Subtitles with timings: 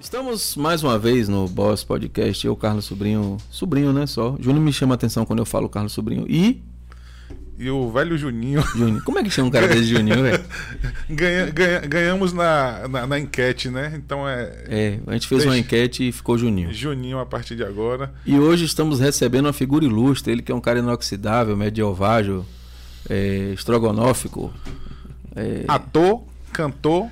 [0.00, 2.46] Estamos mais uma vez no Boss Podcast.
[2.46, 3.36] Eu, Carlos Sobrinho.
[3.50, 4.06] Sobrinho, né?
[4.06, 4.34] Só.
[4.40, 6.24] Júnior me chama a atenção quando eu falo Carlos Sobrinho.
[6.26, 6.62] E.
[7.58, 8.62] E o velho Juninho.
[8.74, 9.04] Juninho.
[9.04, 10.42] Como é que chama um cara desse Juninho, velho?
[11.10, 13.92] Ganha, ganha, ganhamos na, na, na, enquete, né?
[13.94, 14.64] Então é.
[14.68, 16.72] É, a gente fez uma enquete e ficou Juninho.
[16.72, 18.14] Juninho a partir de agora.
[18.24, 20.32] E hoje estamos recebendo uma figura ilustre.
[20.32, 22.46] Ele que é um cara inoxidável, medievável,
[23.08, 24.50] é, estrogonófico.
[25.36, 25.64] É...
[25.68, 26.22] Ator,
[26.52, 27.10] cantor,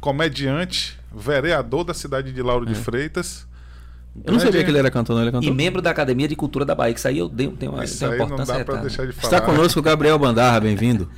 [0.00, 2.72] comediante vereador da cidade de Lauro é.
[2.72, 3.46] de Freitas.
[4.24, 5.22] Eu não sabia que ele era cantor, não.
[5.22, 5.48] Ele cantor.
[5.48, 7.98] E membro da Academia de Cultura da Bahia, que isso aí eu tenho uma, isso
[7.98, 8.52] tenho uma importância.
[8.52, 9.24] Não dá pra deixar de falar.
[9.36, 11.08] Está conosco o Gabriel Bandarra, bem-vindo.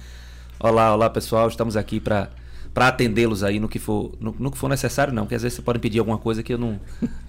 [0.58, 2.28] Olá, olá pessoal, estamos aqui para
[2.72, 5.56] para atendê-los aí no que for no, no, que for necessário não, porque às vezes
[5.56, 6.78] você pode pedir alguma coisa que eu não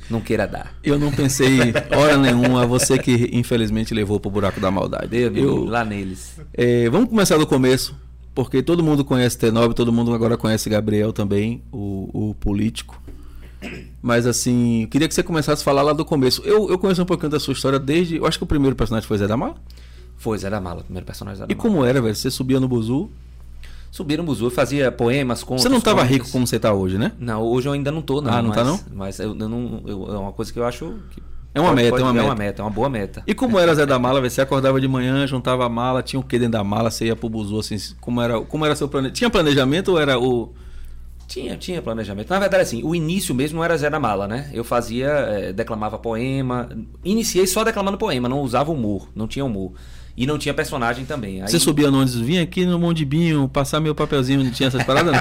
[0.07, 0.75] não queira dar.
[0.83, 5.17] Eu não pensei hora nenhuma, você que infelizmente levou pro buraco da maldade.
[5.17, 6.39] Eu, eu lá neles.
[6.53, 7.95] É, vamos começar do começo
[8.33, 13.01] porque todo mundo conhece T9, todo mundo agora conhece Gabriel também, o, o político.
[14.01, 16.41] Mas assim, eu queria que você começasse a falar lá do começo.
[16.43, 18.17] Eu, eu conheço um pouquinho da sua história desde.
[18.17, 19.55] Eu acho que o primeiro personagem foi Zé da Mala?
[20.17, 22.15] Foi Zé da Mala, o primeiro personagem Zé da E como era, velho?
[22.15, 23.09] Você subia no Buzu?
[23.91, 25.63] Subia no Buzu, fazia poemas, contos.
[25.63, 27.11] Você não estava rico como você está hoje, né?
[27.19, 28.31] Não, hoje eu ainda não tô, não.
[28.31, 28.79] Ah, não mas, tá não?
[28.93, 29.83] Mas eu, eu não.
[29.85, 31.21] Eu, é uma coisa que eu acho que
[31.53, 32.25] é uma meta, é uma meta.
[32.25, 33.23] É uma meta, é uma boa meta.
[33.27, 34.21] E como era Zé da Mala?
[34.21, 37.15] Você acordava de manhã, juntava a mala, tinha o que dentro da mala, você ia
[37.15, 39.17] pro buzu, assim, como era, como era seu planejamento?
[39.17, 40.53] Tinha planejamento ou era o...
[41.27, 42.29] Tinha, tinha planejamento.
[42.29, 44.49] Na verdade, assim, o início mesmo não era Zé da Mala, né?
[44.53, 46.69] Eu fazia, é, declamava poema.
[47.03, 49.73] Iniciei só declamando poema, não usava humor, não tinha humor.
[50.15, 51.41] E não tinha personagem também.
[51.41, 51.49] Aí...
[51.49, 55.13] Você subia no ônibus, vinha aqui no Mondibinho, passar meu papelzinho, não tinha essas paradas?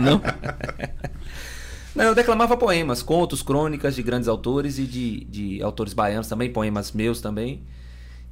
[0.16, 0.22] não?
[1.94, 6.50] Não, eu declamava poemas, contos, crônicas de grandes autores e de, de autores baianos também,
[6.50, 7.62] poemas meus também.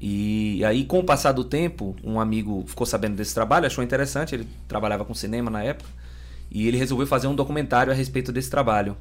[0.00, 4.34] E aí, com o passar do tempo, um amigo ficou sabendo desse trabalho, achou interessante,
[4.34, 5.90] ele trabalhava com cinema na época,
[6.50, 8.96] e ele resolveu fazer um documentário a respeito desse trabalho.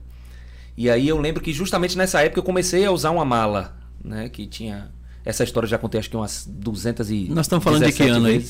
[0.76, 4.30] E aí eu lembro que justamente nessa época eu comecei a usar uma mala, né,
[4.30, 4.92] que tinha
[5.24, 8.04] essa história eu já contei acho que umas 200 e Nós estamos falando de que
[8.04, 8.48] ano aí?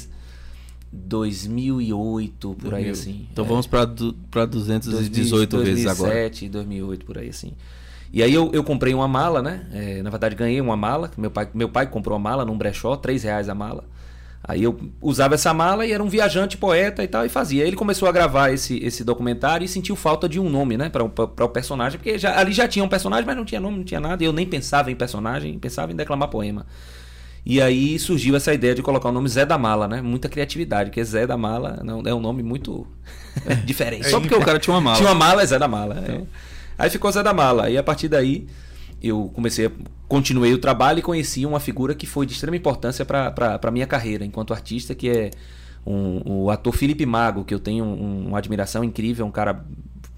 [0.91, 2.77] 2008, por 2000.
[2.77, 3.27] aí assim.
[3.31, 3.47] Então é.
[3.47, 6.13] vamos para 218 2000, vezes 2007, agora.
[6.13, 7.53] 2007, 2008, por aí assim.
[8.11, 9.67] E aí eu, eu comprei uma mala, né?
[9.73, 11.11] É, na verdade ganhei uma mala.
[11.17, 13.83] Meu pai, meu pai comprou uma mala num brechó, 3 reais a mala.
[14.43, 17.65] Aí eu usava essa mala e era um viajante, poeta e tal, e fazia.
[17.65, 21.03] Ele começou a gravar esse, esse documentário e sentiu falta de um nome, né, para
[21.03, 23.99] o personagem, porque já, ali já tinha um personagem, mas não tinha nome, não tinha
[23.99, 26.65] nada, e eu nem pensava em personagem, pensava em declamar poema.
[27.50, 30.02] E aí surgiu essa ideia de colocar o nome Zé da Mala, né?
[30.02, 32.85] Muita criatividade, porque Zé da Mala não, é um nome muito
[33.63, 34.09] diferente.
[34.09, 34.97] Só porque o cara tinha uma mala.
[34.97, 35.97] Tinha uma mala, é Zé da Mala.
[36.03, 36.16] Então.
[36.16, 36.22] É.
[36.78, 37.69] Aí ficou Zé da Mala.
[37.69, 38.47] E a partir daí
[39.02, 39.72] eu comecei a,
[40.09, 43.88] continuei o trabalho e conheci uma figura que foi de extrema importância para a minha
[43.88, 45.31] carreira enquanto artista, que é
[45.85, 49.66] um, o ator Felipe Mago, que eu tenho um, uma admiração incrível, um cara,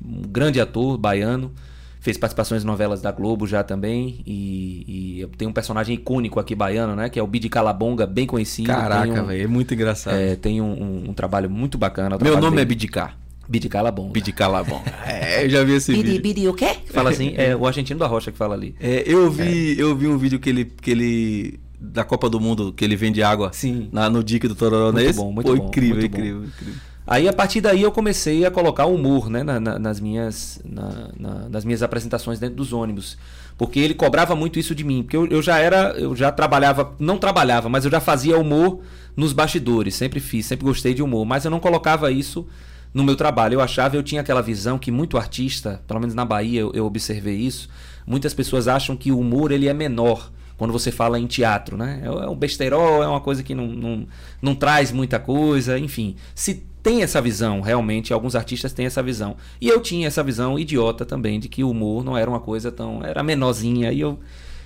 [0.04, 1.54] um grande ator baiano,
[2.00, 4.22] fez participações em novelas da Globo já também.
[4.26, 7.10] E, e tem um personagem icônico aqui baiano, né?
[7.10, 8.68] Que é o Bidi Calabonga, bem conhecido.
[8.68, 10.16] Caraca, um, velho, é muito engraçado.
[10.16, 12.18] É, tem um, um, um, trabalho muito bacana.
[12.22, 12.62] Meu nome dele.
[12.62, 13.14] é Bidicá.
[13.48, 14.14] Bidi Calabonga.
[14.14, 14.94] Bidi Calabonga.
[15.06, 16.22] é, eu já vi esse Bidi, vídeo.
[16.22, 16.78] Bidi o quê?
[16.86, 18.76] Fala assim, é o argentino da Rocha que fala ali.
[18.80, 19.82] É, eu vi, é.
[19.82, 23.24] eu vi um vídeo que ele, que ele da Copa do Mundo, que ele vende
[23.24, 23.90] água Sim.
[23.92, 25.68] Na, no dique do Tororó, Muito bom, muito Pô, bom.
[25.68, 26.48] Incrível, muito incrível, bom.
[26.48, 26.89] incrível.
[27.12, 31.48] Aí a partir daí eu comecei a colocar humor né, na, na, nas, minhas, na,
[31.50, 33.18] nas minhas apresentações dentro dos ônibus.
[33.58, 35.02] Porque ele cobrava muito isso de mim.
[35.02, 38.82] Porque eu, eu já era, eu já trabalhava, não trabalhava, mas eu já fazia humor
[39.18, 39.96] nos bastidores.
[39.96, 41.26] Sempre fiz, sempre gostei de humor.
[41.26, 42.48] Mas eu não colocava isso
[42.94, 43.56] no meu trabalho.
[43.56, 46.86] Eu achava, eu tinha aquela visão que muito artista, pelo menos na Bahia eu, eu
[46.86, 47.70] observei isso,
[48.06, 52.02] muitas pessoas acham que o humor ele é menor quando você fala em teatro, né?
[52.04, 54.08] É, é um besteirol, é uma coisa que não, não,
[54.42, 56.18] não traz muita coisa, enfim.
[56.36, 59.38] Se tem essa visão, realmente, alguns artistas têm essa visão.
[59.62, 62.72] E eu tinha essa visão idiota também, de que o humor não era uma coisa
[62.74, 63.02] tão.
[63.04, 64.20] era menorzinha, e eu.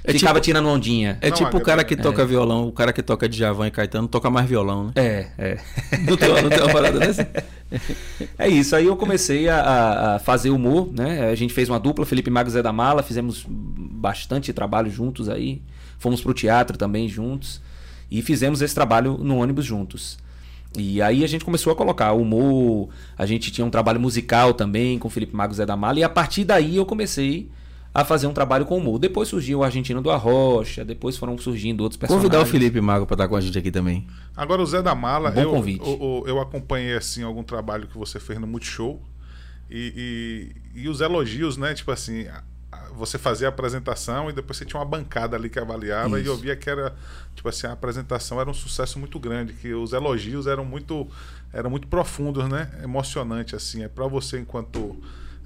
[0.04, 1.18] É ficava tipo, tirando ondinha.
[1.22, 2.26] É não, tipo o cara que toca é.
[2.26, 4.92] violão, o cara que toca Djavan e Caetano toca mais violão, né?
[4.96, 5.60] É, é.
[6.06, 7.30] Não tem, não tem uma parada dessa?
[8.38, 11.28] É isso, aí eu comecei a, a, fazer humor, né?
[11.28, 15.62] A gente fez uma dupla, Felipe Magos Zé da Mala, fizemos bastante trabalho juntos aí.
[16.04, 17.62] Fomos pro teatro também juntos.
[18.12, 20.18] E fizemos esse trabalho no ônibus juntos.
[20.78, 25.00] E aí a gente começou a colocar humor, a gente tinha um trabalho musical também
[25.00, 27.50] com Felipe Magos Zé da Mala, e a partir daí eu comecei
[27.94, 29.00] a fazer um trabalho com humor.
[29.00, 32.30] Depois surgiu o Argentino do Arrocha, depois foram surgindo outros personagens.
[32.30, 34.06] Convidar o Felipe Mago para estar com a gente aqui também.
[34.36, 35.88] Agora o Zé da Mala, Bom eu, convite.
[35.88, 39.00] Eu, eu, eu, acompanhei assim algum trabalho que você fez no Multishow
[39.70, 41.74] e, e, e os elogios, né?
[41.74, 42.26] Tipo assim,
[42.96, 46.30] você fazia a apresentação e depois você tinha uma bancada ali que avaliava Isso.
[46.30, 46.96] e eu via que era
[47.36, 51.08] tipo assim a apresentação era um sucesso muito grande que os elogios eram muito
[51.52, 54.98] eram muito profundos né emocionante assim é para você enquanto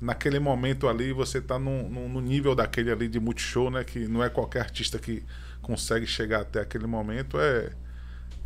[0.02, 3.84] naquele momento ali você tá no, no, no, nível daquele ali de multishow, né?
[3.84, 5.24] Que não é qualquer artista que
[5.62, 7.40] consegue chegar até aquele momento.
[7.40, 7.72] É,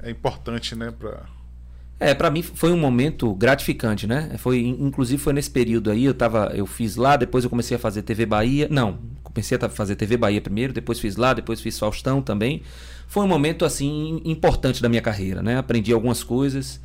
[0.02, 0.92] é importante, né?
[0.92, 1.24] Pra...
[2.02, 4.32] É, para mim foi um momento gratificante, né?
[4.40, 7.80] Foi, inclusive foi nesse período aí, eu tava, eu fiz lá, depois eu comecei a
[7.80, 8.68] fazer TV Bahia.
[8.72, 12.64] Não, comecei a fazer TV Bahia primeiro, depois fiz lá, depois fiz Faustão também.
[13.08, 15.60] Foi um momento assim importante da minha carreira, né?
[15.60, 16.82] Aprendi algumas coisas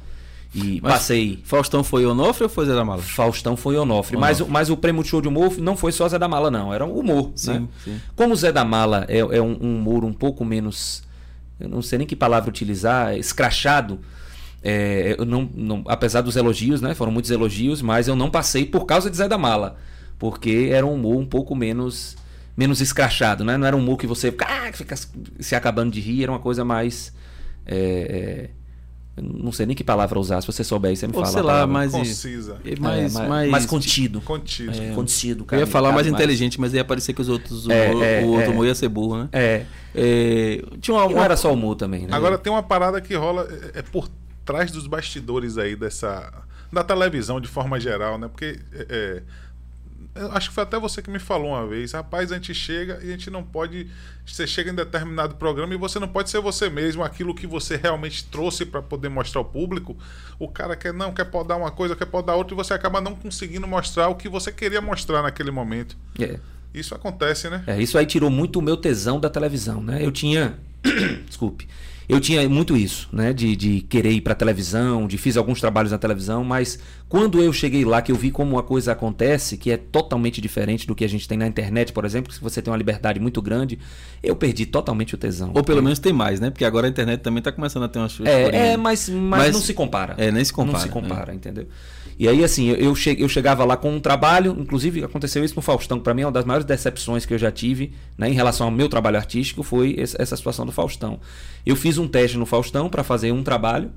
[0.55, 1.41] e mas passei.
[1.45, 3.01] Faustão foi Onofre ou foi Zé da Mala?
[3.01, 4.19] Faustão foi Onofre.
[4.19, 6.75] Mas, mas o prêmio show de humor não foi só Zé da Mala, não.
[6.75, 7.33] Era um humor.
[7.35, 7.69] Sim, né?
[7.83, 8.01] sim.
[8.15, 11.03] Como Zé da Mala é, é um, um humor um pouco menos.
[11.59, 13.99] Eu não sei nem que palavra utilizar, escrachado
[14.69, 16.93] é, eu não, não, apesar dos elogios, né?
[16.93, 19.77] Foram muitos elogios, mas eu não passei por causa de Zé da Mala.
[20.19, 22.17] Porque era um humor um pouco menos
[22.57, 23.57] menos escrachado, né?
[23.57, 26.65] Não era um humor que você ah, fica se acabando de rir, era uma coisa
[26.65, 27.13] mais.
[27.65, 28.51] É,
[29.17, 31.33] é, não sei nem que palavra usar, se você souber aí, você me Ou fala.
[31.33, 32.57] Sei lá, mais concisa.
[32.65, 34.21] É, mais, mais, mais, mais contido.
[34.21, 34.73] Contido.
[34.73, 37.69] É, contido cara, eu ia falar mais, mais inteligente, mas ia parecer que os outros.
[37.69, 39.29] É, o, é, o outro humor ia ser burro, né?
[39.33, 39.65] É.
[40.81, 42.09] tinha uma, não era só humor também, né?
[42.11, 43.47] Agora tem uma parada que rola.
[43.75, 44.09] É por
[44.47, 46.33] trás dos bastidores aí dessa.
[46.73, 48.29] da televisão de forma geral, né?
[48.29, 48.59] Porque.
[48.73, 49.23] É, é
[50.33, 53.09] acho que foi até você que me falou uma vez, rapaz, a gente chega e
[53.09, 53.89] a gente não pode.
[54.25, 57.77] Você chega em determinado programa e você não pode ser você mesmo, aquilo que você
[57.77, 59.97] realmente trouxe para poder mostrar ao público.
[60.39, 63.15] O cara quer não, quer podar uma coisa, quer podar outra, e você acaba não
[63.15, 65.97] conseguindo mostrar o que você queria mostrar naquele momento.
[66.19, 66.39] É.
[66.73, 67.63] Isso acontece, né?
[67.67, 70.05] É, isso aí tirou muito o meu tesão da televisão, né?
[70.05, 70.59] Eu tinha.
[71.27, 71.69] Desculpe
[72.09, 73.33] eu tinha muito isso, né?
[73.33, 77.53] De, de querer ir para televisão, de fiz alguns trabalhos na televisão, mas quando eu
[77.53, 81.05] cheguei lá, que eu vi como a coisa acontece, que é totalmente diferente do que
[81.05, 83.79] a gente tem na internet, por exemplo, que você tem uma liberdade muito grande,
[84.23, 85.53] eu perdi totalmente o tesão.
[85.55, 86.51] Ou pelo menos tem mais, né?
[86.51, 89.53] Porque agora a internet também está começando a ter umas É, é mas, mas, mas,
[89.55, 90.15] não se compara.
[90.17, 90.79] É, nem se compara.
[90.79, 91.35] Não se compara, é.
[91.35, 91.67] entendeu?
[92.19, 95.99] E aí, assim, eu, eu chegava lá com um trabalho, inclusive aconteceu isso no Faustão,
[95.99, 98.69] que para mim é uma das maiores decepções que eu já tive né, em relação
[98.69, 101.21] ao meu trabalho artístico, foi essa situação do Faustão.
[101.65, 103.93] Eu fiz um teste no Faustão para fazer um trabalho,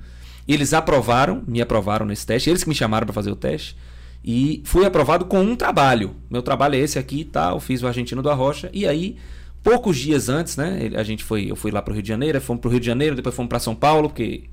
[0.46, 3.78] eles aprovaram, me aprovaram nesse teste, eles que me chamaram para fazer o teste,
[4.22, 6.16] e fui aprovado com um trabalho.
[6.30, 7.52] Meu trabalho é esse aqui, tá?
[7.52, 9.16] Eu fiz o Argentino do Arrocha, e aí
[9.64, 10.92] poucos dias antes, né?
[10.96, 12.82] A gente foi, eu fui lá para o Rio de Janeiro, fomos para o Rio
[12.82, 14.44] de Janeiro, depois fomos para São Paulo, porque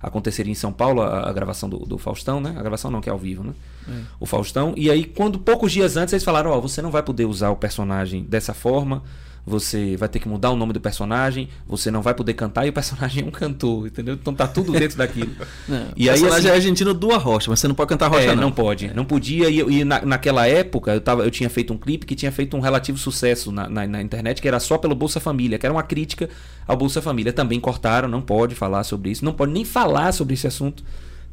[0.00, 2.54] aconteceria em São Paulo a, a gravação do, do, Faustão, né?
[2.56, 3.52] A gravação não, que é ao vivo, né?
[3.88, 4.00] É.
[4.18, 4.72] O Faustão.
[4.76, 7.50] E aí, quando poucos dias antes eles falaram, ó, oh, você não vai poder usar
[7.50, 9.02] o personagem dessa forma,
[9.50, 12.70] você vai ter que mudar o nome do personagem, você não vai poder cantar e
[12.70, 14.14] o personagem é um cantor, entendeu?
[14.14, 15.30] Então tá tudo dentro daquilo.
[15.68, 18.08] Não, e o aí, personagem assim, é argentino do Arrocha, mas você não pode cantar
[18.08, 18.44] Rocha, é, não.
[18.44, 19.48] Não pode, não podia.
[19.48, 22.56] E, e na, naquela época eu, tava, eu tinha feito um clipe que tinha feito
[22.56, 25.72] um relativo sucesso na, na, na, internet, que era só pelo Bolsa Família, que era
[25.72, 26.28] uma crítica
[26.66, 27.32] ao Bolsa Família.
[27.32, 30.84] Também cortaram, não pode falar sobre isso, não pode nem falar sobre esse assunto.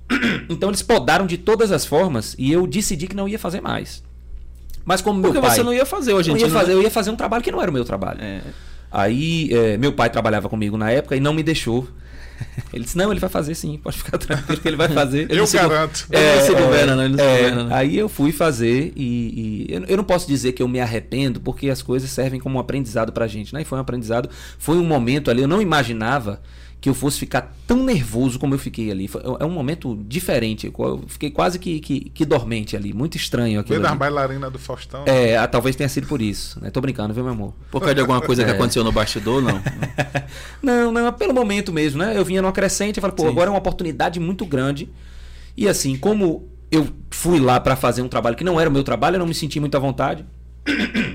[0.50, 4.02] Então eles podaram de todas as formas e eu decidi que não ia fazer mais.
[4.88, 5.54] Mas como meu Porque pai.
[5.54, 7.62] você não ia fazer hoje não ia fazer, Eu ia fazer um trabalho que não
[7.62, 8.22] era o meu trabalho.
[8.22, 8.40] É.
[8.90, 11.86] Aí é, meu pai trabalhava comigo na época e não me deixou.
[12.72, 15.30] Ele disse, não, ele vai fazer sim, pode ficar tranquilo que ele vai fazer.
[15.30, 16.08] Ele eu garanto.
[16.10, 17.06] É, ele se governa, né?
[17.06, 17.76] Ele é, governa, né?
[17.76, 21.42] Aí eu fui fazer e, e eu, eu, não posso dizer que eu me arrependo,
[21.42, 23.64] porque as coisas servem como um aprendizado pra gente, né?
[23.64, 26.40] E foi um aprendizado, foi um momento ali, eu não imaginava
[26.88, 29.10] que eu fosse ficar tão nervoso como eu fiquei ali.
[29.10, 30.72] Foi, é um momento diferente.
[30.74, 32.94] Eu fiquei quase que, que, que dormente ali.
[32.94, 33.82] Muito estranho aquilo.
[33.82, 35.04] Foi da bailarina do Faustão?
[35.04, 35.32] Né?
[35.32, 36.58] É, talvez tenha sido por isso.
[36.62, 36.70] Né?
[36.70, 37.54] Tô brincando, viu, meu amor?
[37.70, 38.46] Por causa de alguma coisa é.
[38.46, 39.62] que aconteceu no bastidor, não?
[40.64, 42.18] não, não, pelo momento mesmo, né?
[42.18, 43.30] Eu vinha numa crescente e falei, pô, Sim.
[43.30, 44.90] agora é uma oportunidade muito grande.
[45.58, 48.84] E assim, como eu fui lá para fazer um trabalho que não era o meu
[48.84, 50.26] trabalho, eu não me senti muito à vontade.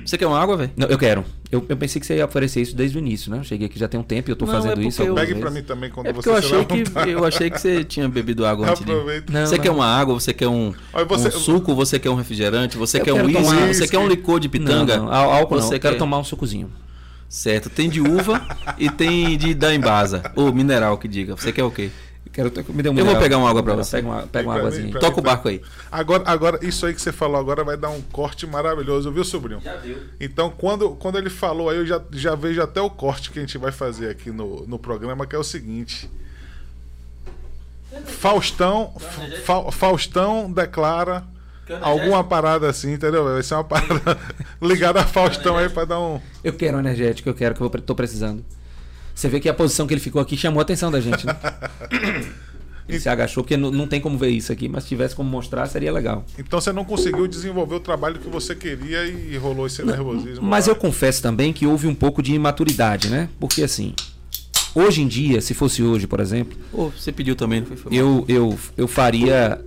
[0.04, 0.70] Você quer uma água, velho?
[0.76, 1.24] Não, eu quero.
[1.50, 3.42] Eu, eu, pensei que você ia oferecer isso desde o início, né?
[3.44, 5.02] cheguei aqui já tem um tempo e eu tô não, fazendo é isso.
[5.02, 5.14] Eu...
[5.14, 8.08] Pegue pra mim também quando é você eu achei que Eu achei que você tinha
[8.08, 8.92] bebido água antes de...
[9.30, 10.72] Não, você quer uma água, você quer um,
[11.08, 11.28] você...
[11.28, 14.40] um suco, você quer um refrigerante, você eu quer um whisky, você quer um licor
[14.40, 14.96] de pitanga?
[14.96, 15.12] Não, não.
[15.12, 15.88] Álcool você não, eu quer...
[15.88, 16.70] quero tomar um sucozinho.
[17.28, 18.42] Certo, tem de uva
[18.78, 21.34] e tem de da embasa, ou mineral que diga.
[21.34, 21.90] Você quer o quê?
[22.32, 23.96] Quero, me dê um eu vou pegar uma água para você.
[23.96, 24.98] Pega uma, pega uma águazinha.
[24.98, 25.60] Toca o barco aí.
[25.90, 29.60] Agora, agora, isso aí que você falou agora vai dar um corte maravilhoso, viu, sobrinho?
[29.60, 29.98] Já viu.
[30.18, 33.42] Então, quando, quando ele falou aí, eu já, já vejo até o corte que a
[33.42, 36.10] gente vai fazer aqui no, no programa, que é o seguinte.
[38.06, 38.94] Faustão,
[39.44, 41.24] Fa, Faustão declara
[41.82, 43.24] alguma parada assim, entendeu?
[43.24, 44.18] Vai ser uma parada
[44.62, 46.18] ligada a Faustão aí para dar um.
[46.42, 48.42] Eu quero um energético, eu quero que eu tô precisando.
[49.14, 51.36] Você vê que a posição que ele ficou aqui chamou a atenção da gente, né?
[52.88, 55.66] Ele se agachou, porque não, tem como ver isso aqui, mas se tivesse como mostrar,
[55.66, 56.26] seria legal.
[56.36, 60.44] Então você não conseguiu desenvolver o trabalho que você queria e rolou esse nervosismo.
[60.44, 60.72] Mas lá.
[60.72, 63.28] eu confesso também que houve um pouco de imaturidade, né?
[63.38, 63.94] Porque assim,
[64.74, 66.58] hoje em dia, se fosse hoje, por exemplo.
[66.72, 67.76] Oh, você pediu também, não foi?
[67.76, 69.64] foi eu, eu, eu faria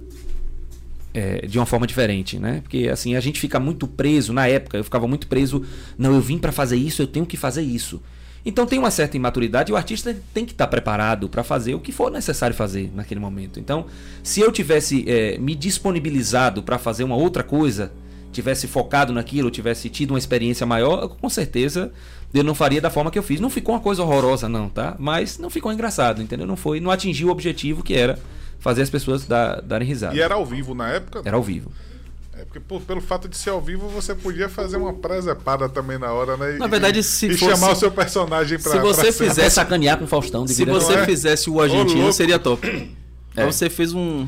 [1.14, 2.60] é, de uma forma diferente, né?
[2.62, 4.78] Porque assim a gente fica muito preso na época.
[4.78, 5.64] Eu ficava muito preso.
[5.98, 8.02] Não, eu vim para fazer isso, eu tenho que fazer isso.
[8.46, 11.80] Então tem uma certa imaturidade e o artista tem que estar preparado para fazer o
[11.80, 13.60] que for necessário fazer naquele momento.
[13.60, 13.88] Então,
[14.22, 17.92] se eu tivesse é, me disponibilizado para fazer uma outra coisa,
[18.32, 21.92] tivesse focado naquilo, tivesse tido uma experiência maior, com certeza
[22.34, 23.40] eu não faria da forma que eu fiz.
[23.40, 24.96] Não ficou uma coisa horrorosa, não, tá?
[25.00, 26.46] Mas não ficou engraçado, entendeu?
[26.46, 28.20] Não foi, não atingiu o objetivo que era
[28.60, 30.16] fazer as pessoas dar, darem risada.
[30.16, 31.22] E era ao vivo na época?
[31.24, 31.72] Era ao vivo.
[32.56, 36.14] Porque por, pelo fato de ser ao vivo, você podia fazer uma presepada também na
[36.14, 36.56] hora, né?
[36.56, 39.56] E, na verdade, se e fosse, chamar o seu personagem pra Se você pra fizesse
[39.56, 41.06] sacanear com o Faustão, se você é?
[41.06, 42.66] fizesse o argentino, Ô, seria top.
[43.38, 43.42] É.
[43.42, 44.26] Aí você fez um.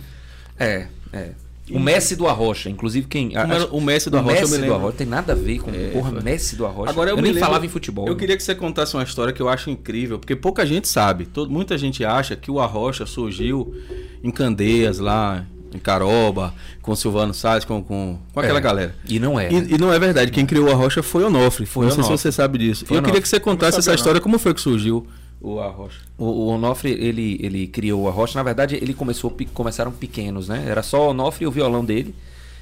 [0.59, 1.29] É, é.
[1.71, 3.29] O Messi do Arrocha, inclusive quem.
[3.29, 4.73] Como era o Messi do o Arrocha, eu Messi me do.
[4.73, 6.21] Arrocha tem nada a ver com É, porra, foi.
[6.23, 6.89] Messi do Arrocha.
[6.89, 8.05] Agora eu, eu me nem lembro- falava em futebol.
[8.05, 8.19] Eu né?
[8.19, 11.25] queria que você contasse uma história que eu acho incrível, porque pouca gente sabe.
[11.25, 13.73] Todo, muita gente acha que o Arrocha surgiu
[14.21, 15.45] em Candeias, lá
[15.81, 18.61] Caroba, com Silvano Salles, com, com, com aquela É.
[18.61, 18.95] galera.
[19.07, 19.51] E não é.
[19.51, 21.65] E, e não é verdade, quem criou o Arrocha foi o Onofre.
[21.65, 22.17] Foi não sei Onofre.
[22.17, 22.85] se você sabe disso.
[22.85, 23.21] Foi eu queria Onofre.
[23.21, 24.23] que você contasse essa história, não.
[24.23, 25.05] como foi que surgiu
[25.41, 25.99] o Arrocha.
[26.17, 28.37] O, o Onofre, ele, ele criou o Arrocha.
[28.39, 30.63] Na verdade, ele começou, começaram pequenos, né?
[30.67, 32.15] Era só o Onofre e o violão dele.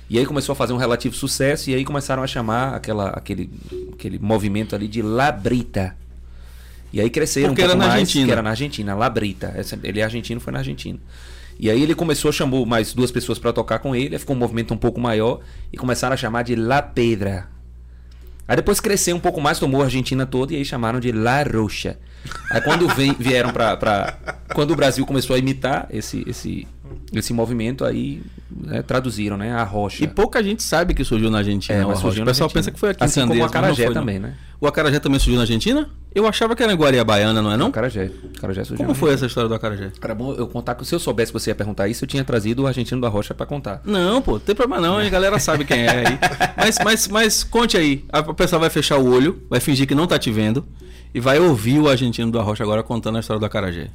[0.10, 1.70] E aí começou a fazer um relativo sucesso.
[1.70, 3.50] E aí começaram a chamar aquela, aquele,
[3.94, 5.96] aquele movimento ali de Labrita.
[6.94, 8.26] E aí cresceram Porque um era pouco na mais, Argentina.
[8.26, 9.54] que era na Argentina, Labrita.
[9.84, 11.00] Ele é argentino, foi na Argentina.
[11.60, 14.74] E aí ele começou, chamou mais duas pessoas para tocar com ele, ficou um movimento
[14.74, 15.40] um pouco maior
[15.72, 17.48] e começaram a chamar de La Pedra.
[18.48, 21.42] Aí depois cresceu um pouco mais, tomou a Argentina toda e aí chamaram de La
[21.44, 21.98] Rocha.
[22.52, 24.18] Aí quando vem- vieram pra, pra.
[24.54, 26.68] Quando o Brasil começou a imitar esse, esse,
[27.14, 29.52] esse movimento, aí né, traduziram, né?
[29.54, 30.04] A rocha.
[30.04, 31.80] E pouca gente sabe que surgiu na Argentina.
[31.80, 32.60] É, mas surgiu O pessoal Argentina.
[32.62, 34.02] pensa que foi aqui Assim em como o acarajé foi, não.
[34.02, 34.34] também, né?
[34.60, 35.90] O Acarajé também surgiu na Argentina?
[36.14, 37.68] Eu achava que era em Guariabaiana, não é não?
[37.68, 38.10] O Carajé.
[38.24, 39.92] O Carajé surgiu Como foi essa história do Acarajé?
[40.02, 42.24] Era bom eu contar que se eu soubesse que você ia perguntar isso, eu tinha
[42.24, 43.82] trazido o argentino da rocha pra contar.
[43.84, 46.20] Não, pô, não tem problema não, a galera sabe quem é aí.
[46.58, 50.08] Mas, mas, mas conte aí, a pessoa vai fechar o olho, vai fingir que não
[50.08, 50.66] tá te vendo
[51.14, 53.90] e vai ouvir o argentino do Arrocha agora contando a história do Acarajé.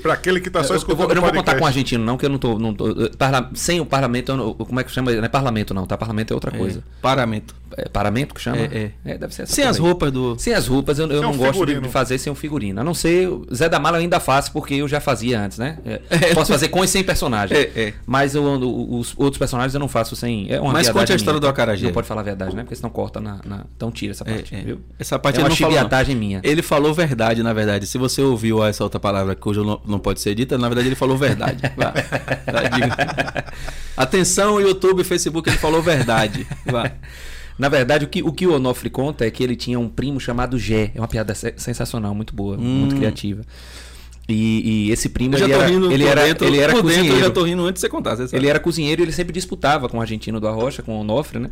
[0.00, 1.66] Pra aquele que tá só eu, eu, escutando vou- eu não vou contar com o
[1.66, 2.58] argentino, não, que eu não tô.
[2.58, 5.10] Não tô eh, parla- sem o parlamento, eu não- como é que chama?
[5.12, 5.96] Não é parlamento, não, tá?
[5.98, 6.78] Parlamento é outra coisa.
[6.78, 7.54] É, paramento.
[7.76, 8.58] É paramento que chama?
[8.58, 9.86] É, deve ser essa Sem as coisa aí.
[9.88, 10.38] roupas do.
[10.38, 12.80] Sem as roupas, eu, eu Sem não um gosto de, de fazer sem um figurino.
[12.80, 13.28] A não ser.
[13.54, 15.78] Zé da Mala eu ainda faço, porque eu já fazia antes, né?
[15.84, 16.00] É,
[16.34, 17.56] Posso fazer com e sem personagem.
[17.56, 17.94] É, é.
[18.06, 20.46] Mas eu- os outros personagens eu não faço sem.
[20.52, 21.40] É uma Mas conte a história minha.
[21.40, 21.86] do acarajé.
[21.86, 22.62] Não pode falar a verdade, né?
[22.62, 23.40] Porque senão corta na.
[23.44, 24.60] na- Então tira essa É, parte, é.
[24.60, 24.80] viu?
[24.98, 26.40] Essa parte é uma chibiatagem minha.
[26.42, 27.86] Ele falou verdade, na verdade.
[27.86, 30.88] Se você ouviu essa outra palavra que hoje não, não pode ser dita, na verdade
[30.88, 31.62] ele falou verdade.
[31.76, 31.92] Vá.
[33.96, 36.46] Atenção, YouTube e Facebook, ele falou verdade.
[36.66, 36.90] Vá.
[37.58, 40.18] Na verdade, o que, o que o Onofre conta é que ele tinha um primo
[40.18, 40.90] chamado Gé.
[40.94, 43.42] É uma piada se- sensacional, muito boa, muito criativa.
[44.28, 45.38] E, e esse primo, Hum.
[45.38, 47.16] Ele era, rindo ele era, dentro, ele era dentro, cozinheiro.
[47.16, 48.14] eu já tô rindo antes de você contar.
[48.14, 48.34] Você.
[48.34, 51.38] Ele era cozinheiro e ele sempre disputava com o argentino do Arrocha, com o Onofre,
[51.38, 51.50] né?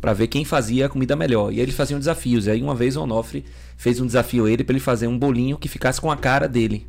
[0.00, 1.52] Pra ver quem fazia a comida melhor.
[1.52, 2.46] E aí eles faziam desafios.
[2.46, 3.44] E aí uma vez o Onofre
[3.76, 6.48] fez um desafio a ele pra ele fazer um bolinho que ficasse com a cara
[6.48, 6.86] dele.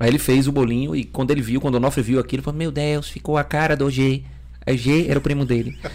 [0.00, 2.42] Aí ele fez o bolinho e quando ele viu, quando o Onofre viu aquilo, ele
[2.44, 4.22] falou: Meu Deus, ficou a cara do G.
[4.66, 5.76] Aí G era o primo dele.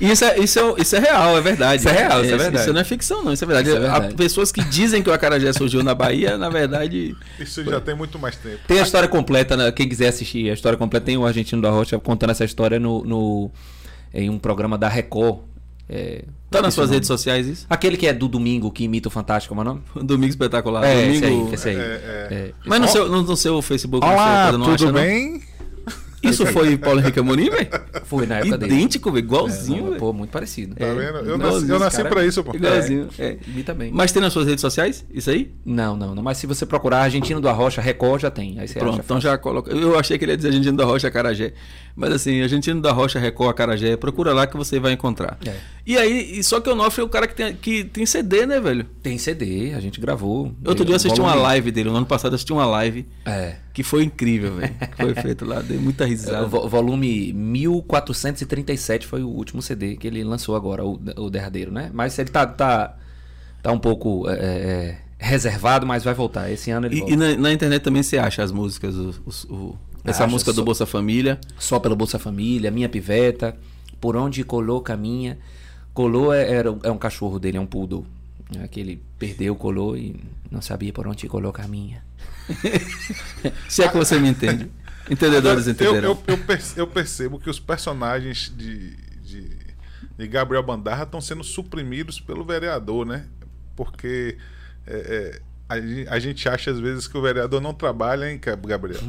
[0.00, 1.80] E isso é, isso, é, isso é real, é verdade.
[1.80, 2.64] Isso é real, isso é verdade.
[2.64, 3.32] Isso não é ficção, não.
[3.32, 3.68] Isso é verdade.
[3.68, 4.12] Isso é verdade.
[4.12, 7.16] Há pessoas que dizem que o Acarajé surgiu na Bahia, na verdade.
[7.38, 8.58] Isso já tem muito mais tempo.
[8.66, 9.70] Tem a história completa, né?
[9.72, 13.04] quem quiser assistir a história completa, tem o Argentino da Rocha contando essa história no,
[13.04, 13.50] no-
[14.12, 15.38] em um programa da Record.
[15.88, 17.66] É, Tá nas suas redes sociais isso?
[17.68, 19.82] Aquele que é do domingo, que imita o Fantástico, como é o nome?
[20.06, 20.84] Domingo espetacular.
[20.84, 21.14] é, Domingo.
[21.16, 21.76] esse aí, esse aí.
[21.76, 22.34] É, é.
[22.34, 22.52] É.
[22.66, 25.40] Mas no seu, no, no seu Facebook, no Olá, seu coisa, não tudo acha, não?
[26.22, 27.68] Isso foi Paulo Henrique Amorim, velho?
[28.04, 28.74] Foi na época dele.
[28.74, 29.16] Idêntico.
[29.18, 30.74] Igualzinho, É, pô, muito parecido.
[30.76, 31.00] Tá vendo?
[31.00, 32.08] Eu igualzinho, nasci, eu nasci cara.
[32.08, 32.54] pra isso, pô.
[32.54, 33.08] Igualzinho.
[33.18, 33.26] É.
[33.26, 33.90] É, imita bem.
[33.92, 35.04] Mas tem nas suas redes sociais?
[35.12, 35.52] Isso aí?
[35.64, 36.22] Não, não, não.
[36.22, 38.58] Mas se você procurar Argentino do Arrocha, Record já tem.
[38.58, 39.70] Aí você Pronto, acha então já coloca.
[39.72, 41.52] Eu achei que ele ia dizer Argentino da Rocha Acarajé.
[41.94, 45.36] Mas assim, Argentino da Rocha Record Acarajé, procura lá que você vai encontrar.
[45.46, 45.54] É.
[45.86, 48.58] E aí, só que o Onofre é o cara que tem, que tem CD, né,
[48.60, 48.84] velho?
[49.02, 50.54] Tem CD, a gente gravou.
[50.64, 53.56] Outro dia eu assisti uma live dele, no ano passado eu assisti uma live É.
[53.74, 54.74] que foi incrível, velho.
[54.96, 56.46] Foi feito lá, dei muita risada.
[56.46, 61.70] O vo- volume 1437 foi o último CD que ele lançou agora, o, o derradeiro,
[61.72, 61.90] né?
[61.92, 62.96] Mas ele tá, tá,
[63.62, 66.50] tá um pouco é, é, reservado, mas vai voltar.
[66.50, 67.12] Esse ano ele E, volta.
[67.12, 70.52] e na, na internet também você acha as músicas, os- os- o- essa Acha, música
[70.52, 71.38] do só- Bolsa Família.
[71.58, 73.56] Só pelo Bolsa Família, Minha Piveta,
[74.00, 75.38] Por Onde Colou Caminha.
[75.94, 78.06] Colou é, era, é um cachorro dele, é um poodle.
[78.58, 80.16] É que ele perdeu, colou e
[80.50, 82.04] não sabia por onde colou caminha.
[83.68, 84.70] Se é que você me entende.
[85.10, 86.18] Entendedores eu, entenderão.
[86.26, 86.38] eu, eu,
[86.76, 89.56] eu percebo que os personagens de, de,
[90.18, 93.26] de Gabriel Bandarra estão sendo suprimidos pelo vereador, né?
[93.74, 94.36] Porque
[94.86, 95.40] é, é,
[95.72, 99.00] a, gen- a gente acha às vezes que o vereador não trabalha, hein, Gabriel?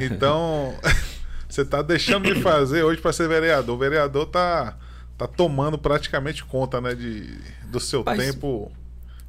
[0.00, 0.74] Então,
[1.48, 3.76] Você tá deixando de fazer hoje para ser vereador.
[3.76, 4.76] O vereador tá,
[5.16, 7.38] tá tomando praticamente conta, né, de,
[7.70, 8.18] do seu Mas...
[8.18, 8.70] tempo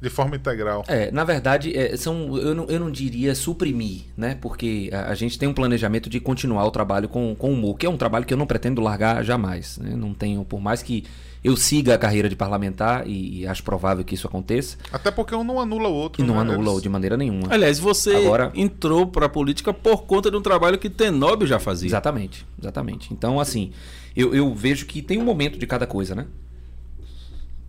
[0.00, 0.84] de forma integral.
[0.86, 4.38] É, na verdade, é, são, eu, não, eu não diria suprimir, né?
[4.40, 7.76] Porque a, a, gente tem um planejamento de continuar o trabalho com, com o humor,
[7.76, 9.78] que é um trabalho que eu não pretendo largar jamais.
[9.78, 9.96] Né?
[9.96, 11.04] Não tenho, por mais que
[11.42, 14.76] eu siga a carreira de parlamentar e, e, acho provável que isso aconteça.
[14.92, 16.22] Até porque um não anula o outro.
[16.22, 16.40] E não né?
[16.40, 16.82] anula Eles...
[16.82, 17.48] de maneira nenhuma.
[17.50, 18.52] Aliás, você Agora...
[18.54, 21.88] entrou para a política por conta de um trabalho que Tenóbio já fazia.
[21.88, 23.12] Exatamente, exatamente.
[23.12, 23.72] Então, assim,
[24.16, 26.26] eu, eu vejo que tem um momento de cada coisa, né?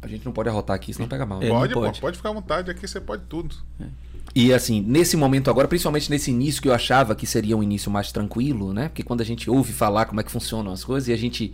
[0.02, 1.42] A gente não pode arrotar aqui, senão pega mal.
[1.42, 2.02] É, pode, pode.
[2.02, 3.56] pode ficar à vontade, aqui você pode tudo.
[3.80, 3.86] É.
[4.34, 7.92] E assim, nesse momento agora, principalmente nesse início que eu achava que seria um início
[7.92, 8.90] mais tranquilo, né?
[8.90, 11.54] Porque quando a gente ouve falar como é que funcionam as coisas e a gente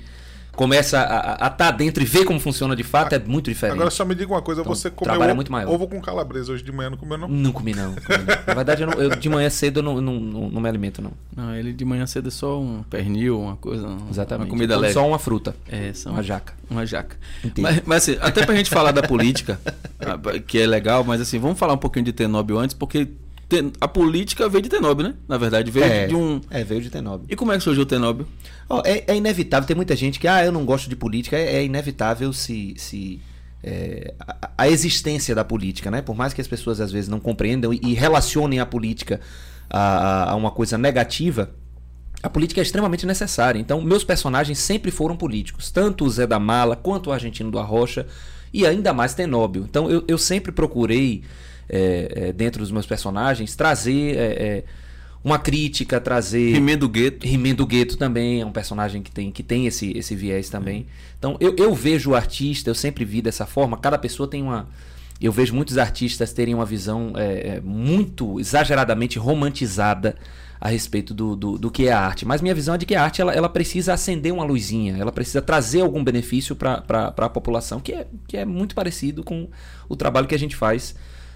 [0.55, 3.75] começa a estar tá dentro e ver como funciona de fato, é muito diferente.
[3.75, 5.71] Agora só me diga uma coisa, então, você comeu ovo, muito maior.
[5.71, 7.27] ovo com calabresa hoje de manhã, não comeu não?
[7.27, 7.93] Não comi não.
[7.93, 8.25] Comi, não.
[8.47, 11.01] Na verdade, eu, não, eu, de manhã cedo eu não, não, não, não, me alimento
[11.01, 11.11] não.
[11.35, 14.47] Não, ele de manhã cedo é só um pernil, uma coisa, Exatamente.
[14.47, 14.93] uma comida leve.
[14.93, 15.55] Só uma fruta.
[15.67, 16.53] É, só uma jaca.
[16.69, 17.17] Uma jaca.
[17.57, 19.59] Mas, mas assim, até pra gente falar da política,
[20.47, 23.09] que é legal, mas assim, vamos falar um pouquinho de Tenóbio antes, porque
[23.79, 25.13] a política veio de Tenóbio, né?
[25.27, 26.41] Na verdade, veio é, de um.
[26.49, 27.27] É, veio de Tenóbio.
[27.29, 28.27] E como é que surgiu o Tenóbio?
[28.67, 31.57] Oh, é, é, inevitável, tem muita gente que, ah, eu não gosto de política, é,
[31.57, 32.73] é inevitável se.
[32.77, 33.21] se
[33.63, 36.01] é, a, a, existência da política, né?
[36.01, 39.19] Por mais que as pessoas às vezes não compreendam e, e relacionem a política
[39.69, 41.51] a, a uma coisa negativa,
[42.21, 43.59] a política é extremamente necessária.
[43.59, 47.59] Então, meus personagens sempre foram políticos, tanto o Zé da Mala quanto o Argentino do
[47.59, 48.07] Arrocha
[48.51, 49.65] e ainda mais Tenóbio.
[49.69, 51.23] Então, eu, eu sempre procurei
[51.69, 54.63] é, é, dentro dos meus personagens, trazer é, é
[55.23, 56.53] uma crítica, trazer.
[56.53, 57.25] Rimendo Gueto.
[57.25, 60.85] Rimendo Gueto também é um personagem que tem, que tem esse, esse viés também.
[61.17, 64.67] Então eu, eu vejo o artista, eu sempre vi dessa forma, cada pessoa tem uma.
[65.19, 70.15] Eu vejo muitos artistas terem uma visão é, muito exageradamente romantizada
[70.59, 72.25] a respeito do, do, do, que é a arte.
[72.25, 75.11] Mas minha visão é de que a arte ela, ela precisa acender uma luzinha, ela
[75.11, 79.49] precisa trazer algum benefício para a população, que é, que é muito parecido com
[79.87, 80.95] o trabalho que a gente faz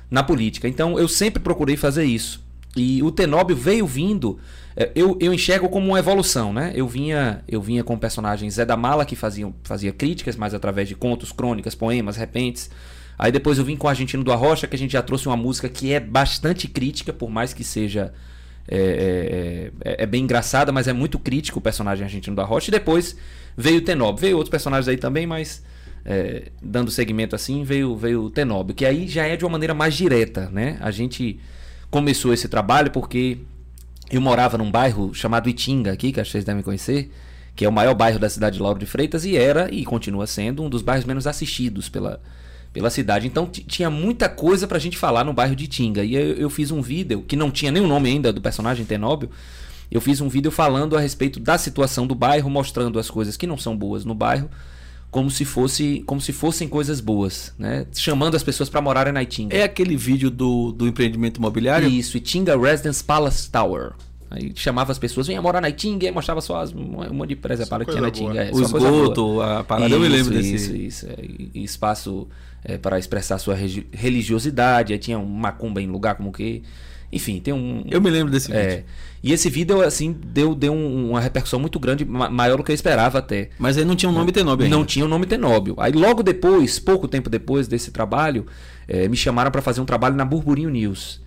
[0.10, 0.68] na política.
[0.68, 2.44] Então eu sempre procurei fazer isso.
[2.76, 4.40] E o Tenóbio veio vindo,
[4.76, 6.72] é, eu, eu enxergo como uma evolução, né?
[6.76, 10.54] Eu vinha, eu vinha com o personagem Zé da Mala, que fazia, fazia críticas, mas
[10.54, 12.70] através de contos, crônicas, poemas, repentes.
[13.18, 15.36] Aí depois eu vim com o Argentino do Arrocha, que a gente já trouxe uma
[15.36, 18.14] música que é bastante crítica, por mais que seja.
[18.72, 22.70] É, é, é, é bem engraçada, mas é muito crítico o personagem Argentino do Arrocha.
[22.70, 23.18] E depois
[23.58, 24.22] veio o Tenóbio.
[24.22, 25.64] Veio outros personagens aí também, mas
[26.06, 29.74] é, dando segmento assim, veio, veio o Tenóbio, que aí já é de uma maneira
[29.74, 30.78] mais direta, né?
[30.82, 31.40] A gente
[31.90, 33.40] começou esse trabalho porque
[34.12, 37.12] eu morava num bairro chamado Itinga aqui, que acho que vocês devem conhecer,
[37.56, 40.26] que é o maior bairro da cidade de Lauro de Freitas e era e continua
[40.26, 42.22] sendo um dos bairros menos assistidos pela,
[42.72, 43.28] pela cidade.
[43.28, 46.04] Então tinha muita coisa pra gente falar no bairro de Itinga.
[46.04, 49.30] E eu, eu fiz um vídeo que não tinha o nome ainda do personagem Tenóbio.
[49.92, 53.48] Eu fiz um vídeo falando a respeito da situação do bairro, mostrando as coisas que
[53.48, 54.50] não são boas no bairro
[55.12, 57.86] como se fosse como se fossem coisas boas, né?
[57.94, 59.56] Chamando as pessoas para morarem na Itinga.
[59.56, 61.88] É aquele vídeo do, do empreendimento imobiliário?
[61.88, 63.94] Isso, Itinga Residence Palace Tower.
[64.32, 67.36] Aí chamava as pessoas, venha morar na Itinga e mostrava só as, um monte de
[67.36, 68.44] presa para que tinha na Itinga.
[68.44, 70.54] É, o esgoto, a parada, isso, eu me lembro desse.
[70.54, 71.08] Isso, isso.
[71.08, 71.16] É,
[71.56, 72.28] e espaço
[72.64, 73.56] é, para expressar sua
[73.92, 74.94] religiosidade.
[74.94, 76.62] Aí tinha um macumba em lugar como que.
[77.12, 77.84] Enfim, tem um.
[77.90, 78.86] Eu me lembro desse é, vídeo.
[79.24, 82.76] E esse vídeo, assim, deu, deu um, uma repercussão muito grande, maior do que eu
[82.76, 83.50] esperava até.
[83.58, 84.76] Mas aí não tinha o um nome Tenóbio ainda.
[84.76, 85.76] Não tinha o um nome Tenóbio.
[85.78, 88.46] Aí logo depois, pouco tempo depois desse trabalho,
[88.88, 91.22] é, me chamaram para fazer um trabalho na Burburinho News.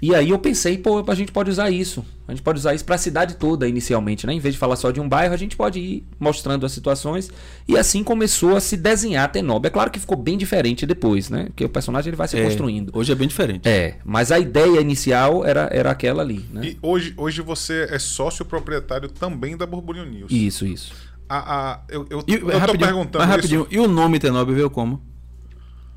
[0.00, 2.04] E aí eu pensei, pô, a gente pode usar isso.
[2.28, 4.34] A gente pode usar isso para a cidade toda inicialmente, né?
[4.34, 7.30] Em vez de falar só de um bairro, a gente pode ir mostrando as situações.
[7.66, 9.64] E assim começou a se desenhar a Tenob.
[9.66, 11.44] É claro que ficou bem diferente depois, né?
[11.46, 12.90] Porque o personagem ele vai se é, construindo.
[12.92, 13.66] Hoje é bem diferente.
[13.66, 16.66] É, mas a ideia inicial era, era aquela ali, né?
[16.66, 20.30] E hoje, hoje você é sócio proprietário também da Burburinho News.
[20.30, 20.92] Isso, isso.
[21.28, 23.74] A, a, eu, eu, e, eu tô perguntando mas rapidinho, isso.
[23.74, 25.00] e o nome Tenob veio como?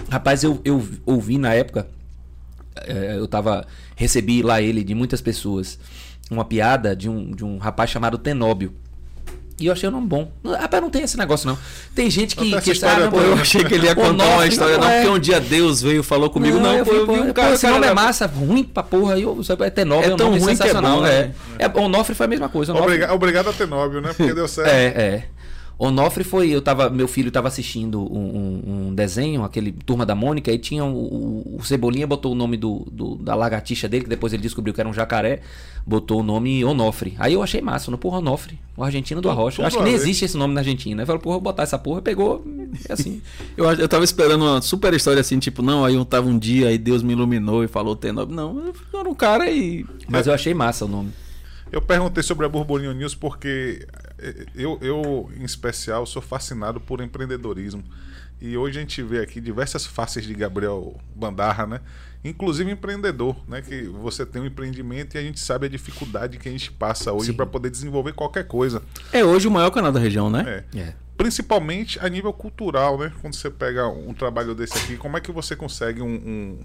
[0.10, 1.88] Rapaz, eu, eu ouvi na época
[2.88, 3.66] eu tava.
[3.96, 5.80] Recebi lá ele de muitas pessoas
[6.30, 8.74] uma piada de um, de um rapaz chamado Tenóbio.
[9.60, 10.32] E eu achei o nome bom.
[10.46, 11.58] Rapaz, não tem esse negócio, não.
[11.94, 12.50] Tem gente que.
[12.62, 15.02] que ah, não, pô, eu achei que ele ia contar uma história, não, é...
[15.02, 16.58] porque um dia Deus veio e falou comigo.
[16.58, 17.56] Não, não eu, pô, eu vi um cara.
[17.56, 19.20] Esse nome é massa, ruim pra porra.
[19.20, 21.34] Eu, é Tenóbio, é, é tão ruim sensacional, que é bom, né?
[21.60, 21.66] É.
[21.66, 21.82] é.
[21.82, 22.74] Onofre foi a mesma coisa.
[22.74, 24.14] Obrigado, obrigado a Tenóbio, né?
[24.16, 24.70] Porque deu certo.
[24.70, 25.24] é, é.
[25.80, 26.50] Onofre foi.
[26.50, 30.60] Eu tava, meu filho estava assistindo um, um, um, desenho, aquele Turma da Mônica, e
[30.60, 34.34] tinha o, o, o Cebolinha botou o nome do, do, da lagartixa dele, que depois
[34.34, 35.40] ele descobriu que era um jacaré,
[35.88, 37.16] botou o nome Onofre.
[37.18, 39.66] Aí eu achei massa, no porra Onofre, o argentino do Arrocha.
[39.66, 41.02] Acho que nem existe esse nome na Argentina.
[41.02, 42.44] Aí falou, porra, vou botar essa porra, pegou,
[42.90, 43.22] é assim.
[43.56, 46.68] eu, eu tava esperando uma super história assim, tipo, não, aí eu tava um dia,
[46.68, 48.28] aí Deus me iluminou e falou T9.
[48.28, 49.86] Não, eu era um cara e.
[50.10, 51.14] Mas eu achei massa o nome.
[51.72, 53.86] Eu perguntei sobre a Burburinho News porque
[54.56, 57.84] eu, eu, em especial, sou fascinado por empreendedorismo.
[58.42, 61.82] E hoje a gente vê aqui diversas faces de Gabriel Bandarra, né?
[62.24, 63.62] Inclusive empreendedor, né?
[63.62, 67.12] Que você tem um empreendimento e a gente sabe a dificuldade que a gente passa
[67.12, 68.82] hoje para poder desenvolver qualquer coisa.
[69.12, 70.64] É hoje o maior canal da região, né?
[70.74, 70.80] É.
[70.80, 70.94] É.
[71.18, 73.12] Principalmente a nível cultural, né?
[73.22, 76.60] Quando você pega um trabalho desse aqui, como é que você consegue um, um,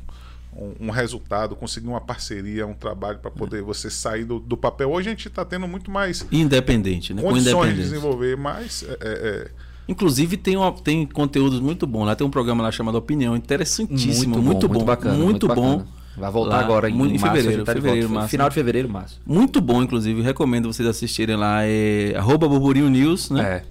[0.57, 4.91] um- um resultado, conseguir uma parceria, um trabalho para poder você sair do, do papel?
[4.91, 7.23] Hoje a gente está tendo muito mais Independente, né?
[7.23, 9.51] Com condições de desenvolver, mas é, é,
[9.87, 12.07] Inclusive tem, uma, tem conteúdos muito bons.
[12.07, 15.79] Lá tem um programa lá chamado Opinião, interessantíssimo, muito, bom, bacana, muito, bom.
[15.79, 15.87] bacana.
[16.17, 18.15] Vai voltar Lá, agora em, muito- em março, fevereiro, tá fevereiro, volta.
[18.21, 18.31] março.
[18.31, 19.21] Final de fevereiro, março.
[19.27, 20.23] Muito bom, inclusive.
[20.23, 21.65] Recomendo vocês assistirem lá.
[21.65, 23.43] É arroba Burburinho News, né?
[23.43, 23.63] É.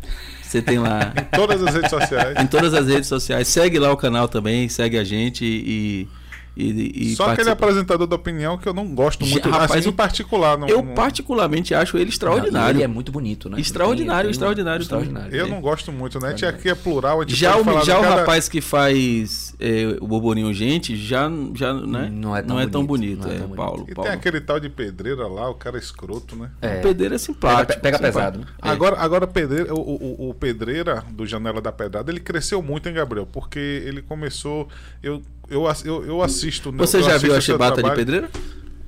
[0.43, 2.35] Você tem lá todas as redes sociais.
[2.43, 3.47] em todas as redes sociais.
[3.47, 6.07] Segue lá o canal também, segue a gente e.
[6.55, 7.51] e, e Só aquele participa.
[7.51, 10.57] apresentador da opinião que eu não gosto muito, Rapaz, assim, em particular.
[10.57, 12.77] Não, Eu não- particularmente acho ele Não, extraordinário.
[12.77, 13.59] ele é muito bonito, né?
[13.59, 15.35] Extraordinário, Tem- tem um- extraordinário extraordinário.
[15.35, 16.27] eu não gosto muito, né?
[16.27, 18.47] A gente aqui é plural, a gente Já pode o, falar já o cada- rapaz
[18.49, 22.09] que faz é, o Borborinho Gente, já, já né?
[22.11, 23.21] Não é tão bonito, bonito.
[23.25, 23.55] não é é, tão bonito.
[23.57, 23.85] Paulo.
[23.89, 24.09] E Paulo.
[24.09, 26.49] tem aquele tal de pedreira lá, o cara é escroto, né?
[26.61, 26.79] É.
[26.79, 27.67] O Pedreiro é simpático.
[27.67, 28.19] Pega- pega simpático.
[28.19, 28.45] pesado, né?
[28.61, 28.69] É.
[28.69, 32.95] Agora, agora Pedreira, o, o, o Pedreira do Janela da Pedrada, ele cresceu muito, hein,
[32.95, 33.25] Gabriel?
[33.31, 34.67] Porque ele começou.
[35.01, 36.71] Eu, eu, eu, eu assisto.
[36.71, 38.29] né, Você eu já assisto viu a chibata de pedreira?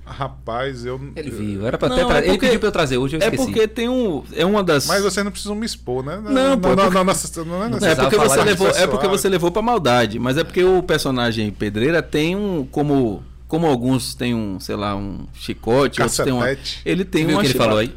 [0.08, 1.02] Rapaz, eu.
[1.16, 1.66] Ele viu.
[1.66, 3.26] Era pra Não, até tra- é Ele porque- pediu pra eu trazer hoje, eu É
[3.26, 3.44] esqueci.
[3.44, 4.24] porque tem um.
[4.34, 4.86] É uma das.
[4.86, 6.18] Mas vocês não precisam me expor, né?
[6.18, 8.88] Não, pô, não, porque- não, não, não, não, não, É precisava porque, você levou, é
[8.88, 10.20] porque você levou pra maldade.
[10.20, 12.68] Mas é porque o personagem Pedreira tem um.
[12.70, 16.44] Como, como alguns têm um, sei lá, um chicote, outros têm uma.
[16.46, 16.82] Cacetete.
[16.86, 17.70] Ele tem viu o uma que ele chibata.
[17.72, 17.96] falou aí?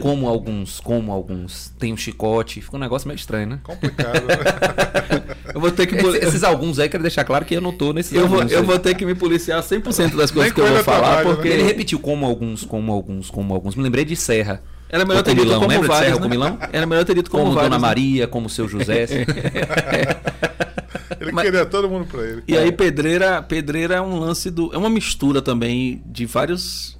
[0.00, 2.60] Como alguns, como alguns tem um chicote.
[2.60, 3.58] Fica um negócio meio estranho, né?
[3.62, 4.22] Complicado.
[4.26, 4.34] né?
[5.54, 5.96] Eu vou ter que.
[5.96, 8.58] Esse- Esses alguns aí, quero deixar claro que eu não tô nesses Eu vou, eu
[8.60, 8.64] aí.
[8.64, 11.34] vou ter que me policiar 100% das coisas que eu vou falar, trabalho, né?
[11.34, 13.74] porque Ele repetiu como alguns, como alguns, como alguns.
[13.74, 14.62] Me lembrei de Serra.
[14.88, 16.22] era melhor ter dito como vários, Serra, o né?
[16.22, 16.58] Comilão?
[16.72, 17.88] Era melhor ter dito como, Como, vários, Dona né?
[17.88, 19.06] Maria, como seu José.
[21.20, 22.42] Ele Mas- queria todo mundo pra ele.
[22.48, 26.98] E aí pedreira, pedreira é um lance do, é uma mistura também de vários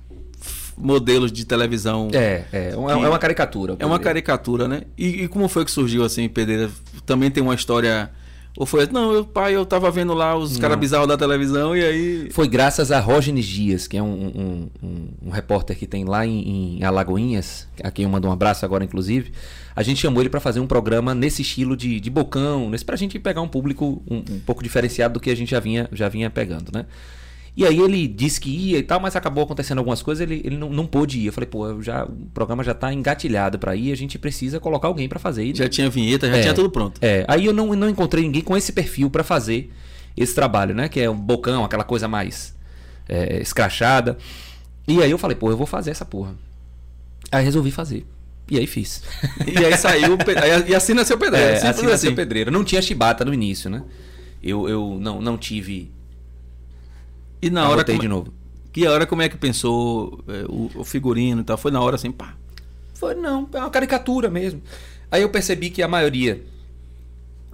[0.80, 2.08] modelos de televisão.
[2.12, 3.76] é, é, é uma, é uma caricatura.
[3.78, 4.82] É uma caricatura, né?
[4.96, 6.70] E, e como foi que surgiu assim, pedreira?
[7.06, 8.10] Também tem uma história
[8.56, 11.84] ou foi, não, eu, pai, eu tava vendo lá os caras bizarros da televisão e
[11.84, 16.04] aí Foi graças a Rógenes Dias, que é um, um, um- um repórter que tem
[16.04, 19.30] lá em, em Alagoinhas, a quem eu mando um abraço agora, inclusive.
[19.74, 22.96] A gente chamou ele para fazer um programa nesse estilo de, de bocão, nesse, pra
[22.96, 26.08] gente pegar um público um, um pouco diferenciado do que a gente já vinha, já
[26.08, 26.86] vinha pegando, né?
[27.60, 30.56] E aí ele disse que ia e tal, mas acabou acontecendo algumas coisas, ele, ele
[30.56, 31.26] não, não pôde ir.
[31.26, 34.88] Eu falei, pô, já, o programa já tá engatilhado para ir, a gente precisa colocar
[34.88, 35.44] alguém para fazer.
[35.44, 36.40] E já tinha vinheta, já É.
[36.40, 36.98] tinha tudo pronto.
[37.02, 39.70] é, aí eu não, não encontrei ninguém com esse perfil pra fazer
[40.16, 40.88] esse trabalho, né?
[40.88, 42.56] Que é um bocão, aquela coisa mais
[43.06, 44.16] é, escrachada.
[44.88, 46.34] E aí eu falei, pô, eu vou fazer essa porra.
[47.30, 48.06] Aí resolvi fazer.
[48.50, 49.02] E aí fiz.
[49.46, 50.16] E aí saiu,
[50.66, 51.50] e assim nasceu pedreira.
[51.52, 52.50] É, simples assim nasceu pedreira.
[52.50, 53.82] Não tinha chibata no início, né?
[54.42, 55.90] Eu, eu não, não tive.
[57.42, 58.33] E na hora como, de novo.
[58.72, 61.57] que hora como é que pensou é, o, o figurino e tal?
[61.57, 62.35] Foi na hora assim, pá.
[62.94, 64.61] Foi, não, é uma caricatura mesmo.
[65.11, 66.42] Aí eu percebi que a maioria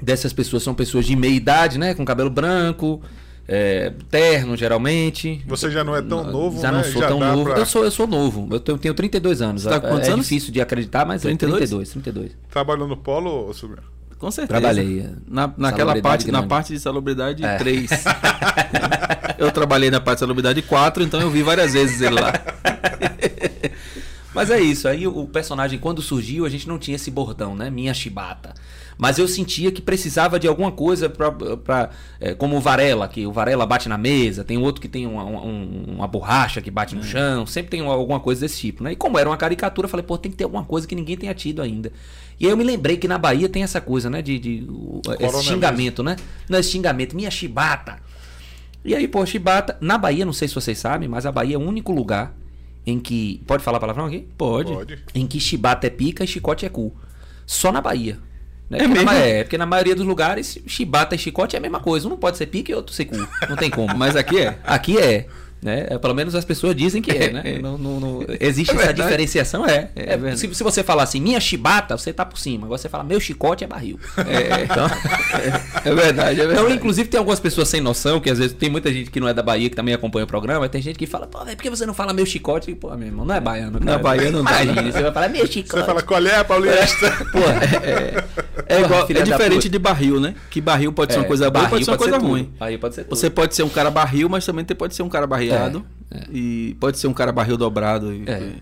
[0.02, 1.94] dessas pessoas são pessoas de meia idade, né?
[1.94, 3.00] Com cabelo branco,
[3.48, 5.42] é, terno, geralmente.
[5.46, 6.78] Você já não é tão novo, Já né?
[6.78, 7.44] não sou Já tão novo.
[7.44, 8.48] pra- Eu sou, eu sou novo.
[8.50, 9.62] Eu tenho, tenho 32 anos.
[9.62, 10.26] Você tá com é, quantos é anos?
[10.26, 11.54] difícil de acreditar, mas 32?
[11.54, 12.32] é 32, 32.
[12.50, 13.78] Trabalhou no polo, Silvio?
[14.18, 14.60] Com certeza.
[14.60, 15.10] Trabalhei, é.
[15.28, 16.48] Na, naquela parte, na grande.
[16.48, 17.56] parte de salubridade É.
[17.56, 17.88] 3.
[19.38, 22.32] eu trabalhei na parte de salubridade 4, então eu vi várias vezes ele lá.
[24.34, 24.86] Mas é isso.
[24.86, 27.70] Aí o personagem, quando surgiu, a gente não tinha esse bordão, né?
[27.70, 28.52] Minha chibata.
[28.98, 33.26] Mas eu sentia que precisava de alguma coisa pra, pra, é, como o Varela, que
[33.26, 36.70] o Varela bate na mesa, tem outro que tem uma, uma, um- uma borracha que
[36.70, 38.92] bate no chão, sempre tem uma- alguma coisa desse tipo, né?
[38.92, 41.16] E como era uma caricatura, eu falei, pô, tem que ter alguma coisa que ninguém
[41.16, 41.90] tenha tido ainda.
[42.40, 44.20] E aí eu me lembrei que na Bahia tem essa coisa, né?
[44.22, 44.66] De, de
[45.24, 46.16] esse xingamento, né?
[46.48, 47.98] Não é esse xingamento, minha chibata.
[48.86, 51.58] E aí, pô, chibata, na Bahia, não sei se vocês sabem, mas a Bahia é
[51.58, 52.34] o único lugar
[52.86, 53.42] em que.
[53.46, 54.28] Pode falar palavrão aqui?
[54.38, 54.72] Pode.
[54.72, 55.02] Pode.
[55.14, 56.94] em que chibata é pica e chicote é cu.
[57.44, 58.18] Só na Bahia.
[58.70, 58.78] Né?
[58.78, 59.04] É porque, na, mesmo?
[59.04, 62.06] ma- é, porque na maioria dos lugares, chibata e chicote é a mesma coisa.
[62.06, 63.16] Um não pode ser pica e outro ser cu.
[63.48, 63.94] Não tem como.
[63.98, 64.58] Mas aqui é.
[64.64, 65.26] Aqui é.
[65.66, 65.86] Né?
[65.90, 67.42] É, Pelo menos as pessoas dizem que é, né?
[67.56, 67.58] É.
[67.58, 69.02] Não, não- não- existe É essa verdade.
[69.02, 69.88] diferenciação, é.
[69.96, 72.66] É É, se, se você falar assim, minha chibata, você tá por cima.
[72.66, 73.98] Agora você fala, meu chicote é barril.
[74.18, 74.86] É, Então,
[75.84, 76.74] é verdade, é então, verdade.
[76.74, 79.34] inclusive, tem algumas pessoas sem noção, que às vezes tem muita gente que não é
[79.34, 81.84] da Bahia, que também acompanha o programa, e tem gente que fala, pô, que você
[81.84, 82.70] não fala meu chicote?
[82.70, 83.80] E, pô, meu irmão, não é baiano.
[84.00, 84.92] Bahia não dá, Imagina, não.
[84.92, 85.80] você vai falar meu chicote.
[85.80, 87.10] Você fala, qual é, Paulista?
[87.32, 87.38] Pô,
[88.68, 90.34] É, igual, filha é diferente de barril, né?
[90.50, 92.52] Que barril pode ser uma É, coisa boa, barril pode ser uma coisa ruim.
[92.58, 93.16] Barril pode ser tudo.
[93.16, 95.55] Você pode ser um cara barril, mas também pode ser um cara barreado.
[96.10, 96.24] É, é.
[96.32, 98.12] E pode ser um cara barril dobrado.
[98.12, 98.52] e- É.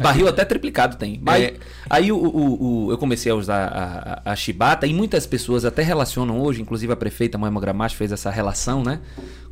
[0.00, 1.20] Barril até triplicado tem.
[1.20, 1.54] Mas, é.
[1.90, 5.64] Aí o, o, o, eu comecei a usar a, a, a, chibata e muitas pessoas
[5.64, 9.00] até relacionam hoje, inclusive a prefeita Moema Gramacho fez essa relação, né?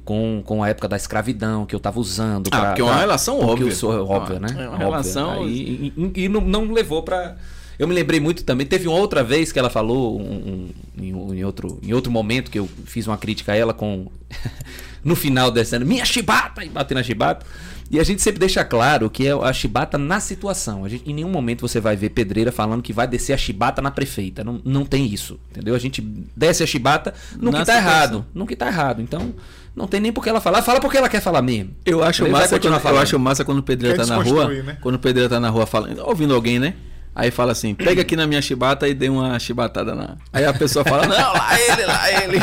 [0.05, 2.49] Com, com a época da escravidão que eu estava usando.
[2.53, 3.67] Ah, porque é uma relação óbvia.
[3.67, 4.49] Eu sou, óbvia, né?
[4.51, 4.87] É uma óbvia.
[4.87, 5.49] relação.
[5.49, 7.37] E, e, e, não, não levou para
[7.79, 8.67] eu me lembrei muito também.
[8.67, 11.03] Teve uma outra vez que ela falou, um, um,
[11.35, 14.07] em, outro, em outro momento, que eu fiz uma crítica a ela com.
[15.07, 16.65] no final descendo, minha chibata!
[16.65, 17.47] E bater na chibata.
[17.89, 20.85] E a gente sempre deixa claro que é a chibata na situação.
[20.85, 23.81] A gente, em nenhum momento você vai ver pedreira falando que vai descer a chibata
[23.81, 24.43] na prefeita.
[24.43, 25.39] Não, não tem isso.
[25.53, 25.77] Entendeu?
[25.77, 26.03] A gente
[26.35, 28.27] desce a chibata no na que tá errado.
[28.35, 29.01] No que tá errado.
[29.01, 29.33] Então,
[29.77, 30.63] não tem nem por que ela falar.
[30.63, 31.71] Fala porque ela quer falar mesmo.
[31.87, 34.49] Eu acho, massa quando, eu acho massa quando o pedreiro quer tá na rua.
[34.49, 34.77] Né?
[34.81, 36.75] Quando o pedreiro tá na rua falando, ouvindo alguém, né?
[37.17, 40.19] Aí fala assim, pega aqui na minha chibata e dê uma chibatada na.
[40.31, 42.39] Aí a pessoa fala, não, lá ele, lá ele.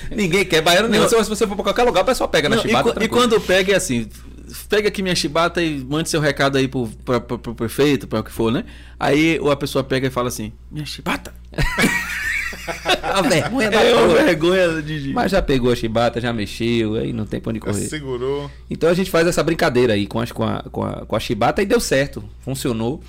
[0.10, 0.62] Ninguém quer.
[0.62, 1.06] Baiano nenhum.
[1.06, 2.98] Se você for pra qualquer lugar, o pessoal pega não, na chibata.
[2.98, 4.08] E, e, quando pega é assim,
[4.70, 8.20] pega aqui minha chibata e mande seu recado aí pro, pra, pra, pro prefeito, para
[8.20, 8.64] o que for, né?
[8.98, 11.34] Aí a pessoa pega e fala assim, minha chibata.
[13.02, 17.12] a vergonha da é uma vergonha de Mas já pegou a chibata, já mexeu, aí
[17.12, 17.86] não tem pra onde correr.
[17.86, 18.50] segurou.
[18.70, 21.20] Então a gente faz essa brincadeira aí com, as, com, a, com, a, com a
[21.20, 22.24] chibata e deu certo.
[22.40, 23.02] Funcionou.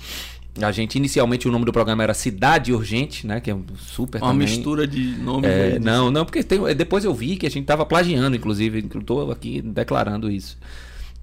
[0.60, 3.40] A gente, inicialmente, o nome do programa era Cidade Urgente, né?
[3.40, 4.48] Que é super Uma também.
[4.48, 5.50] mistura de nomes.
[5.50, 8.78] É, não, não, porque tem, depois eu vi que a gente tava plagiando, inclusive.
[8.78, 10.56] Estou aqui declarando isso.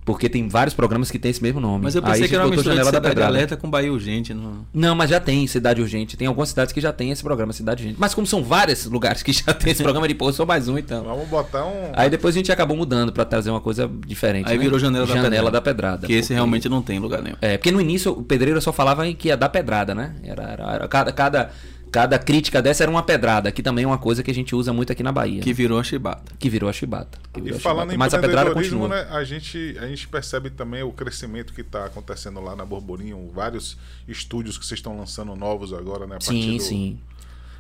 [0.06, 1.84] Porque tem vários programas que tem esse mesmo nome.
[1.84, 4.34] Mas eu pensei Aí que era uma mistura de Cidade Alerta com Bahia Urgente.
[4.34, 4.66] Não...
[4.74, 6.18] não, mas já tem Cidade Urgente.
[6.18, 8.00] Tem algumas cidades que já tem esse programa, Cidade Urgente.
[8.00, 10.78] Mas como são vários lugares que já tem esse programa, de pô, só mais um
[10.78, 11.04] então.
[11.04, 11.92] Vamos botar um...
[11.94, 14.50] Aí depois a gente acabou mudando para trazer uma coisa diferente.
[14.50, 14.64] Aí né?
[14.64, 15.52] virou Janela, da, janela pedrada.
[15.52, 16.08] da Pedrada.
[16.08, 17.38] Que esse realmente não tem lugar nenhum.
[17.42, 20.16] É, porque no início o pedreiro só falava que ia dar pedrada, né?
[20.24, 21.12] Era, era, era cada...
[21.12, 21.52] cada
[21.94, 24.74] Cada crítica dessa era uma pedrada, que também é uma coisa que a gente usa
[24.74, 25.44] muito aqui na Bahia.
[25.44, 26.34] Que virou a chibata.
[26.40, 27.20] Que virou a chibata.
[27.36, 27.94] Virou e falando chibata.
[27.94, 28.88] em Mas a pedrada continua.
[28.88, 33.30] Né, a, gente, a gente percebe também o crescimento que está acontecendo lá na Borborinho,
[33.32, 33.78] vários
[34.08, 36.18] estúdios que vocês estão lançando novos agora, né?
[36.20, 36.64] sim, do...
[36.64, 36.98] sim.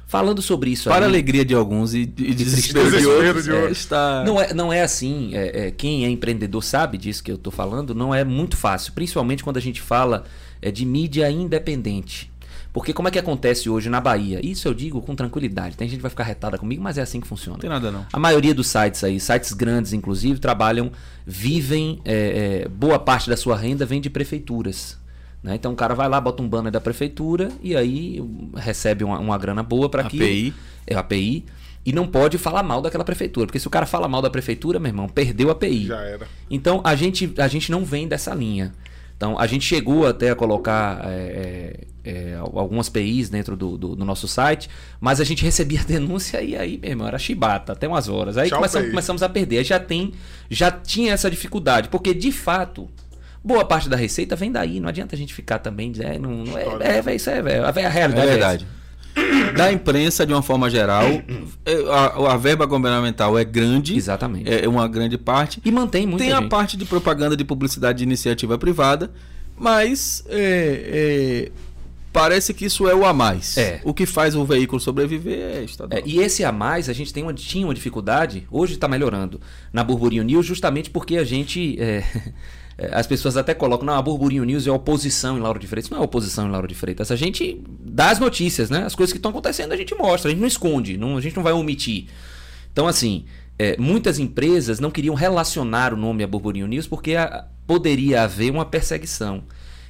[0.08, 3.44] Falando sobre isso Para a alegria de alguns e, e desespero, de outros.
[3.44, 3.70] De outros.
[3.70, 4.24] É, está...
[4.26, 5.30] não, é, não é assim.
[5.34, 7.94] É, é, quem é empreendedor sabe disso que eu estou falando.
[7.94, 8.94] Não é muito fácil.
[8.94, 10.24] Principalmente quando a gente fala
[10.60, 12.32] é, de mídia independente.
[12.74, 14.44] Porque como é que acontece hoje na Bahia?
[14.44, 15.78] Isso eu digo com tranquilidade.
[15.78, 17.58] Tem gente que vai ficar retada comigo, mas é assim que funciona.
[17.58, 18.04] Não tem nada não.
[18.12, 20.92] A maioria dos sites aí, sites grandes inclusive, trabalham,
[21.24, 24.98] vivem, é, é, boa parte da sua renda vem de prefeituras.
[25.44, 25.54] Né?
[25.54, 28.20] Então o cara vai lá, bota um banner da prefeitura e aí
[28.56, 30.24] recebe uma, uma grana boa para aquilo.
[30.24, 30.54] API.
[30.88, 31.46] É API.
[31.86, 33.46] E não pode falar mal daquela prefeitura.
[33.46, 35.86] Porque se o cara fala mal da prefeitura, meu irmão, perdeu a API.
[35.86, 36.28] Já era.
[36.50, 38.74] Então a gente, a gente não vem dessa linha.
[39.24, 43.96] Então, a gente chegou até a colocar é, é, é algumas PIs dentro do, do,
[43.96, 47.88] do, nosso site, mas a gente recebia denúncia e aí, meu irmão, era chibata, até
[47.88, 48.38] umas horas.
[48.38, 49.60] Aí começamos, começamos, a perder.
[49.60, 50.12] Aí já, tem,
[50.50, 52.90] já tinha essa dificuldade, porque de fato,
[53.42, 54.82] boa parte da receita vem daí.
[54.82, 55.94] Não adianta a gente ficar também.
[56.00, 58.28] É, não, não é, é, isso é, é, a realidade.
[58.28, 58.68] É verdade
[59.56, 61.06] da imprensa de uma forma geral.
[61.66, 63.96] É, a, a, verba governamental é grande.
[63.96, 64.54] Exatamente.
[64.54, 65.62] É uma grande parte.
[65.64, 66.20] E mantém muito.
[66.20, 66.44] Tem gente.
[66.44, 69.10] a parte de propaganda de publicidade de iniciativa privada,
[69.58, 71.52] mas é, é,
[72.12, 73.58] parece que isso é o a mais.
[73.58, 73.80] É.
[73.86, 76.02] O que faz o veículo sobreviver é estadual.
[76.02, 79.40] É, e esse a mais, a gente tem uma, tinha uma dificuldade, hoje está melhorando,
[79.72, 81.78] na Burburinho News, justamente porque a gente.
[82.78, 85.90] É, as pessoas até colocam, não, a Burburinho News é oposição em Lauro de Freitas.
[85.90, 87.12] Não é oposição em Lauro de Freitas.
[87.12, 88.84] A gente dá as notícias, né?
[88.84, 91.36] As coisas que estão acontecendo a gente mostra, a gente não esconde, não, a gente
[91.36, 92.08] não vai omitir.
[92.72, 93.26] Então, assim,
[93.58, 98.52] é, muitas empresas não queriam relacionar o nome a Burburinho News porque a, poderia haver
[98.52, 99.44] uma perseguição.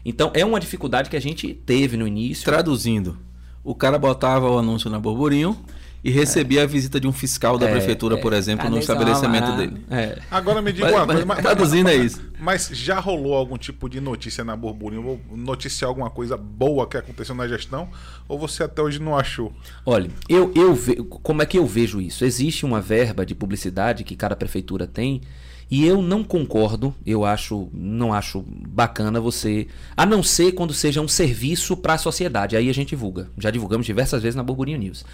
[0.05, 2.43] Então, é uma dificuldade que a gente teve no início.
[2.43, 3.17] Traduzindo,
[3.63, 5.57] o cara botava o anúncio na Burburinho
[6.03, 6.63] e recebia é.
[6.63, 9.85] a visita de um fiscal da é, prefeitura, é, por exemplo, no estabelecimento lá, dele.
[9.89, 10.19] É.
[10.29, 11.25] Agora me diga uma coisa.
[11.25, 12.21] Mas, traduzindo é isso.
[12.37, 15.21] Mas já rolou algum tipo de notícia na Burburinho?
[15.31, 17.89] Noticiar alguma coisa boa que aconteceu na gestão?
[18.27, 19.53] Ou você até hoje não achou?
[19.85, 20.95] Olha, eu, eu ve...
[20.95, 22.25] como é que eu vejo isso?
[22.25, 25.21] Existe uma verba de publicidade que cada prefeitura tem.
[25.71, 31.01] E eu não concordo, eu acho, não acho bacana você, a não ser quando seja
[31.01, 32.55] um serviço para a sociedade.
[32.57, 33.29] Aí a gente divulga.
[33.37, 35.05] Já divulgamos diversas vezes na Burburinho News.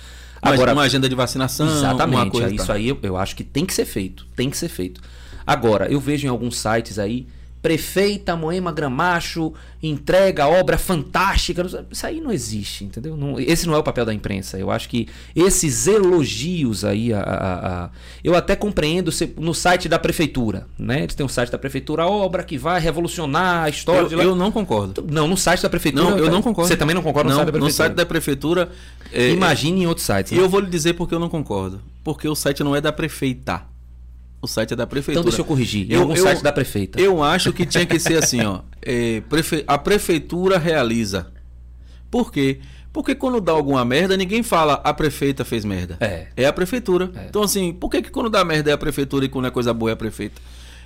[0.41, 1.67] Agora, uma agenda de vacinação.
[1.67, 2.31] Exatamente.
[2.31, 4.25] Coisa, isso aí eu, eu acho que tem que ser feito.
[4.35, 5.01] Tem que ser feito.
[5.45, 7.27] Agora, eu vejo em alguns sites aí
[7.61, 11.65] prefeita Moema Gramacho entrega obra fantástica.
[11.89, 13.15] Isso aí não existe, entendeu?
[13.15, 14.57] Não, esse não é o papel da imprensa.
[14.57, 17.89] Eu acho que esses elogios aí, a, a, a,
[18.23, 21.03] eu até compreendo no site da prefeitura, né?
[21.03, 24.13] Eles têm um site da prefeitura, a obra que vai revolucionar a história.
[24.13, 25.05] Eu, eu não concordo.
[25.09, 26.03] Não, no site da prefeitura.
[26.03, 26.67] Não, eu não concordo.
[26.67, 27.69] Você também não concorda no site da prefeitura?
[27.69, 28.69] No site da prefeitura.
[29.11, 30.31] É, Imagine em outros sites.
[30.31, 30.41] E né?
[30.41, 31.81] eu vou lhe dizer porque eu não concordo.
[32.03, 33.61] Porque o site não é da prefeita.
[34.41, 35.19] O site é da prefeitura.
[35.21, 35.85] Então deixa eu corrigir.
[35.91, 36.99] Eu- Eu, um eu- site da prefeita.
[37.01, 38.61] Eu acho que tinha que ser assim, ó.
[38.81, 41.27] é, prefe- A prefeitura realiza.
[42.09, 42.59] Por quê?
[42.91, 45.97] Porque quando dá alguma merda, ninguém fala a prefeita fez merda.
[45.99, 46.27] É.
[46.35, 47.11] É a prefeitura.
[47.15, 47.25] É.
[47.29, 49.73] Então, assim, por que, que quando dá merda é a prefeitura e quando é coisa
[49.73, 50.41] boa é a prefeita?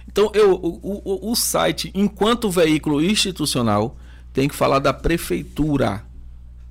[0.06, 3.96] Então, eu, o, o, o site, enquanto veículo institucional,
[4.34, 6.04] tem que falar da prefeitura,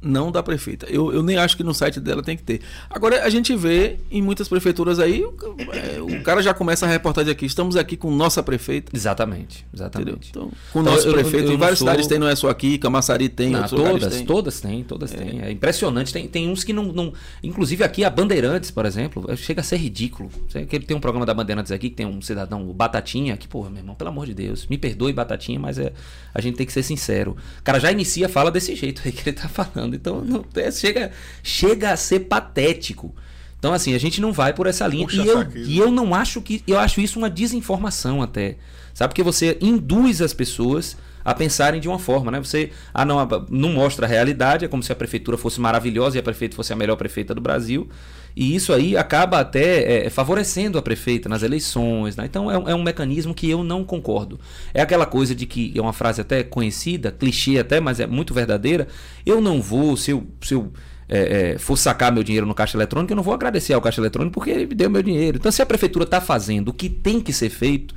[0.03, 0.87] não da prefeita.
[0.91, 2.61] Eu, eu nem acho que no site dela tem que ter.
[2.91, 5.35] Agora, a gente vê em muitas prefeituras aí, o,
[5.73, 7.47] é, o cara já começa a reportagem aqui.
[7.47, 8.91] Estamos aqui com nossa prefeita.
[8.95, 9.75] Exatamente, Entendeu?
[9.75, 10.31] exatamente.
[10.31, 12.49] Então, com Então, nosso eu- prefeito, eu em várias sou- cidades tem, não é só
[12.51, 14.27] aqui, Camaçari tem, Não, todas, tem.
[14.27, 15.41] todas têm, todas têm.
[15.43, 16.13] É impressionante.
[16.13, 17.13] Tem, tem uns que não, não.
[17.43, 20.31] Inclusive aqui a Bandeirantes, por exemplo, chega a ser ridículo.
[20.49, 23.37] Sei que ele tem um programa da Bandeirantes aqui que tem um cidadão, o Batatinha,
[23.37, 25.93] que, porra, meu irmão, pelo amor de Deus, me perdoe, Batatinha, mas é,
[26.35, 27.37] a gente tem que ser sincero.
[27.61, 29.92] O cara já inicia fala desse jeito aí que ele tá falando.
[29.95, 31.11] Então não, é, chega,
[31.43, 33.15] chega a ser patético.
[33.59, 35.07] Então, assim, a gente não vai por essa linha.
[35.07, 36.65] Puxa E eu, e eu não acho que.
[36.67, 38.57] Eu acho isso uma desinformação até.
[38.93, 39.11] Sabe?
[39.11, 42.41] Porque você induz as pessoas a pensarem de uma forma, né?
[42.41, 46.21] Você ah, não, não mostra a realidade, é como se a prefeitura fosse maravilhosa e
[46.21, 47.89] a prefeita fosse a melhor prefeita do Brasil.
[48.35, 52.17] E isso aí acaba até é, favorecendo a prefeita nas eleições.
[52.17, 52.25] Né?
[52.25, 54.39] Então é, um- é um mecanismo que eu não concordo.
[54.73, 58.33] É aquela coisa de que, é uma frase até conhecida, clichê até, mas é muito
[58.33, 58.89] verdadeira.
[59.25, 60.73] Eu não vou, se eu, se eu
[61.09, 64.01] é, é, for sacar meu dinheiro no caixa eletrônico, eu não vou agradecer ao caixa
[64.01, 65.37] eletrônico porque ele me deu meu dinheiro.
[65.37, 67.95] Então, se a prefeitura está fazendo o que tem que ser feito,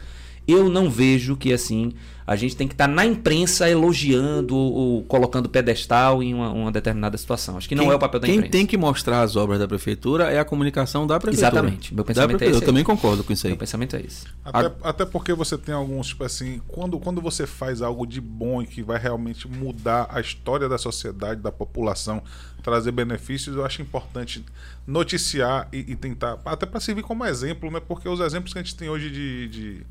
[0.48, 1.94] eu não vejo que assim
[2.28, 6.72] a gente tem que estar na imprensa elogiando ou, ou colocando pedestal em uma, uma
[6.72, 7.58] determinada situação.
[7.58, 8.52] Acho que não Quem- é o papel da Quem imprensa.
[8.52, 11.50] tem que mostrar as obras da prefeitura é a comunicação da prefeitura.
[11.52, 11.94] Exatamente.
[11.94, 13.52] Meu pensamento é esse Eu também concordo com isso aí.
[13.52, 14.26] Meu pensamento é esse.
[14.44, 18.62] Até, até porque você tem alguns, tipo assim, quando, quando você faz algo de bom
[18.62, 22.24] e que vai realmente mudar a história da sociedade, da população,
[22.64, 24.44] trazer benefícios, eu acho importante
[24.88, 27.80] noticiar e, e tentar, até para servir como exemplo, né?
[27.80, 29.86] Porque os exemplos que a gente tem hoje de, de,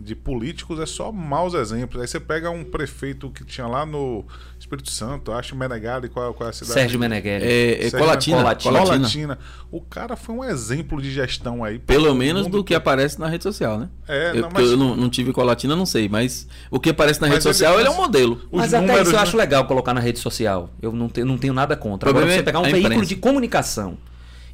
[0.00, 2.00] de políticos é só maus exemplos.
[2.00, 4.24] Aí você pega um prefeito que tinha lá no
[4.58, 6.72] Espírito Santo, acho Menegari, qual, qual é a cidade?
[6.72, 7.44] Sérgio Meneghelli.
[7.44, 8.78] É, é Colatina, Colatina.
[8.80, 9.38] Colatina.
[9.70, 11.78] O cara foi um exemplo de gestão aí.
[11.78, 13.88] Pelo menos do que aparece na rede social, né?
[14.08, 17.20] É, eu, não, mas- eu não, não tive colatina, não sei, mas o que aparece
[17.20, 18.40] na rede Mas ele- social, ele, é um modelo.
[18.50, 19.22] Os Mas até números, isso eu né?
[19.22, 20.70] acho legal colocar na rede social.
[20.80, 22.08] Eu não tenho, não tenho nada contra.
[22.08, 23.06] Agora, você é pegar um veículo imprensa.
[23.06, 23.98] de comunicação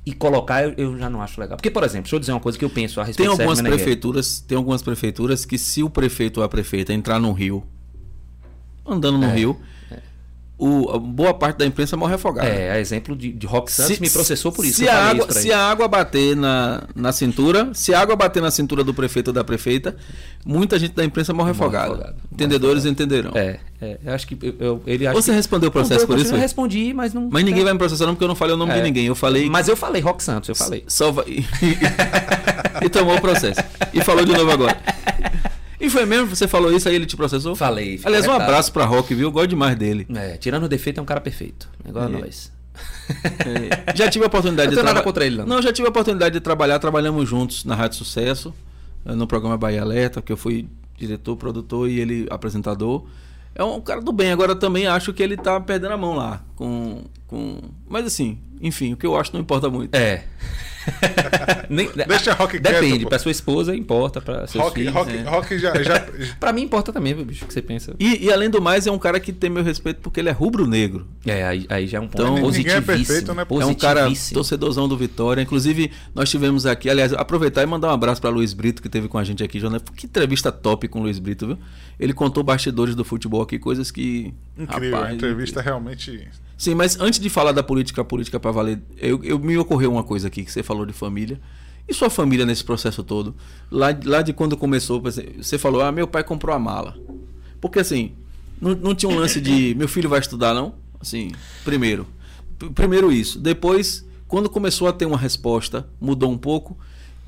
[0.07, 1.57] e colocar, eu, eu já não acho legal.
[1.57, 3.43] Porque, por exemplo, deixa eu dizer uma coisa que eu penso a Tem respeito do
[3.43, 7.67] algumas prefeituras, tem algumas prefeituras que se o prefeito ou a prefeita entrar no rio,
[8.87, 9.61] andando no É, rio,
[10.59, 12.49] o, boa parte da imprensa morre afogada.
[12.49, 14.79] É, a exemplo de, de Rock Santos me processou por isso.
[14.79, 18.41] Se a, água, isso se a água bater na, na cintura, se a água bater
[18.43, 19.95] na cintura do prefeito ou da prefeita,
[20.47, 21.87] muita gente da imprensa morre, Morre afogada.
[21.93, 22.13] afogada.
[22.13, 23.33] Morre Entendedores entenderão.
[23.35, 26.05] É, é, eu acho que eu, eu- ele acha Você que- respondeu o Não, processo
[26.05, 26.35] eu por isso?
[26.35, 27.29] Eu respondi, mas não.
[27.31, 28.83] Mas ninguém vai me processar não, porque eu não falei o nome de É.
[28.83, 29.07] ninguém.
[29.07, 29.51] Eu falei.
[29.51, 30.85] Mas eu falei Rock Santos, eu falei.
[30.89, 31.25] Só vai...
[32.83, 33.61] e tomou o processo.
[33.93, 34.77] E falou de novo agora.
[35.87, 36.35] E foi mesmo?
[36.35, 37.55] Você falou isso aí, ele te processou?
[37.55, 38.01] Falei.
[38.05, 38.45] Aliás, um retado.
[38.51, 39.29] abraço pra Rock, viu?
[39.29, 40.07] Eu gosto demais dele.
[40.15, 41.69] É, tirando o defeito, é um cara perfeito.
[41.89, 42.13] Igual a É.
[42.21, 42.53] nós.
[43.87, 45.47] É, já tive a oportunidade Eu de nada contra ele, não.
[45.47, 46.79] Não, já tive a oportunidade de trabalhar.
[46.79, 48.53] Trabalhamos juntos na Rádio Sucesso,
[49.05, 50.69] eh, no programa Bahia Alerta, que eu fui
[50.99, 53.07] diretor, produtor e ele apresentador.
[53.55, 54.33] É um cara do bem.
[54.33, 56.43] Agora também acho que ele tá perdendo a mão lá.
[56.57, 57.59] Com, com...
[57.89, 59.95] Mas assim, enfim, o que eu acho não importa muito.
[59.95, 60.25] É.
[61.69, 63.09] Nem- Deixa Rock quieto, Depende, pô.
[63.11, 64.95] pra sua esposa importa, pra seus Rock, filhos.
[64.95, 65.23] rock, é.
[65.23, 66.07] rock já, já,
[66.39, 67.95] Pra mim importa também, meu bicho, o que você pensa.
[67.99, 70.33] E, e além do mais, é um cara que tem meu respeito porque ele é
[70.33, 71.07] rubro-negro.
[71.25, 72.87] É, aí, aí já é um ponto Então, ninguém é positivíssimo.
[72.87, 73.47] perfeito, né?
[73.61, 75.43] É um cara torcedorzão do Vitória.
[75.43, 79.09] Inclusive, nós tivemos aqui, aliás, aproveitar e mandar um abraço para Luiz Brito, que teve
[79.09, 79.81] com a gente aqui, Jornal.
[79.95, 81.59] Que entrevista top com o Luiz Brito, viu?
[81.99, 84.33] Ele contou bastidores do futebol aqui, coisas que.
[84.59, 84.91] incrível.
[84.97, 86.29] rapaz, a entrevista realmente.
[86.57, 90.03] Sim, mas antes de falar da política, política para valer, eu, eu- me ocorreu uma
[90.03, 91.41] coisa aqui que você falou de família.
[91.89, 93.35] E sua família nesse processo todo?
[93.71, 96.97] Lá, lá de quando começou, você falou, ah, meu pai comprou a mala.
[97.61, 98.13] Porque assim,
[98.61, 100.75] não, não tinha um lance de meu filho vai estudar, não?
[101.01, 101.31] Assim,
[101.65, 102.07] primeiro.
[102.75, 103.39] Primeiro isso.
[103.39, 106.77] Depois, quando começou a ter uma resposta, mudou um pouco.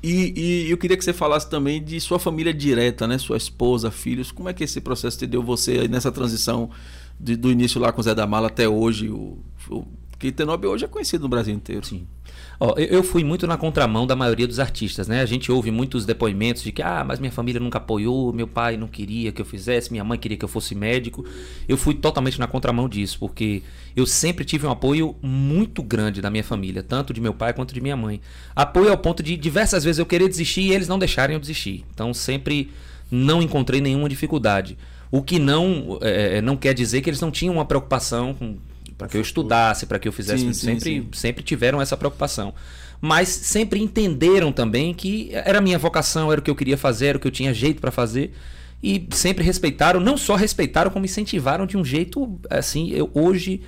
[0.01, 0.33] E,
[0.67, 3.17] e eu queria que você falasse também de sua família direta, né?
[3.17, 4.31] Sua esposa, filhos.
[4.31, 6.69] Como é que esse processo te deu você nessa transição
[7.19, 9.09] de- do início lá com o Zé da Mala até hoje?
[9.09, 9.37] O,
[9.69, 9.85] o,
[10.67, 11.85] hoje é conhecido no Brasil inteiro.
[11.85, 12.05] Sim.
[12.59, 15.21] Eu, eu fui muito na contramão da maioria dos artistas, né?
[15.21, 18.75] A gente ouve muitos depoimentos de que, ah, mas minha família nunca apoiou, meu pai
[18.75, 21.23] não queria que eu fizesse, minha mãe queria que eu fosse médico.
[21.69, 23.63] Eu fui totalmente na contramão disso, porque
[23.95, 27.73] eu sempre tive um apoio muito grande da minha família, tanto de meu pai quanto
[27.73, 28.19] de minha mãe.
[28.53, 31.85] Apoio ao ponto de diversas vezes eu querer desistir e eles não deixarem eu desistir.
[31.93, 32.69] Então sempre
[33.09, 34.77] não encontrei nenhuma dificuldade.
[35.11, 38.35] O que não, é, não quer dizer que eles não tinham uma preocupação
[38.97, 40.43] para que eu estudasse, para que eu fizesse.
[40.43, 41.07] Sim, sim, sempre, sim.
[41.13, 42.53] sempre tiveram essa preocupação.
[43.01, 47.07] Mas sempre entenderam também que era a minha vocação, era o que eu queria fazer,
[47.07, 48.33] era o que eu tinha jeito para fazer.
[48.83, 52.91] E sempre respeitaram, não só respeitaram, como incentivaram de um jeito assim.
[52.91, 53.61] Eu, hoje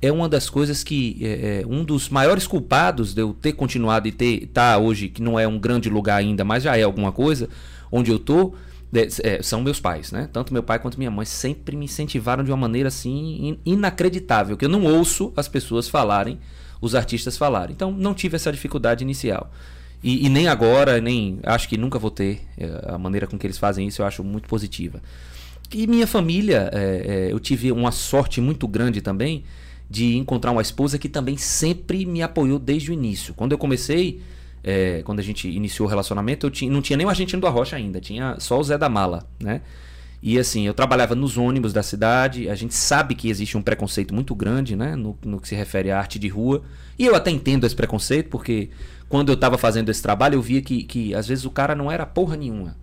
[0.00, 4.08] é uma das coisas que é, é, um dos maiores culpados de eu ter continuado
[4.08, 7.12] e ter tá hoje que não é um grande lugar ainda, mas já é alguma
[7.12, 7.48] coisa
[7.90, 8.52] onde eu tô
[9.22, 10.28] é, são meus pais, né?
[10.32, 14.56] Tanto meu pai quanto minha mãe sempre me incentivaram de uma maneira assim in- inacreditável,
[14.56, 16.38] que eu não ouço as pessoas falarem,
[16.80, 17.74] os artistas falarem.
[17.74, 19.50] Então não tive essa dificuldade inicial.
[20.02, 22.40] E, e nem agora, nem acho que nunca vou ter.
[22.58, 25.00] É, A maneira com que eles fazem isso eu acho muito positiva.
[25.72, 29.44] E minha família, é, é, eu tive uma sorte muito grande também
[29.88, 33.32] de encontrar uma esposa que também sempre me apoiou desde o início.
[33.34, 34.20] Quando eu comecei,
[34.64, 37.46] é, quando a gente iniciou o relacionamento, eu tinha, não tinha nem o argentino do
[37.46, 39.60] Arrocha ainda, tinha só o Zé da Mala, né?
[40.22, 44.14] E assim, eu trabalhava nos ônibus da cidade, a gente sabe que existe um preconceito
[44.14, 44.94] muito grande, né?
[44.94, 46.62] No, no que se refere à arte de rua.
[46.96, 48.70] E eu até entendo esse preconceito, porque
[49.08, 51.90] quando eu estava fazendo esse trabalho, eu via que, que às vezes o cara não
[51.90, 52.76] era porra nenhuma.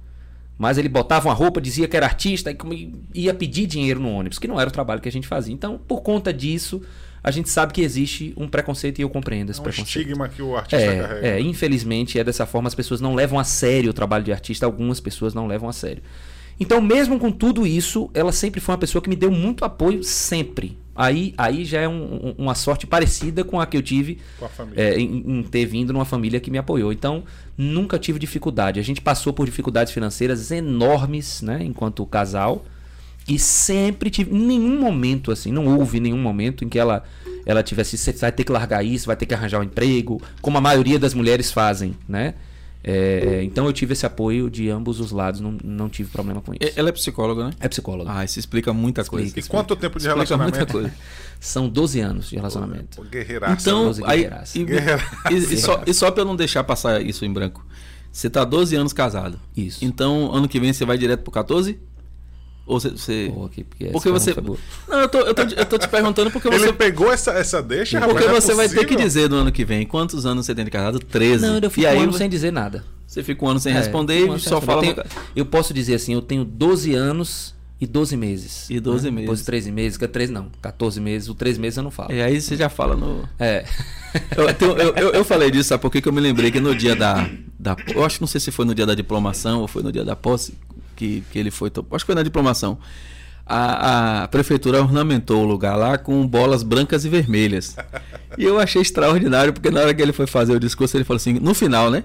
[0.58, 4.38] Mas ele botava uma roupa, dizia que era artista e ia pedir dinheiro no ônibus,
[4.38, 5.54] que não era o trabalho que a gente fazia.
[5.54, 6.82] Então, por conta disso,
[7.24, 9.88] a gente sabe que existe um preconceito e eu compreendo esse É um preconceito.
[10.00, 11.28] estigma que o artista carrega.
[11.28, 14.32] É, é, infelizmente é dessa forma, as pessoas não levam a sério o trabalho de
[14.32, 16.02] artista, algumas pessoas não levam a sério.
[16.62, 20.04] Então, mesmo com tudo isso, ela sempre foi uma pessoa que me deu muito apoio,
[20.04, 20.78] sempre.
[20.94, 24.18] Aí, aí já é um- um- uma sorte parecida com a que eu tive
[24.76, 26.92] é, em, em ter vindo numa família que me apoiou.
[26.92, 27.24] Então,
[27.58, 28.78] nunca tive dificuldade.
[28.78, 32.66] A gente passou por dificuldades financeiras enormes, né, enquanto casal.
[33.30, 34.34] E sempre tive.
[34.34, 37.04] Nenhum momento, assim, não houve nenhum momento em que ela,
[37.46, 37.98] ela tivesse.
[37.98, 40.98] Você vai ter que largar isso, vai ter que arranjar um emprego, como a maioria
[41.00, 42.34] das mulheres fazem, né?
[42.82, 46.54] É, então eu tive esse apoio de ambos os lados, não, não tive problema com
[46.54, 46.74] isso.
[46.78, 47.52] Ela é psicóloga, né?
[47.60, 48.10] É psicóloga.
[48.12, 49.28] Ah, isso explica muita coisa.
[49.28, 50.58] Explica, E quanto tempo de Explica relacionamento?
[50.58, 50.92] muita coisa.
[51.42, 53.04] São 12 anos de relacionamento.
[53.04, 53.62] Guerreiraça.
[53.62, 54.58] Então, 12 aí, guerreiraça.
[54.58, 55.16] e, Guerreiraça.
[55.30, 57.66] e- e só, e só pra eu não deixar passar isso em branco.
[58.12, 59.38] Você tá 12 anos casado.
[59.56, 59.84] Isso.
[59.84, 61.78] Então, ano que vem você vai direto pro 14?
[62.70, 62.90] Ou você.
[62.92, 63.32] você...
[63.34, 64.36] Pô, que- porque Porque você.
[64.88, 66.72] Não, eu tô, eu, tô, eu tô te perguntando porque Ele você.
[66.74, 69.06] pegou essa, essa deixa, Porque é você vai ter que possível.
[69.06, 71.00] dizer no ano que vem quantos anos você tem de casado?
[71.00, 71.46] 13.
[71.46, 72.86] Não, eu e fico aí um ano você, sem dizer nada.
[73.08, 74.88] você fica um ano sem É, responder um ano e sem só responder.
[74.94, 75.02] fala.
[75.02, 78.70] Eu, tenho- eu posso dizer assim, eu tenho 12 anos e 12 meses.
[78.70, 79.10] E 12 né?
[79.12, 79.22] meses.
[79.24, 81.90] Depois de 13 meses, que é 13 não, 14 meses, o 3 meses eu não
[81.92, 82.14] falo.
[82.14, 83.28] E aí você já fala no.
[83.40, 83.66] É.
[84.38, 86.02] Eu, tenho- eu, eu- eu falei disso, sabe por quê?
[86.02, 87.76] que eu me lembrei que no dia da, da.
[87.96, 90.06] Eu acho que não sei se foi no dia da diplomação ou foi no dia
[90.06, 90.54] da posse
[91.00, 91.72] que, que ele foi.
[91.92, 92.78] Acho que foi na diplomação.
[93.46, 97.76] A, a prefeitura ornamentou o lugar lá com bolas brancas e vermelhas.
[98.38, 101.18] E eu achei extraordinário, porque na hora que ele foi fazer o discurso, ele falou
[101.18, 102.04] assim, no final, né?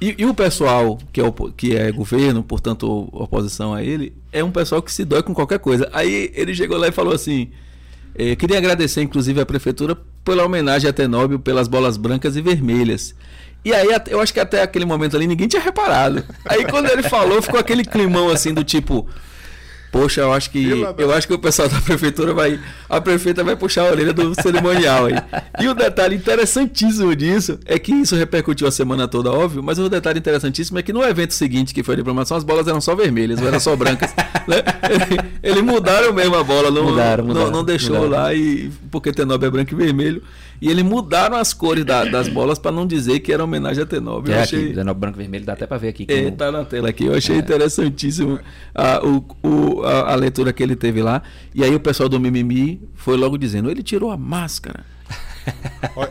[0.00, 1.24] E, e o pessoal que é,
[1.56, 5.58] que é governo, portanto, oposição a ele, é um pessoal que se dói com qualquer
[5.58, 5.88] coisa.
[5.92, 7.50] Aí ele chegou lá e falou assim:
[8.14, 13.14] eh, queria agradecer, inclusive, a prefeitura pela homenagem a Tenóbio pelas bolas brancas e vermelhas.
[13.64, 16.24] E aí, eu acho que até aquele momento ali ninguém tinha reparado.
[16.46, 19.06] Aí, quando ele falou, ficou aquele climão assim do tipo.
[19.90, 23.56] Poxa, eu acho que eu acho que o pessoal da prefeitura vai a prefeita vai
[23.56, 25.14] puxar a orelha do cerimonial aí.
[25.58, 29.88] E o detalhe interessantíssimo disso é que isso repercutiu a semana toda, óbvio, mas o
[29.88, 32.94] detalhe interessantíssimo é que no evento seguinte que foi a diplomação, as bolas eram só
[32.94, 34.12] vermelhas, ou eram só brancas.
[34.46, 34.56] né?
[34.90, 38.10] Ele- Eles mudaram mesmo a bola, não, Mudaram, não- mudaram, não, deixou mudaram.
[38.24, 40.22] lá e porque Tenóbio é branco e vermelho.
[40.60, 43.86] E eles mudaram as cores da- das bolas para não dizer que era homenagem a
[43.86, 44.32] Tenóbio.
[44.32, 44.68] É Eu aqui, achei...
[44.70, 46.04] 19 branco e vermelho, dá até pra ver aqui.
[46.08, 47.04] É, como- tá na tela aqui.
[47.06, 48.38] Eu achei interessantíssimo
[48.74, 51.22] a, o, o- a, a leitura que ele teve lá.
[51.54, 54.84] E aí o pessoal do Mimimi foi logo dizendo: ele tirou a máscara.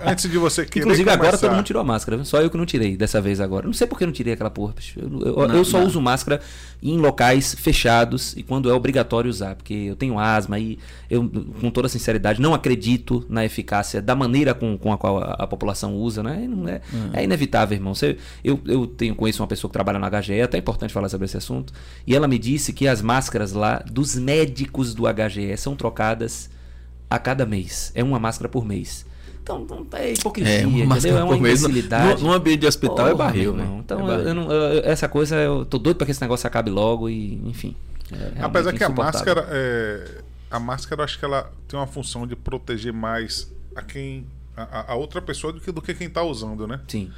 [0.06, 2.58] Antes de você querer Inclusive agora começar- todo mundo tirou a máscara, só eu que
[2.58, 3.66] não tirei dessa vez agora.
[3.66, 4.74] Não sei por que eu não tirei aquela porra.
[4.74, 5.00] bicho.
[5.00, 5.88] Eu, eu- Não, eu só não.
[5.88, 6.40] uso máscara
[6.82, 10.78] em locais fechados e quando é obrigatório usar, porque eu tenho asma e
[11.10, 11.28] eu,
[11.60, 15.48] com toda sinceridade, não acredito na eficácia da maneira com, com a qual a, a
[15.48, 16.48] população usa, né?
[16.50, 16.82] Não é,
[17.14, 17.94] é inevitável, irmão.
[17.94, 21.10] Você, eu, eu tenho conheço uma pessoa que trabalha na HGE, é até importante falar
[21.10, 21.74] sobre esse assunto,
[22.06, 26.50] e ela me disse que as máscaras lá dos médicos do HGE são trocadas
[27.10, 27.92] a cada mês.
[27.96, 29.06] É uma máscara por mês.
[29.48, 31.18] Então, não é hipocrisia, entendeu?
[31.18, 32.22] É uma imbecilidade.
[32.22, 33.78] no ambiente de hospital é Porra, barril, meu né?
[33.80, 34.28] Então, É eu- barril.
[34.28, 37.36] eu não- eu- essa coisa, eu tô doido pra que esse negócio acabe logo e,
[37.46, 37.74] enfim.
[38.12, 40.22] é realmente Apesar que a máscara, é,
[40.52, 44.26] a máscara, eu acho que ela tem uma função de proteger mais a quem
[44.56, 46.80] a, a outra pessoa do que, do que quem tá usando, né?
[46.88, 47.10] Sim.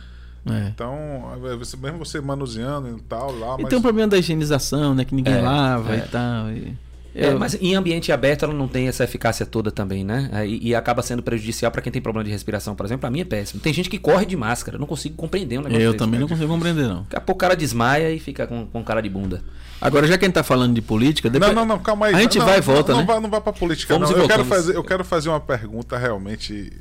[0.45, 0.67] É.
[0.67, 4.17] Então, é, você- mesmo você manuseando e tal lá, E mas tem um problema da
[4.17, 5.03] higienização, né?
[5.05, 5.97] Que ninguém É, lava é.
[5.99, 6.49] e tal.
[6.51, 6.77] e-
[7.13, 10.29] É, mas em ambiente aberto ela não tem essa eficácia toda também, né?
[10.45, 13.01] E, e acaba sendo prejudicial para quem tem problema de respiração, por exemplo.
[13.01, 13.59] Para mim é péssimo.
[13.59, 16.03] Tem gente que corre de máscara, não consigo compreender um negócio Eu desse.
[16.03, 17.03] também não consigo compreender, não.
[17.03, 19.43] Daqui a pouco o cara desmaia e fica com, com cara de bunda.
[19.81, 21.53] Agora, já que a gente tá falando de política, depois...
[21.53, 22.15] Não, não, não, calma aí.
[22.15, 23.05] A gente não, vai e não, volta, não, né?
[23.05, 24.17] Vai, não vai pra política, Vamos não.
[24.17, 26.71] Eu quero, fazer, eu quero fazer uma pergunta realmente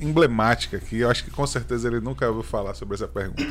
[0.00, 1.00] emblemática aqui.
[1.00, 3.42] Eu acho que com certeza ele nunca ouviu falar sobre essa pergunta.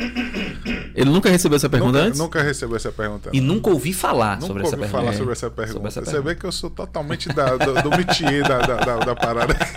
[0.95, 2.20] Ele nunca recebeu essa pergunta nunca, antes?
[2.20, 3.30] nunca recebeu essa pergunta.
[3.34, 3.56] E não.
[3.56, 4.98] nunca ouvi falar Nunca sobre ouvi essa pergunta.
[5.00, 5.74] falar É, sobre essa pergunta.
[5.74, 6.30] sobre essa Você pergunta.
[6.30, 9.56] vê que eu sou totalmente da, do, do métier da, da, da, da parada.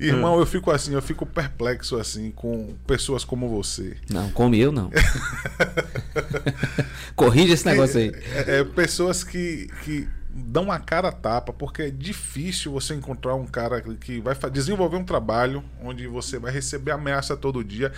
[0.00, 3.96] Irmão, eu fico assim, eu fico perplexo assim com pessoas como você.
[4.08, 4.90] Não, como eu não.
[7.16, 8.12] Corrige esse negócio aí.
[8.32, 10.08] É, é, pessoas que, que
[10.38, 14.96] dão a cara a tapa, porque é difícil você encontrar um cara que vai desenvolver
[14.96, 17.92] um trabalho onde você vai receber ameaça todo dia.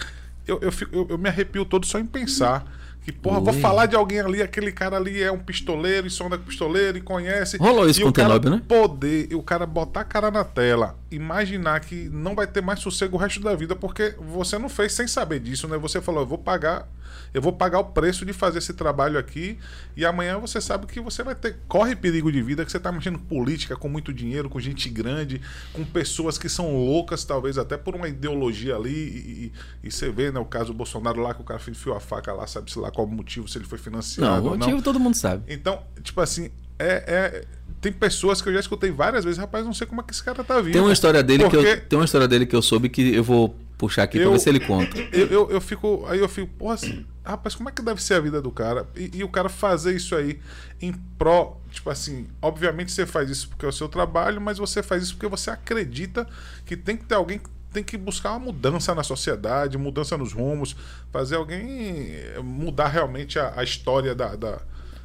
[0.47, 2.64] Eu, eu, fico- eu- eu me arrepio todo só em pensar
[3.03, 3.61] que, porra, vou Ui.
[3.61, 7.01] falar de alguém ali, aquele cara ali é um pistoleiro e sonda com pistoleiro e
[7.01, 7.57] conhece.
[7.57, 8.62] Rolou isso e com o Tenóbio, né?
[8.68, 12.80] poder, e o cara botar a cara na tela, imaginar que não vai ter mais
[12.80, 15.76] sossego o resto da vida, porque você não fez sem saber disso, né?
[15.78, 16.86] Você falou, eu vou pagar,
[17.32, 19.59] eu vou pagar o preço de fazer esse trabalho aqui,
[19.96, 22.92] e amanhã você sabe que você vai ter, corre perigo de vida, que você tá
[22.92, 25.40] mexendo com política, com muito dinheiro, com gente grande,
[25.72, 29.53] com pessoas que são loucas, talvez até por uma ideologia ali, e, e-
[29.84, 32.32] e você vê, né, o caso do Bolsonaro lá, que o cara enfiou a faca
[32.32, 34.66] lá, sabe-se lá qual o motivo, se ele foi financiado Não, o ou não.
[34.66, 35.43] motivo todo mundo sabe.
[35.53, 37.45] Então, tipo assim, é, é-
[37.80, 40.22] tem pessoas que eu já escutei várias vezes, rapaz, não sei como é que esse
[40.22, 40.72] cara tá vivo.
[40.72, 43.14] Tem uma história dele que Porque eu, tem uma história dele que eu soube que
[43.14, 44.99] eu vou puxar aqui pra Eu- ver se ele conta.
[45.12, 48.14] eu, eu, eu fico, aí eu fico, porra, assim, rapaz, como é que deve ser
[48.14, 48.86] a vida do cara?
[48.95, 50.38] E, e o cara fazer isso aí
[50.82, 54.82] em pró, tipo assim, obviamente você faz isso porque é o seu trabalho, mas você
[54.82, 56.26] faz isso porque você acredita
[56.66, 60.33] que tem que ter alguém que tem que buscar uma mudança na sociedade, mudança nos
[60.33, 60.75] rumos,
[61.12, 62.09] fazer alguém
[62.43, 64.61] mudar realmente a, a história da, da-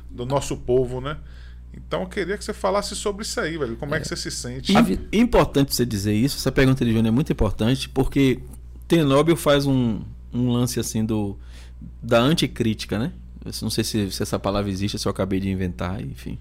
[0.10, 1.18] do nosso povo, né?
[1.74, 3.76] Então eu queria que você falasse sobre isso aí, velho.
[3.76, 4.74] Como é, que você se sente?
[5.12, 8.40] Importante você dizer isso, essa pergunta de Júnior é muito importante, porque
[8.88, 10.02] Tenóbio faz um,
[10.34, 11.38] um lance assim do
[12.02, 13.12] da anticrítica, né?
[13.44, 16.40] Eu não sei se, se essa palavra existe, se eu acabei de inventar, enfim.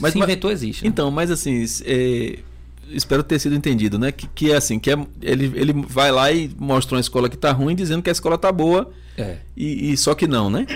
[0.00, 0.82] Mas se mas- inventou, existe.
[0.82, 0.88] né?
[0.88, 2.40] Então, mas assim, é,
[2.90, 4.10] espero ter sido entendido, né?
[4.12, 7.36] Que, que é assim, que é, ele, ele vai lá e mostra uma escola que
[7.36, 9.36] tá ruim, dizendo que a escola tá boa, É.
[9.56, 10.66] e, e só que não, né?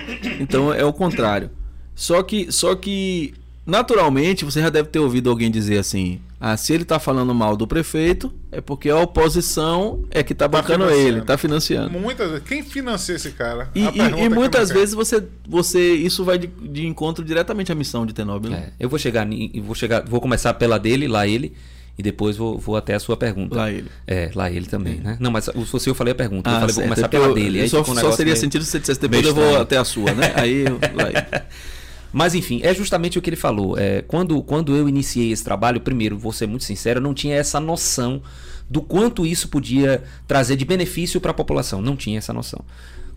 [0.40, 1.50] Então é o contrário.
[1.94, 3.34] Só que, só que
[3.66, 7.56] naturalmente você já deve ter ouvido alguém dizer assim: ah, se ele tá falando mal
[7.56, 11.98] do prefeito, é porque a oposição é que tá Tá bancando ele, tá financiando.
[11.98, 12.44] Muitas vezes.
[12.48, 13.68] Quem financia esse cara?
[13.74, 18.06] E, e- e muitas vezes você, você isso vai de, de encontro diretamente à missão
[18.06, 18.50] de Tenóbio.
[18.50, 18.68] né?
[18.68, 19.26] É, eu vou chegar,
[19.62, 21.52] vou chegar, vou começar pela dele, lá ele,
[21.99, 23.57] e depois vou, vou até a sua pergunta.
[23.57, 23.88] Lá ele.
[24.07, 25.16] É, lá ele também, né?
[25.18, 27.34] Não, mas se eu falei a pergunta, eu Ah, falei, vou começar é pela eu-
[27.34, 27.61] dele.
[27.61, 29.84] Aí só, um só seria meio- sentido se você dissesse depois eu vou até a
[29.84, 30.32] sua, né?
[30.36, 31.44] Aí eu- lá ele.
[32.12, 33.76] Mas enfim, é justamente o que ele falou.
[33.78, 37.36] É, quando, quando eu iniciei esse trabalho, primeiro, vou ser muito sincero, eu não tinha
[37.36, 38.22] essa noção
[38.70, 41.82] do quanto isso podia trazer de benefício para a população.
[41.82, 42.64] Não tinha essa noção.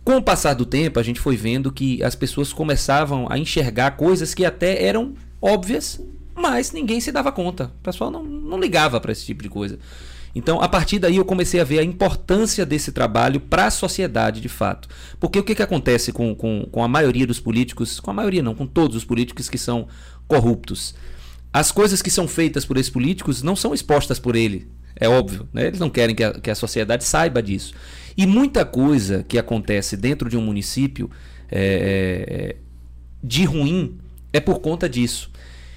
[0.04, 3.92] Com o passar do tempo, a gente foi vendo que as pessoas começavam a enxergar
[3.92, 6.02] coisas que até eram óbvias,
[6.42, 7.66] mas ninguém se dava conta.
[7.80, 9.78] O pessoal não, não ligava para esse tipo de coisa.
[10.34, 14.40] Então, a partir daí, eu comecei a ver a importância desse trabalho para a sociedade,
[14.40, 14.88] de fato.
[15.20, 18.42] Porque o que, que acontece com, com, com a maioria dos políticos, com a maioria
[18.42, 19.88] não, com todos os políticos que são
[20.28, 20.96] corruptos?
[21.54, 25.50] As coisas que são feitas por esses políticos não são expostas por ele, é óbvio.
[25.52, 25.68] Né?
[25.68, 27.74] Eles não querem que a, que a sociedade saiba disso.
[28.16, 31.10] E muita coisa que acontece dentro de um município
[31.50, 32.56] é, é,
[33.22, 33.98] de ruim
[34.32, 35.30] é por conta disso.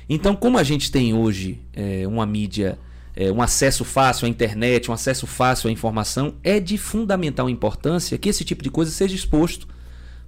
[0.09, 2.79] Então, como a gente tem hoje é, uma mídia,
[3.17, 8.19] é, um acesso fácil à internet, um acesso fácil à informação, é de fundamental importância
[8.19, 9.67] que esse tipo de coisa seja exposto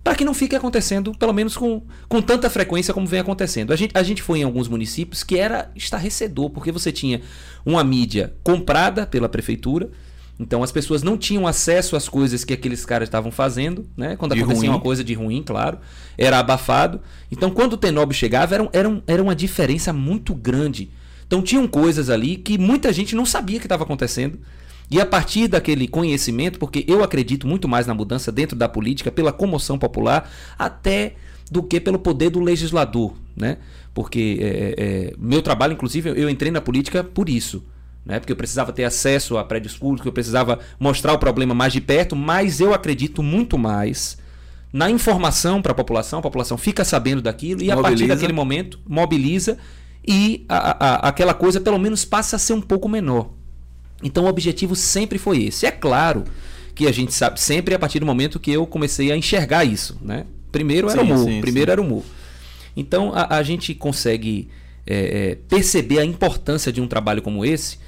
[0.06, 3.72] para que não fique acontecendo, pelo menos com, com tanta frequência como vem acontecendo.
[3.72, 7.20] A gente, a gente foi em alguns municípios que era estarrecedor, porque você tinha
[7.64, 9.90] uma mídia comprada pela prefeitura,
[10.38, 14.16] então as pessoas não tinham acesso às coisas que aqueles caras estavam fazendo, né?
[14.16, 14.76] Quando De acontecia ruim.
[14.76, 15.78] uma coisa de ruim, claro,
[16.16, 17.00] era abafado.
[17.32, 20.90] Então quando o Tenob chegava, era, era, era uma diferença muito grande.
[21.26, 24.38] Então tinham coisas ali que muita gente não sabia que estava acontecendo.
[24.90, 29.10] E a partir daquele conhecimento, porque eu acredito muito mais na mudança dentro da política,
[29.10, 31.14] pela comoção popular, até
[31.50, 33.56] do que pelo poder do legislador, né?
[33.92, 37.64] Porque é, é, meu trabalho, inclusive, eu entrei na política por isso,
[38.06, 38.20] né?
[38.20, 41.80] Porque eu precisava ter acesso a prédios públicos, eu precisava mostrar o problema mais de
[41.80, 44.16] perto, mas eu acredito muito mais
[44.72, 48.14] na informação para a população, a população fica sabendo daquilo e a partir Mobiliza.
[48.14, 49.58] daquele momento mobiliza
[50.06, 50.76] e a-
[51.06, 53.30] a- aquela coisa pelo menos passa a ser um pouco menor.
[54.02, 55.66] Então o objetivo sempre foi esse.
[55.66, 56.24] É claro
[56.74, 59.98] que a gente sabe sempre a partir do momento que eu comecei a enxergar isso,
[60.02, 60.26] né?
[60.52, 61.72] Primeiro era Sim, humor, sim, primeiro sim.
[61.72, 62.02] era humor.
[62.76, 64.48] Então a, a gente consegue
[64.86, 67.78] é, é, perceber a importância de um trabalho como esse.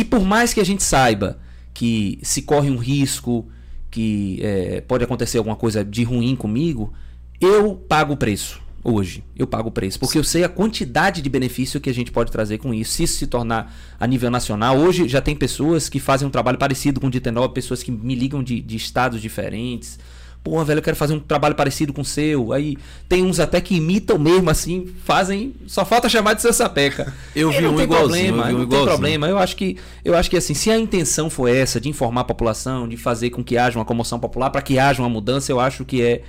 [0.00, 1.38] E por mais que a gente saiba
[1.74, 3.46] que se corre um risco,
[3.90, 6.90] que é, pode acontecer alguma coisa de ruim comigo,
[7.38, 9.22] eu pago o preço hoje.
[9.36, 10.00] Eu pago o preço.
[10.00, 12.92] Porque eu sei a quantidade de benefício que a gente pode trazer com isso.
[12.92, 14.78] Se isso se tornar a nível nacional.
[14.78, 18.14] Hoje já tem pessoas que fazem um trabalho parecido com o Ditenol, pessoas que me
[18.14, 19.98] ligam de, de estados diferentes.
[20.42, 22.52] Pô, velho, eu quero fazer um trabalho parecido com o seu.
[22.52, 22.76] Aí
[23.08, 25.54] tem uns até que imitam mesmo, assim, fazem.
[25.66, 27.12] Só falta chamar de seu sapeca.
[27.36, 28.86] Eu vi não um tem igualzinho, problema, eu vi um não tem igualzinho.
[28.98, 29.28] problema.
[29.28, 32.24] Eu acho que eu acho que assim, se a intenção for essa de informar a
[32.24, 35.60] população, de fazer com que haja uma comoção popular, para que haja uma mudança, eu
[35.60, 36.22] acho que é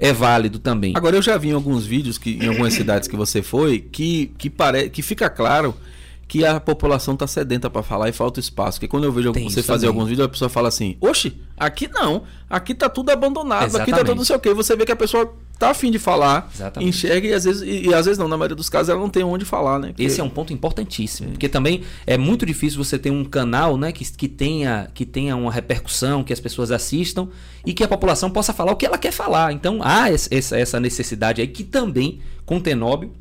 [0.00, 0.94] é válido também.
[0.96, 4.32] Agora eu já vi em alguns vídeos que em algumas cidades que você foi que
[4.38, 5.74] que pare, que fica claro
[6.28, 8.78] que a população tá sedenta para falar e falta espaço.
[8.78, 9.96] Porque quando eu vejo Tem você fazer também.
[10.00, 12.24] alguns vídeos, a pessoa fala assim: "Oxe, aqui não.
[12.50, 14.04] Aqui tá tudo abandonado, aqui tá Exatamente.
[14.06, 14.52] tudo não sei o quê".
[14.52, 16.88] Você vê que a pessoa tá afim de falar, Exatamente.
[16.90, 19.08] enxerga e às vezes e, e às vezes não, na maioria dos casos ela não
[19.08, 19.88] tem onde falar, né?
[19.88, 23.76] Porque- Esse é um ponto importantíssimo, porque também é muito difícil você ter um canal,
[23.78, 27.28] né, que, que tenha que tenha uma repercussão, que as pessoas assistam
[27.66, 29.52] e que a população possa falar o que ela quer falar.
[29.52, 33.12] Então há essa, essa necessidade aí que também com o Tenóbio,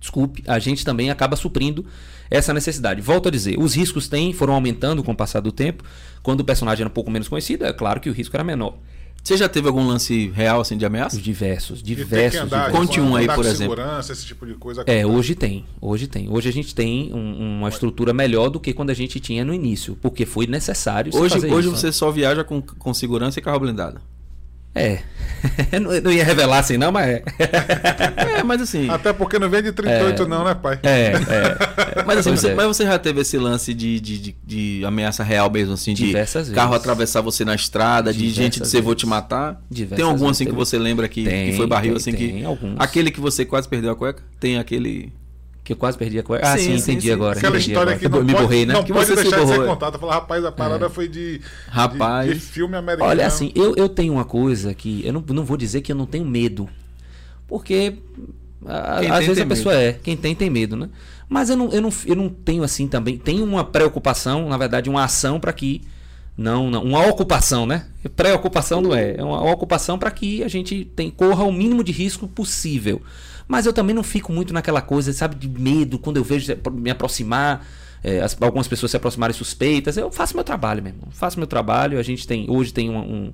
[0.00, 1.86] desculpe, a gente também acaba suprindo
[2.30, 3.00] essa necessidade.
[3.00, 5.84] Volto a dizer, os riscos têm, foram aumentando com o passar do tempo.
[6.22, 8.76] Quando o personagem era um pouco menos conhecido, é claro que o risco era menor.
[9.22, 11.16] Você já teve algum lance real assim de ameaça?
[11.16, 12.78] Os diversos, diversos, andar, diversos.
[12.78, 13.74] Conte um aí, por exemplo.
[13.74, 14.84] segurança, esse tipo de coisa.
[14.86, 15.64] É, hoje tem.
[15.80, 16.28] Hoje tem.
[16.30, 19.54] Hoje a gente tem um- uma estrutura melhor do que quando a gente tinha no
[19.54, 21.10] início, porque foi necessário.
[21.16, 23.98] Hoje, fazer hoje isso, você só viaja com, com segurança e carro blindado.
[24.74, 24.98] É.
[26.02, 27.22] não, ia revelar assim, não, mas é.
[28.38, 28.88] É, mas assim.
[28.88, 30.78] Até porque não vem de 38 não, né, pai?
[30.82, 32.04] É, é.
[32.06, 32.54] Mas, assim, você, é.
[32.54, 36.06] mas você já teve esse lance de, de, de, de ameaça real mesmo, assim, de
[36.06, 36.82] Diversas carro vezes.
[36.82, 39.62] atravessar você na estrada, de Diversas gente dizer vou te matar?
[39.70, 42.12] Diversas tem algum vezes assim que você lembra que, Tem, que foi barril tem, assim
[42.12, 42.44] tem que.
[42.44, 42.74] alguns.
[42.78, 44.22] Aquele que você quase perdeu a cueca?
[44.38, 45.12] Tem aquele.
[45.64, 46.44] Que eu quase perdi a coisa.
[46.44, 47.12] Ah, Sim, sim, entendi sim.
[47.12, 47.38] agora.
[47.38, 47.98] Aquela entendi história agora.
[47.98, 48.74] que não me pode, borrei, né?
[48.74, 49.98] não Que pode você se deixar de ser contada.
[49.98, 52.28] Fala, rapaz, a parada foi de, Rapaz.
[52.28, 53.08] de, de filme americano.
[53.10, 55.96] Olha, assim, eu, eu tenho uma coisa que eu não, não vou dizer que eu
[55.96, 56.68] não tenho medo.
[57.48, 57.94] Porque
[58.66, 59.92] a- às tem, vezes tem a pessoa é.
[59.94, 60.88] Quem tem, tem medo, né?
[61.28, 63.16] Mas eu não, eu não, eu não tenho assim também.
[63.16, 65.80] Tenho uma preocupação, na verdade, uma ação para que.
[66.36, 67.86] Não, não, uma ocupação, né?
[68.16, 69.14] Preocupação não é.
[69.16, 73.00] É uma ocupação para que a gente tem, corra o mínimo de risco possível.
[73.46, 76.90] Mas eu também não fico muito naquela coisa, sabe, de medo quando eu vejo me
[76.90, 77.66] aproximar.
[78.06, 79.96] é, as- algumas pessoas se aproximarem suspeitas.
[79.96, 81.08] Eu faço meu trabalho, meu irmão.
[81.10, 81.98] Faço meu trabalho.
[81.98, 82.44] A gente tem.
[82.50, 83.32] Hoje tem um, um,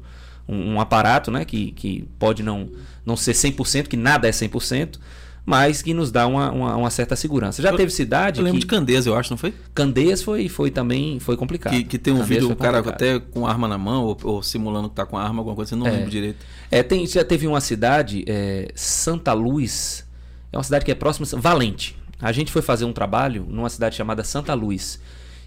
[0.48, 1.44] um- um aparato, né?
[1.44, 2.68] Que, que pode não,
[3.04, 5.00] não ser 100%, que nada é 100%,
[5.44, 7.60] mas que nos dá uma, uma, uma certa segurança.
[7.62, 9.54] Já Eu- teve cidade Eu lembro que de Candeias, eu acho, não foi?
[9.74, 11.72] Candeias foi, foi também foi complicado.
[11.72, 14.42] Que, que tem um Candeias vídeo, o cara até com arma na mão, ou, ou
[14.42, 15.92] simulando que tá com arma, alguma coisa assim, não É.
[15.92, 16.38] lembro direito.
[16.70, 20.06] É, tem, já teve uma cidade, é, Santa Luz,
[20.52, 21.96] é uma cidade que é próxima, Valente.
[22.20, 25.00] A gente foi fazer um trabalho numa cidade chamada Santa Luz.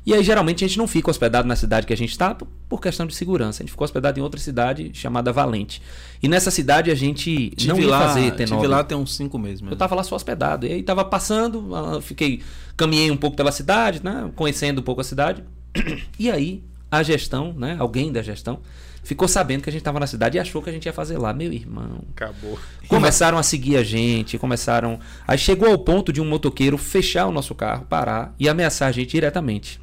[0.06, 2.82] E aí, geralmente, a gente não fica hospedado na cidade que a gente está por-
[2.82, 3.62] questão de segurança.
[3.62, 5.82] A gente ficou hospedado em outra cidade chamada Valente.
[6.22, 8.68] E nessa cidade a gente não Tive ia lá, fazer tive T9.
[8.68, 9.74] lá tem uns cinco meses mesmo.
[9.74, 10.66] Eu tava lá só hospedado.
[10.66, 12.42] E aí tava passando, ah, fiquei.
[12.76, 14.30] Caminhei um pouco pela cidade, né?
[14.36, 15.44] Conhecendo um pouco a cidade.
[16.20, 17.76] E aí, a gestão, né?
[17.80, 18.60] Alguém da gestão,
[19.04, 21.18] ficou sabendo que a gente tava na cidade e achou que a gente ia fazer
[21.18, 21.34] lá.
[21.34, 22.00] Meu irmão.
[22.16, 22.58] Acabou.
[22.88, 25.00] Começaram a seguir a gente, começaram.
[25.28, 28.92] Aí chegou ao ponto de um motoqueiro fechar o nosso carro, parar e ameaçar a
[28.92, 29.82] gente diretamente.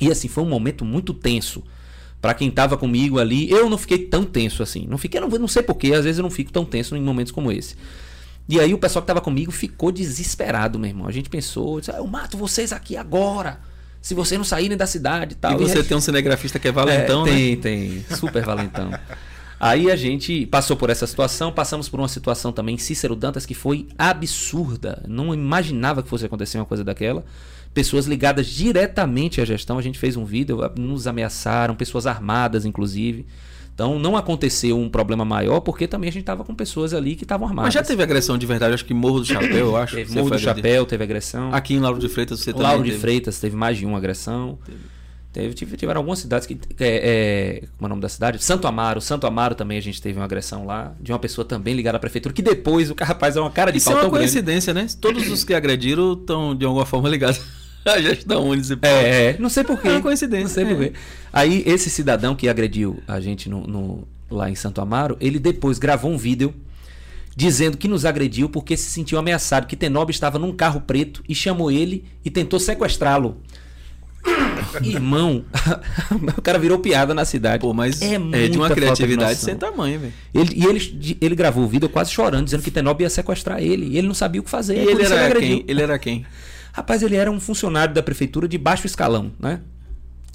[0.00, 1.62] E assim, foi um momento muito tenso.
[2.20, 4.86] Pra quem tava comigo ali, eu não fiquei tão tenso assim.
[4.88, 7.32] Não fiquei, não, não sei porquê, às vezes eu não fico tão tenso em momentos
[7.32, 7.76] como esse.
[8.48, 11.06] E aí o pessoal que tava comigo ficou desesperado, meu irmão.
[11.06, 13.60] A gente pensou, disse, "Ah, eu mato vocês aqui agora.
[14.02, 15.52] Se vocês não saírem da cidade e tal.
[15.52, 17.36] E você aí- tem um cinegrafista que é valentão, é, né?
[17.36, 18.04] tem, tem.
[18.16, 18.90] Super valentão.
[19.58, 23.44] Aí a gente passou por essa situação, passamos por uma situação também em Cícero Dantas
[23.44, 25.02] que foi absurda.
[25.06, 27.24] Não imaginava que fosse acontecer uma coisa daquela.
[27.72, 29.78] Pessoas ligadas diretamente à gestão.
[29.78, 33.26] A gente fez um vídeo, nos ameaçaram, pessoas armadas, inclusive.
[33.74, 37.22] Então não aconteceu um problema maior, porque também a gente estava com pessoas ali que
[37.24, 37.68] estavam armadas.
[37.68, 39.94] Mas já teve agressão de verdade, acho que Morro do Chapéu, eu acho.
[39.96, 40.56] Teve Morro do agredido.
[40.56, 41.54] Chapéu, teve agressão.
[41.54, 43.00] Aqui em Lauro de Freitas você também Lauro de teve.
[43.00, 44.58] Freitas teve mais de uma agressão.
[45.32, 46.58] Teve, tive- tiveram algumas cidades que.
[46.80, 48.42] É, é, como é o nome da cidade?
[48.42, 49.00] Santo Amaro.
[49.00, 50.92] Santo Amaro também a gente teve uma agressão lá.
[51.00, 52.34] De uma pessoa também ligada à prefeitura.
[52.34, 54.26] Que depois o rapaz é uma cara de Isso é pau uma tão grande.
[54.32, 54.88] coincidência, né?
[55.00, 57.40] Todos os que agrediram estão de alguma forma ligados
[57.84, 58.90] à gestão municipal.
[58.90, 59.88] É, é, não sei porquê.
[59.88, 60.68] É uma coincidência, Não sei é.
[60.68, 60.92] porquê.
[61.32, 65.78] Aí, esse cidadão que agrediu a gente no, no- lá em Santo Amaro, ele depois
[65.78, 66.54] gravou um vídeo
[67.36, 71.34] dizendo que nos agrediu porque se sentiu ameaçado, que Tenob estava num carro preto e
[71.34, 73.36] chamou ele e tentou sequestrá-lo.
[74.82, 75.44] Irmão,
[76.36, 77.60] o cara virou piada na cidade.
[77.62, 79.44] Pô, mas é, é, muita de uma criatividade noção.
[79.44, 80.12] sem tamanho, velho.
[80.34, 83.86] Ele, e ele, ele gravou o vídeo quase chorando, dizendo que Tenob ia sequestrar ele.
[83.86, 84.76] E ele não sabia o que fazer.
[84.76, 85.64] E ele era quem?
[85.66, 86.26] Ele era quem?
[86.80, 89.60] Rapaz, ele era um funcionário da prefeitura de baixo escalão, né?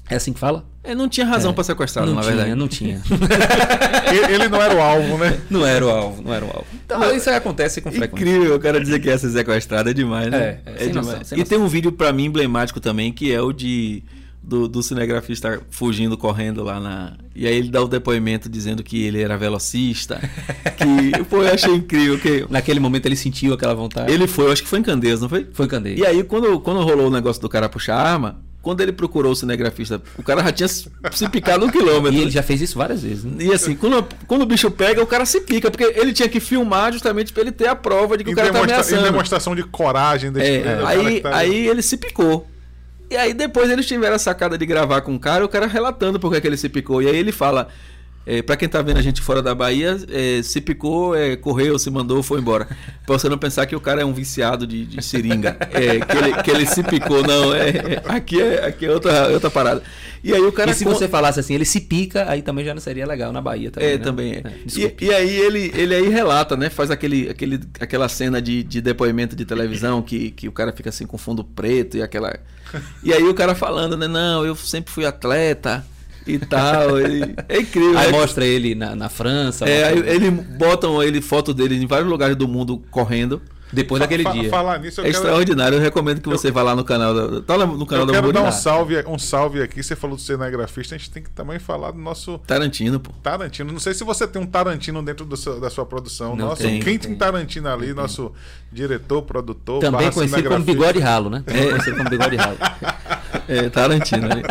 [0.08, 0.64] É assim que fala?
[0.84, 1.54] Ele não tinha razão É.
[1.54, 2.54] pra sequestrá-lo, não na tinha, verdade.
[2.54, 3.02] não tinha.
[4.32, 5.40] Ele, não era o alvo, né?
[5.50, 6.66] não era o alvo, não era o alvo.
[6.84, 8.28] Então, isso aí acontece com frequência.
[8.28, 10.60] Incrível, eu quero dizer que essa sequestrada é demais, né?
[10.64, 11.06] É, é, sem demais.
[11.06, 11.44] noção, e noção.
[11.44, 14.04] tem um vídeo pra mim emblemático também, que é o de
[14.46, 17.14] do, do cinegrafista fugindo, correndo lá na.
[17.34, 20.20] E aí ele dá o depoimento dizendo que ele era velocista.
[20.78, 22.18] que, pô, eu achei incrível.
[22.18, 24.12] que Naquele momento ele sentiu aquela vontade.
[24.12, 25.46] Ele foi, eu acho que foi em Candeias, não foi?
[25.52, 25.98] foi candeia.
[25.98, 29.32] E aí, quando, quando rolou o negócio do cara puxar a arma, quando ele procurou
[29.32, 32.16] o cinegrafista, o cara já tinha se picado um quilômetro.
[32.18, 33.44] E ele já fez isso várias vezes, né?
[33.44, 36.40] E assim, quando, quando o bicho pega, o cara se pica, porque ele tinha que
[36.40, 39.02] filmar justamente pra ele ter a prova de que Em, o cara tá em ameaçando.
[39.02, 42.46] demonstração de coragem desse É, aí, tá- aí ele se picou.
[43.10, 46.18] E aí depois eles tiveram a sacada de gravar com o cara, o cara relatando
[46.18, 47.02] porque que ele se picou.
[47.02, 47.68] E aí ele fala,
[48.26, 51.78] é, para quem tá vendo a gente fora da Bahia, é, se picou, é, correu,
[51.78, 52.66] se mandou, foi embora.
[53.06, 55.56] Pra você não pensar que o cara é um viciado de, de seringa.
[55.70, 57.54] É, que, ele, que ele se picou, não.
[57.54, 59.82] É, é, aqui é, aqui é outra, outra parada.
[60.24, 62.74] E aí o cara e se você falasse assim, ele se pica, aí também já
[62.74, 63.90] não seria legal na Bahia também.
[63.90, 64.04] é, né?
[64.04, 64.42] também é.
[64.64, 65.04] desculpe.
[65.04, 66.68] E, e aí ele, ele aí relata, né?
[66.68, 70.88] Faz aquele, aquele, aquela cena de, de depoimento de televisão que, que o cara fica
[70.88, 72.36] assim com fundo preto e aquela.
[73.04, 74.08] E aí o cara falando, né?
[74.08, 75.84] Não, eu sempre fui atleta
[76.26, 76.98] e tal.
[76.98, 77.98] ele- É incrível.
[77.98, 78.18] Aí né?
[78.18, 79.64] mostra ele na, na França.
[79.68, 83.40] É, mostra- aí ele botam ele foto dele em vários lugares do mundo correndo.
[83.72, 84.48] depois daquele Fa- dia.
[84.48, 85.76] Falar nisso, eu é quero, extraordinário.
[85.76, 87.12] Eu recomendo que você vá lá no canal.
[87.12, 89.82] Da, tá lá no canal eu da quero dar um salve, um salve aqui.
[89.82, 93.10] Você falou do cinegrafista, a gente tem que também falar do nosso Tarantino, pô.
[93.24, 93.72] Tarantino.
[93.72, 96.36] Não sei se você tem um Tarantino dentro do seu- da sua produção.
[96.36, 97.16] Não nosso tem, Quentin tem.
[97.16, 98.30] Tarantino ali, nosso
[98.72, 101.42] diretor, produtor, Também conhecido como bigode ralo, né?
[101.48, 102.56] É, conhecido como bigode ralo.
[103.48, 104.28] É, Tarantino.
[104.28, 104.42] né?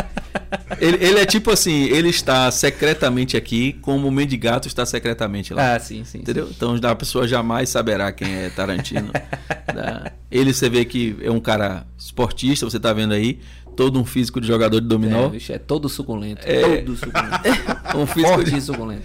[0.79, 5.75] Ele, ele é tipo assim, ele está secretamente aqui, como o Mendigato está secretamente lá.
[5.75, 6.19] Ah, sim, sim.
[6.19, 6.49] Entendeu?
[6.51, 9.11] Então a pessoa jamais saberá quem é Tarantino.
[9.11, 10.11] Tá?
[10.31, 13.39] Ele você vê que é um cara esportista, você tá vendo aí,
[13.75, 15.29] todo um físico de jogador de É, dominó.
[15.29, 16.41] bicho, é todo suculento.
[16.45, 16.77] É.
[16.77, 17.39] Todo suculento.
[17.95, 18.61] um físico Forte de...
[18.61, 19.03] suculento.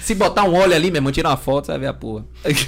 [0.00, 2.24] Se botar um óleo ali, meu irmão, tirar uma foto, você vai ver a porra.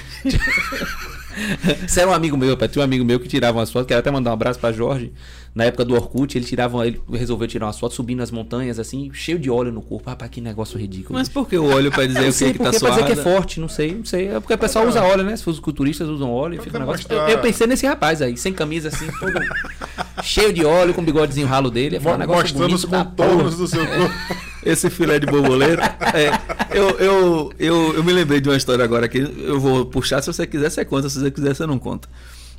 [1.87, 2.69] Você era um amigo meu, pai.
[2.69, 3.89] Tinha um amigo meu que tirava umas fotos.
[3.89, 5.13] Quero até mandar um abraço pra Jorge.
[5.55, 9.11] Na época do Orkut, ele tirava, ele resolveu tirar umas fotos subindo as montanhas, assim,
[9.13, 10.11] cheio de óleo no corpo.
[10.11, 11.17] Rapaz, que negócio ridículo.
[11.17, 12.91] Mas por que o óleo pra dizer não o sei que, que tá porque pra
[12.91, 13.15] dizer suado?
[13.15, 14.29] que é forte, não sei, não sei.
[14.29, 15.37] É porque o pessoal usa óleo, né?
[15.37, 17.07] Se os culturistas usam óleo, fica um negócio.
[17.09, 19.33] Eu, eu pensei nesse rapaz aí, sem camisa assim, todo
[20.25, 22.01] cheio de óleo, com o bigodezinho ralo dele.
[22.01, 24.15] Foi um negócio Mostrando os contornos do seu corpo.
[24.65, 25.83] Esse filé de borboleta.
[26.15, 30.21] É, eu, eu, eu, eu me lembrei de uma história agora que eu vou puxar.
[30.23, 31.09] Se você quiser, você conta.
[31.09, 32.09] Se você quiser, você não conta.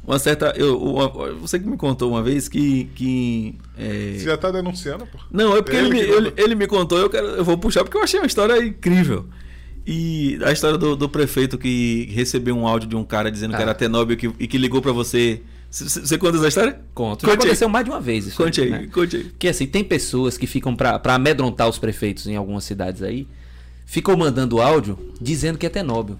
[0.07, 0.53] Uma certa.
[0.55, 2.85] Eu, uma- você que me contou uma vez que.
[2.95, 5.17] que é, Você já tá denunciando, pô.
[5.31, 6.45] Não, é porque ele, Ele me, que ele, contou.
[6.45, 9.25] ele me contou, eu, quero, eu vou puxar porque eu achei uma história incrível.
[9.87, 13.57] E a história do, do prefeito que recebeu um áudio de um cara dizendo que
[13.57, 13.61] Ah.
[13.61, 15.41] era Tenóbio que, e que ligou pra você.
[15.69, 16.79] Você conta essa história?
[16.93, 17.21] Conto.
[17.21, 17.33] Já Conte aí.
[17.47, 18.37] aconteceu mais de uma vez isso.
[18.37, 18.87] Conte aí, né?
[18.91, 19.23] conte aí.
[19.25, 23.27] Porque assim, tem pessoas que ficam pra, pra amedrontar os prefeitos em algumas cidades aí,
[23.85, 26.17] ficam mandando áudio dizendo que é tenóbio.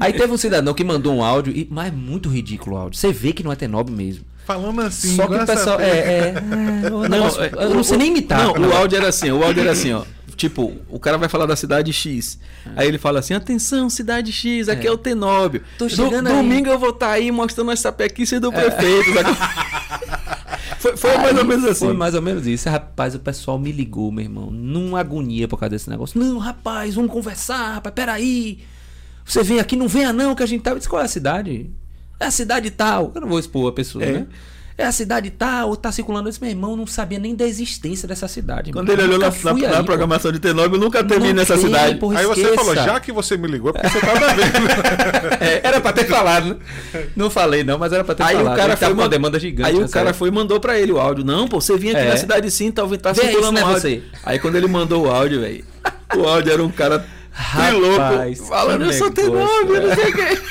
[0.00, 2.98] Aí teve um cidadão que mandou um áudio, e, mas é muito ridículo o áudio.
[2.98, 4.24] Você vê que não é tenóbio mesmo.
[4.46, 5.78] Falando assim, Só que o pessoal.
[5.80, 6.34] essa- É, é,
[6.86, 8.42] é, o negócio- é, eu não sei nem imitar.
[8.44, 10.02] Não, o o áudio era assim, o áudio era assim, ó.
[10.36, 12.38] Tipo, o cara vai falar da cidade X.
[12.76, 14.92] Aí ele fala assim: atenção, cidade X, aqui é, É.
[14.92, 15.62] o Tenóbio.
[15.76, 19.12] Tô Do- chegando aí." domingo eu vou estar aí mostrando as sapequices do prefeito.
[19.14, 19.36] sabe?
[20.78, 21.84] foi foi mais ou Aí menos assim.
[21.86, 22.68] Foi mais ou menos isso.
[22.70, 26.18] Rapaz, o pessoal me ligou, meu irmão, numa agonia por causa desse negócio.
[26.20, 28.60] Não, rapaz, vamos conversar, rapaz, peraí.
[29.28, 30.70] Você vem aqui, não venha não, que a gente tá.
[30.70, 31.70] Eu disse, qual é a cidade?
[32.18, 33.12] É a cidade tal.
[33.14, 34.10] Eu não vou expor a pessoa, É.
[34.12, 34.26] né?
[34.80, 36.28] É a cidade tal, tá circulando.
[36.28, 38.70] Esse meu irmão não sabia nem da existência dessa cidade.
[38.70, 39.84] Quando ele olhou na, na- aí, na pô.
[39.84, 41.98] programação de Tenóbio, eu nunca terminei nessa tem, cidade.
[42.16, 42.54] Aí você esqueça.
[42.54, 44.68] falou, já que você me ligou, é porque você tava vendo.
[45.42, 46.54] É, era pra ter falado,
[46.94, 47.06] né?
[47.16, 48.52] Não falei, não, mas era pra ter Aí falado.
[48.54, 49.68] o cara Ele tava foi uma mand- demanda gigante.
[49.70, 51.24] Aí o cara foi e mandou pra ele o áudio.
[51.24, 52.10] Não, pô, você vinha aqui É.
[52.10, 53.80] na cidade sim, tá, tá circulando isso um não é áudio.
[53.80, 54.02] você.
[54.24, 55.64] Aí quando ele mandou o áudio, velho,
[56.16, 57.04] o áudio era um cara
[57.38, 57.68] Rapaz,
[58.38, 60.42] trilouco falando, eu sou que negócio, Tenóbio, não sei o quê.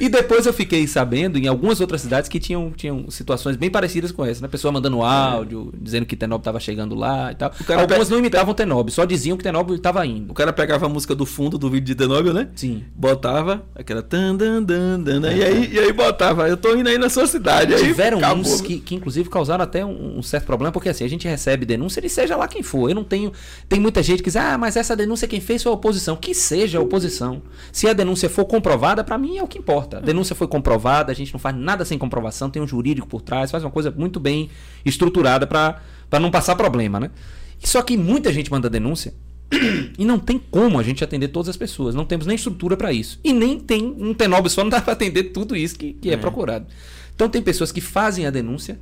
[0.00, 4.12] E depois eu fiquei sabendo em algumas outras cidades que tinham, tinham situações bem parecidas
[4.12, 4.48] com essa, né?
[4.48, 7.52] Pessoa mandando áudio, dizendo que Tenóbio estava chegando lá e tal.
[7.78, 10.30] Algumas pe- não imitavam Tenóbio, só diziam que Tenóbio estava indo.
[10.30, 12.48] O cara pegava a música do fundo do vídeo de Tenóbio, né?
[12.54, 12.84] Sim.
[12.94, 16.88] Botava aquela tan, dan, dan, dan, dan, e, aí, e aí botava, eu tô indo
[16.88, 17.74] aí na sua cidade.
[17.74, 18.38] Aí Tiveram acabou.
[18.42, 21.64] uns que, que inclusive causaram até um, um certo problema, porque assim, a gente recebe
[21.64, 22.88] denúncia de seja lá quem for.
[22.88, 23.32] Eu não tenho.
[23.68, 26.16] Tem muita gente que diz, ah, mas essa denúncia quem fez foi a oposição.
[26.16, 27.42] Que seja a oposição.
[27.72, 29.98] Se a denúncia for comprovada, pra mim é o que que importa.
[29.98, 33.20] A denúncia foi comprovada, a gente não faz nada sem comprovação, tem um jurídico por
[33.20, 34.48] trás, faz uma coisa muito bem
[34.84, 35.80] estruturada para
[36.20, 37.10] não passar problema, né?
[37.58, 39.12] Só que muita gente manda denúncia
[39.98, 41.94] e não tem como a gente atender todas as pessoas.
[41.94, 43.18] Não temos nem estrutura para isso.
[43.24, 46.14] E nem tem um Tenob só não dá para atender tudo isso que, que é.
[46.14, 46.66] é procurado.
[47.14, 48.78] Então tem pessoas que fazem a denúncia,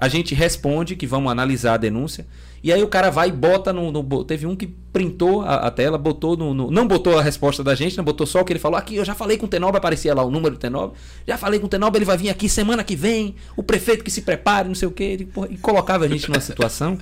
[0.00, 2.26] a gente responde que vamos analisar a denúncia.
[2.62, 3.92] E aí o cara vai e bota no.
[3.92, 7.62] no teve um que printou a, a tela, botou no, no, Não botou a resposta
[7.62, 8.78] da gente, não botou só o que ele falou.
[8.78, 10.94] Aqui, eu já falei com o Tenob, aparecia lá o número do Tenob.
[11.26, 13.34] Já falei com o Tenob, ele vai vir aqui semana que vem.
[13.54, 15.26] O prefeito que se prepare, não sei o quê.
[15.50, 16.96] e colocava a gente numa situação.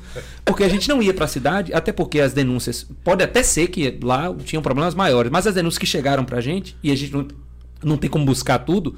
[0.45, 2.87] Porque a gente não ia para a cidade, até porque as denúncias.
[3.05, 6.77] Pode até ser que lá tinham problemas maiores, mas as denúncias que chegaram pra gente,
[6.83, 7.29] e a gente não,
[7.83, 8.97] não tem como buscar tudo,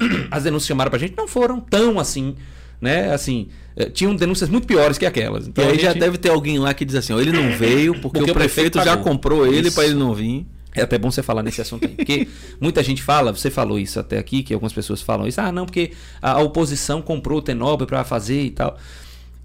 [0.30, 2.36] as denúncias que chamaram pra gente não foram tão assim
[2.84, 3.12] né?
[3.12, 5.48] Assim, eh, tinham denúncias muito piores que aquelas.
[5.48, 5.82] Então, e aí gente...
[5.82, 8.34] já deve ter alguém lá que diz assim, ó, ele não veio porque, porque o
[8.34, 10.46] prefeito, já comprou ele para ele não vir.
[10.76, 11.94] É até bom você falar nesse assunto aí.
[11.94, 12.28] Porque
[12.60, 15.64] muita gente fala, você falou isso até aqui, que algumas pessoas falam isso, ah, não,
[15.66, 18.76] porque a, oposição comprou o Tenobre para fazer e tal.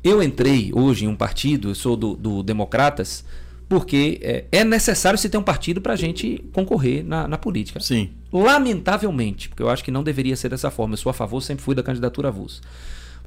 [0.03, 3.23] Eu entrei hoje em um partido, eu sou do, do Democratas,
[3.67, 7.79] porque é, é, necessário se ter um partido para a gente concorrer na, na, política.
[7.79, 8.09] Sim.
[8.33, 10.93] Lamentavelmente, porque eu acho que não deveria ser dessa forma.
[10.93, 12.61] Eu sou a favor, sempre fui da candidatura avulsa.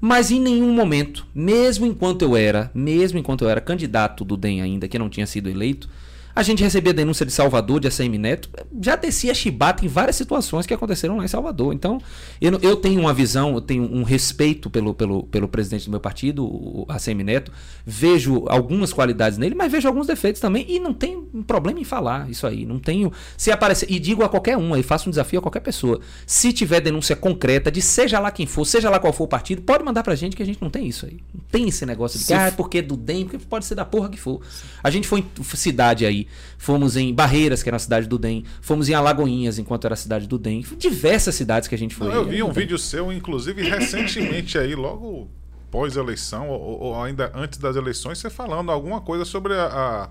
[0.04, 4.60] Mas em nenhum momento, mesmo enquanto eu era, mesmo enquanto eu era candidato do DEM
[4.60, 5.88] ainda, que não tinha sido eleito,
[6.34, 8.48] a gente recebia denúncia de Salvador, de ACM Neto,
[8.80, 11.74] já descia chibata em várias situações que aconteceram lá em Salvador.
[11.74, 12.00] Então,
[12.40, 16.00] eu, eu tenho uma visão, eu tenho um respeito pelo, pelo, pelo presidente do meu
[16.00, 17.52] partido, o ACM Neto,
[17.84, 22.30] vejo algumas qualidades nele, mas vejo alguns defeitos também, e não tenho problema em falar
[22.30, 22.64] isso aí.
[22.64, 23.12] Não tenho.
[23.36, 26.00] Se aparecer, e digo a qualquer um, aí faço um desafio a qualquer pessoa.
[26.26, 29.62] Se tiver denúncia concreta de seja lá quem for, seja lá qual for o partido,
[29.62, 31.18] pode mandar pra gente que a gente não tem isso aí.
[31.34, 33.74] Não tem esse negócio de que, ah, é porque é do DEM, porque pode ser
[33.74, 34.40] da porra que for.
[34.82, 36.21] A gente foi em cidade aí
[36.58, 39.96] fomos em Barreiras, que era a cidade do DEM, fomos em Alagoinhas, enquanto era a
[39.96, 42.08] cidade do DEM, diversas cidades que a gente foi.
[42.08, 45.28] Não, eu vi um vídeo seu, inclusive, recentemente aí, logo
[45.70, 50.10] pós-eleição, ou, ou, ainda antes das eleições, você falando alguma coisa sobre a, a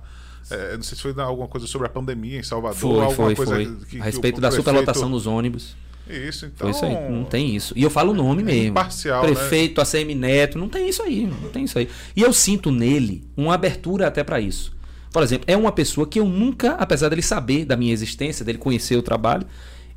[0.49, 2.77] é, não sei se foi alguma coisa sobre a pandemia em Salvador.
[2.77, 3.75] Foi, alguma foi, coisa foi.
[3.87, 4.67] Que, a respeito que da prefeito...
[4.67, 5.75] superlotação dos ônibus.
[6.09, 6.57] Isso, então.
[6.57, 7.73] Foi isso aí, não tem isso.
[7.77, 8.73] E eu falo o nome é mesmo.
[8.73, 9.83] Parcial, Prefeito, né?
[9.83, 11.87] ACM Neto, não tem isso aí, não tem isso aí.
[12.15, 14.73] E eu sinto nele uma abertura até para isso.
[15.11, 18.57] Por exemplo, é uma pessoa que eu nunca, apesar dele saber da minha existência, dele
[18.57, 19.45] conhecer o trabalho,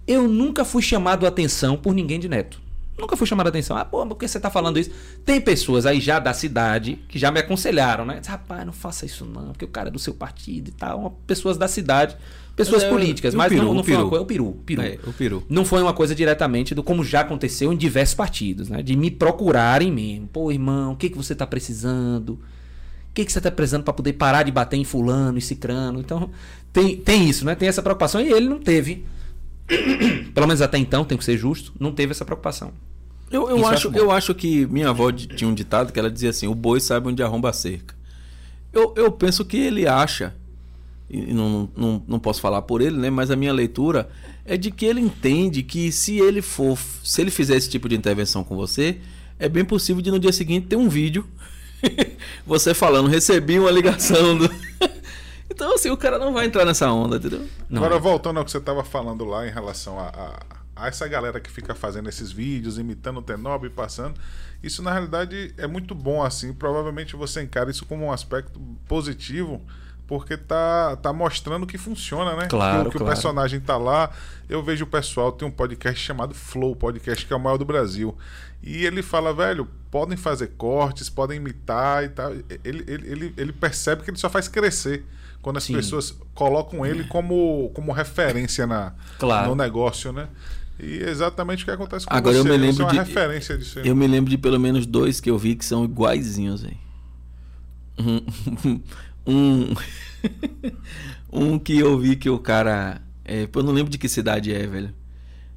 [0.06, 2.64] eu nunca fui chamado a atenção por ninguém de neto.
[2.98, 3.76] Nunca fui chamado a atenção.
[3.76, 4.90] Ah, pô, por que você está falando isso?
[5.24, 8.20] Tem pessoas aí já da cidade que já me aconselharam, né?
[8.24, 11.18] Rapaz, não faça isso não, porque o cara é do seu partido e tal.
[11.26, 12.16] Pessoas da cidade,
[12.54, 14.22] pessoas mas é, políticas, mas peru, não, não foi uma coisa.
[14.22, 14.82] O peru, peru.
[14.82, 15.44] É, o peru.
[15.48, 18.80] Não foi uma coisa diretamente do como já aconteceu em diversos partidos, né?
[18.80, 20.28] De me procurarem mesmo.
[20.28, 22.38] Pô, irmão, o que, que você está precisando?
[23.14, 26.00] Que, que você está precisando para poder parar de bater em fulano e cicrano?
[26.00, 26.30] Então,
[26.72, 27.54] tem, tem isso, né?
[27.54, 29.04] Tem essa preocupação e ele não teve.
[30.34, 32.72] Pelo menos até então, tem que ser justo, não teve essa preocupação.
[33.30, 36.46] Eu, eu, acho, eu acho que minha avó tinha um ditado que ela dizia assim:
[36.46, 37.94] o boi sabe onde arromba a cerca.
[38.72, 40.34] Eu, eu penso que ele acha,
[41.08, 43.10] e não, não, não posso falar por ele, né?
[43.10, 44.08] Mas a minha leitura
[44.44, 47.94] é de que ele entende que se ele for, se ele fizer esse tipo de
[47.94, 48.98] intervenção com você,
[49.38, 51.24] é bem possível de no dia seguinte ter um vídeo
[52.46, 54.50] você falando, recebi uma ligação do.
[55.50, 57.46] então, assim, o cara não vai entrar nessa onda, entendeu?
[57.68, 57.82] Não.
[57.82, 60.40] Agora, voltando ao que você estava falando lá em relação a, a,
[60.84, 64.14] a, essa galera que fica fazendo esses vídeos, imitando o Tenob e passando.
[64.62, 66.52] Isso, na realidade, é muito bom, assim.
[66.52, 68.58] Provavelmente você encara isso como um aspecto
[68.88, 69.60] positivo
[70.06, 72.46] porque tá, tá mostrando que funciona, né?
[72.46, 73.04] Claro, que, que claro.
[73.04, 74.10] o personagem tá lá.
[74.48, 77.64] Eu vejo o pessoal tem um podcast chamado Flow Podcast, que é o maior do
[77.64, 78.16] Brasil.
[78.66, 82.32] E ele fala, velho, podem fazer cortes, podem imitar e tal.
[82.32, 85.04] Ele, ele, ele, ele percebe que ele só faz crescer
[85.42, 85.74] quando as Sim.
[85.74, 89.50] pessoas colocam ele como, como referência na, claro.
[89.50, 90.28] no negócio, né?
[90.80, 92.40] E é exatamente o que acontece com Agora você.
[92.40, 93.78] eu me lembro é de referência disso.
[93.80, 96.78] Eu me lembro de pelo menos dois que eu vi que são iguaizinhos aí.
[99.26, 99.74] Um
[101.32, 104.66] um que eu vi que o cara, é, eu não lembro de que cidade é,
[104.66, 104.94] velho.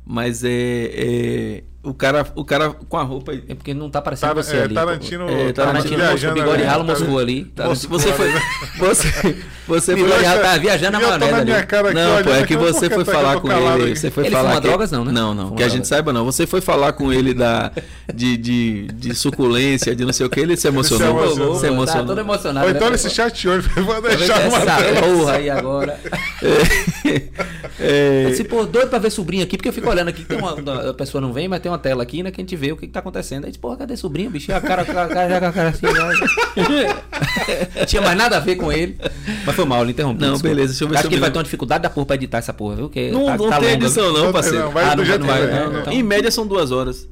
[0.06, 3.34] Mas é, é o cara, o cara com a roupa.
[3.34, 4.76] É porque não tá parecendo Tar, você é, ali.
[4.76, 7.52] Tarantino, é, Tarantino, Tarantino bigode ralo Moscou ali.
[7.56, 8.30] Você, você foi.
[8.78, 10.22] Você, você foi.
[10.22, 11.52] Já tá viajando na maionese ali.
[11.94, 13.96] não, pô, é que você foi falar com ele.
[13.96, 14.50] Você foi ele falar.
[14.50, 14.68] Fuma que...
[14.68, 15.12] drogas, não, né?
[15.12, 15.56] Não, não.
[15.56, 16.26] Que a gente saiba, não.
[16.26, 17.72] Você foi falar com ele da,
[18.14, 21.08] de, de, de suculência, de não sei o que, ele se emocionou.
[21.08, 21.60] Ele se emocionou.
[21.60, 22.02] Se emocionou.
[22.04, 22.66] Tá todo emocionado.
[22.66, 22.88] Ou então né?
[22.90, 24.58] ele se chateou, ele vai deixar uma.
[24.58, 26.00] Essa porra aí agora.
[27.80, 28.26] é...
[28.26, 30.90] Eu disse, pô, doido pra ver sobrinho aqui, porque eu fico olhando aqui, tem uma,
[30.90, 32.78] a pessoa não vem, mas tem uma tela aqui, né, que a gente vê o
[32.78, 33.46] que, que tá acontecendo.
[33.46, 34.54] Aí disse, pô, cadê sobrinho, bicho?
[34.54, 35.88] A cara, a cara, a cara, a cara assim,
[37.88, 38.98] Tinha mais nada a ver com ele.
[39.46, 40.32] Mas foi mal, ele interrompeu.
[40.32, 42.16] Não, beleza, deixa eu ver Acho que ele vai ter uma dificuldade da porra pra
[42.16, 42.90] editar essa porra, viu?
[42.90, 44.60] Que não tá, não tá tem longa, edição, não, parceiro.
[44.60, 45.82] Não, vai ah, não, não vai, que não, é.
[45.82, 45.94] então.
[45.94, 47.08] Em média são duas horas.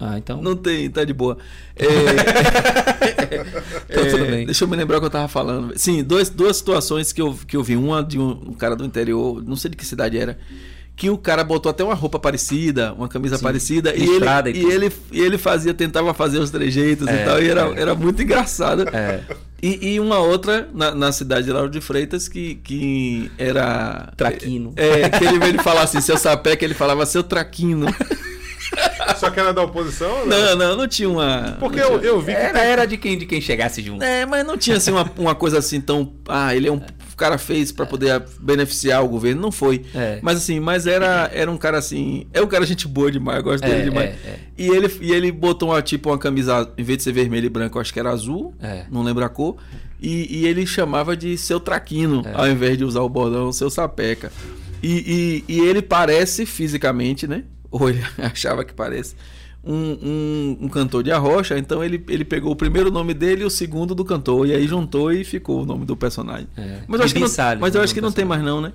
[0.00, 0.40] Ah, então.
[0.40, 1.38] Não tem, tá de boa.
[1.80, 1.84] É,
[3.90, 4.46] Então, tudo é, bem.
[4.46, 5.72] Deixa eu me lembrar o que eu tava falando.
[5.76, 7.76] Sim, dois, duas situações que eu, que eu vi.
[7.76, 10.38] Uma de um, um cara do interior, não sei de que cidade era,
[10.98, 14.58] que o cara botou até uma roupa parecida, uma camisa Sim, parecida, e ele, e
[14.58, 17.80] e, ele, e ele fazia, tentava fazer os trejeitos É, e tal, e era, é.
[17.82, 18.82] era muito engraçado.
[18.92, 19.20] É.
[19.62, 24.12] E, e uma outra na, na cidade de Lauro de Freitas que, que era.
[24.16, 24.72] Traquino.
[24.76, 27.86] É, que ele veio falar assim, seu sapé, que ele falava seu traquino.
[29.16, 30.10] Só que era da oposição?
[30.20, 31.56] ou Não, não, não tinha uma.
[31.58, 34.02] Porque não eu, tinha- eu vi que Era, era de quem, de quem chegasse junto.
[34.02, 36.12] É, mas não tinha assim uma, uma coisa assim tão.
[36.28, 36.80] Ah, ele é um.
[37.18, 39.42] O cara fez pra poder beneficiar o governo.
[39.42, 39.84] Não foi.
[39.92, 40.20] É.
[40.22, 42.28] Mas assim, mas era, era um cara assim.
[42.32, 44.10] É um cara gente boa demais, eu gosto É, dele demais.
[44.10, 44.38] é, é.
[44.56, 47.48] E, ele, e ele botou uma, tipo uma camisa, em vez de ser vermelho e
[47.48, 48.54] branco, eu acho que era azul.
[48.62, 48.84] É.
[48.88, 49.56] Não lembro a cor.
[50.00, 52.30] E, e ele chamava de seu traquino, É.
[52.34, 54.30] ao invés de usar o bordão, seu sapeca.
[54.80, 57.42] E, e, e ele parece fisicamente, né?
[57.68, 59.16] Ou ele achava que parece.
[59.70, 63.44] Um, um, um cantor de arrocha, então ele, ele pegou o primeiro nome dele e
[63.44, 66.48] o segundo do cantor, e aí juntou e ficou o nome do personagem.
[66.56, 66.78] É.
[66.88, 67.28] Mas eu acho que não,
[67.60, 68.72] mas eu o acho que não tem mais não, né?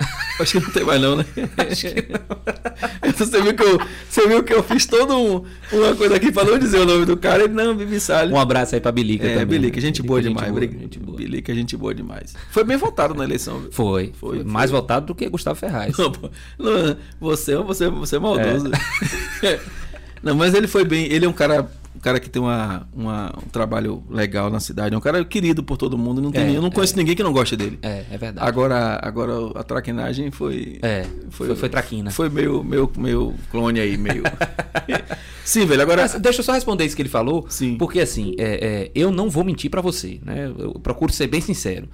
[0.40, 1.24] Acho que não tem mais não, né?
[1.70, 3.12] Acho que não.
[3.12, 6.42] Você viu que eu, você viu que eu fiz toda um, uma coisa aqui pra
[6.42, 8.32] não dizer o nome do cara, ele não, Bibi Salles.
[8.34, 9.46] Um abraço aí pra Bilica É, também.
[9.60, 10.50] Bilica, gente boa Bilica, demais.
[10.52, 11.16] boa, Bilica, gente boa.
[11.16, 12.34] Bilica, gente boa demais.
[12.50, 13.60] Foi bem votado na eleição.
[13.60, 13.70] viu?
[13.70, 14.44] Foi, Foi, foi.
[14.44, 14.80] Mais foi.
[14.80, 15.96] votado do que Gustavo Ferraz.
[15.96, 16.10] Não,
[16.58, 18.70] não, você, você, você é maldoso.
[20.24, 21.04] Não, mas ele foi bem.
[21.12, 24.94] Ele é um cara, um cara que tem uma, uma- um trabalho legal na cidade.
[24.94, 26.20] É um cara querido por todo mundo.
[26.22, 27.78] Não tem, É, eu não conheço ninguém que não goste dele.
[27.82, 28.46] É, é verdade.
[28.48, 30.78] Agora, agora a traquinagem foi.
[30.82, 32.10] É, foi, foi, traquina.
[32.10, 34.22] Foi meio, meio, meio clone aí, meio.
[35.44, 35.82] Sim, velho.
[35.82, 36.02] Agora.
[36.02, 37.76] Mas deixa eu só responder isso que ele falou, Sim.
[37.76, 40.50] porque assim, é, é, eu não vou mentir pra você, né?
[40.58, 41.88] Eu procuro ser bem sincero.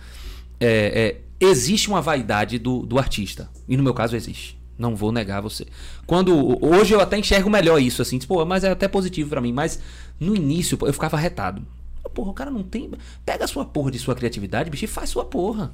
[0.61, 4.60] É, é, existe uma vaidade do, do artista, e no meu caso existe.
[4.81, 5.66] Não vou negar você.
[6.07, 9.41] Quando hoje eu até enxergo melhor isso, assim, tipo, pô, mas é até positivo pra
[9.41, 9.53] mim.
[9.53, 9.78] Mas
[10.18, 11.62] no início eu ficava retado.
[12.14, 12.91] Porra, o cara não tem.
[13.24, 15.70] Pega a sua porra de sua criatividade, bicho, e faz sua porra.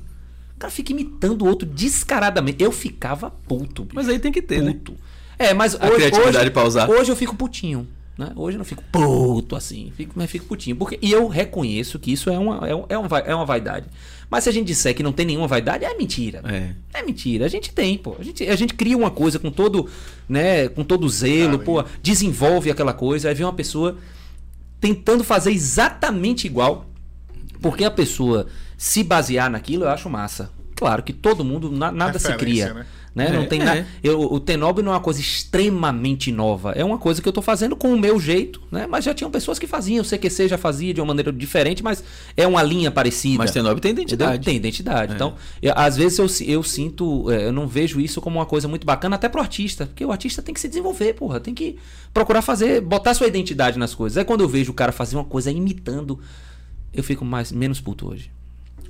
[0.56, 2.62] O cara fica imitando o outro descaradamente.
[2.62, 3.94] Eu ficava puto, bicho.
[3.94, 4.72] Mas aí tem que ter, né?
[4.72, 4.96] puto.
[5.38, 7.86] É, mas A hoje, criatividade hoje, hoje eu fico putinho.
[8.18, 8.32] Né?
[8.34, 10.74] Hoje eu não fico puto assim, fico, mas fico putinho.
[10.74, 13.86] Porque, e eu reconheço que isso é uma, é, um- é, uma, é uma vaidade.
[14.30, 16.40] Mas se a gente disser que não tem nenhuma vaidade, é mentira.
[16.44, 16.98] É.
[16.98, 17.44] É mentira.
[17.44, 18.16] A gente tem, pô.
[18.18, 19.88] A gente, a gente cria uma coisa com todo,
[20.28, 23.96] né, com todo zelo, pô, desenvolve aquela coisa, aí vem uma pessoa
[24.80, 26.86] tentando fazer exatamente igual.
[27.60, 28.46] Porque a pessoa
[28.76, 30.50] se basear naquilo, eu acho massa.
[30.74, 32.74] Claro que todo mundo, na- nada se Referência, cria.
[32.74, 32.86] né?
[33.16, 33.30] Né?
[33.30, 33.64] não É, tem é.
[33.64, 33.86] nada.
[34.04, 36.72] Eu, o Tenob não é uma coisa extremamente nova.
[36.72, 38.86] É uma coisa que eu tô fazendo com o meu jeito, né?
[38.86, 40.02] Mas já tinham pessoas que faziam.
[40.02, 42.04] O CQC já fazia de uma maneira diferente, mas
[42.36, 43.38] é uma linha parecida.
[43.38, 44.04] Mas Tenob tem Entendeu?
[44.04, 44.44] identidade.
[44.44, 45.12] Tem identidade.
[45.12, 45.14] É.
[45.14, 48.68] Então, eu- às vezes eu, eu sinto, é, eu não vejo isso como uma coisa
[48.68, 51.76] muito bacana, até pro artista, porque o artista tem que se desenvolver, porra, tem que
[52.12, 54.18] procurar fazer, botar sua identidade nas coisas.
[54.18, 56.20] Aí quando eu vejo o cara fazer uma coisa imitando,
[56.92, 58.30] eu fico mais menos puto hoje.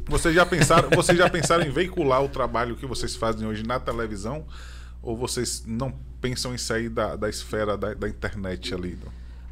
[0.07, 3.79] Vocês já pensaram, vocês já pensaram em veicular o trabalho que vocês fazem hoje na
[3.81, 4.45] televisão?
[5.03, 8.99] Ou vocês não pensam em sair da, da esfera da, da internet ali?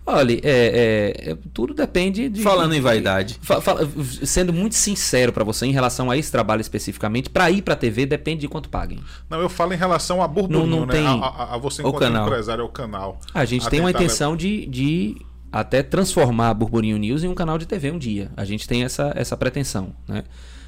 [0.07, 2.43] Olha, é, é- é- tudo depende de.
[2.43, 3.39] Falando em vaidade.
[3.41, 3.77] Fa- fa-
[4.25, 8.05] sendo muito sincero pra você em relação a esse trabalho especificamente, pra ir pra TV
[8.05, 9.01] depende de quanto paguem.
[9.31, 10.93] Não, eu falo em relação a burburinho, Não- não né?
[10.93, 12.27] tem- A, a- a você enquanto canal.
[12.27, 13.19] empresário, ao canal.
[13.33, 15.17] A gente A tem uma intenção de, de
[15.61, 18.31] até transformar a Burburinho News em um canal de TV um dia.
[18.37, 20.25] A gente tem essa, essa pretensão, né?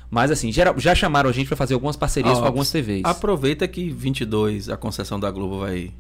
[0.09, 3.03] Mas assim, já chamaram a gente pra fazer algumas parcerias com algumas TVs.
[3.05, 5.93] Aproveita que 22, a concessão da Globo vai.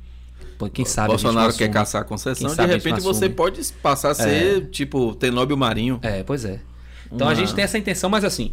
[0.57, 4.15] Pô, Quem sabe Bolsonaro quer caçar a concessão, Quem de repente você pode passar a
[4.15, 5.99] ser tipo Tenóbio Marinho.
[6.03, 6.61] É, pois é.
[7.07, 8.53] Então Uma- a gente tem essa intenção, mas assim.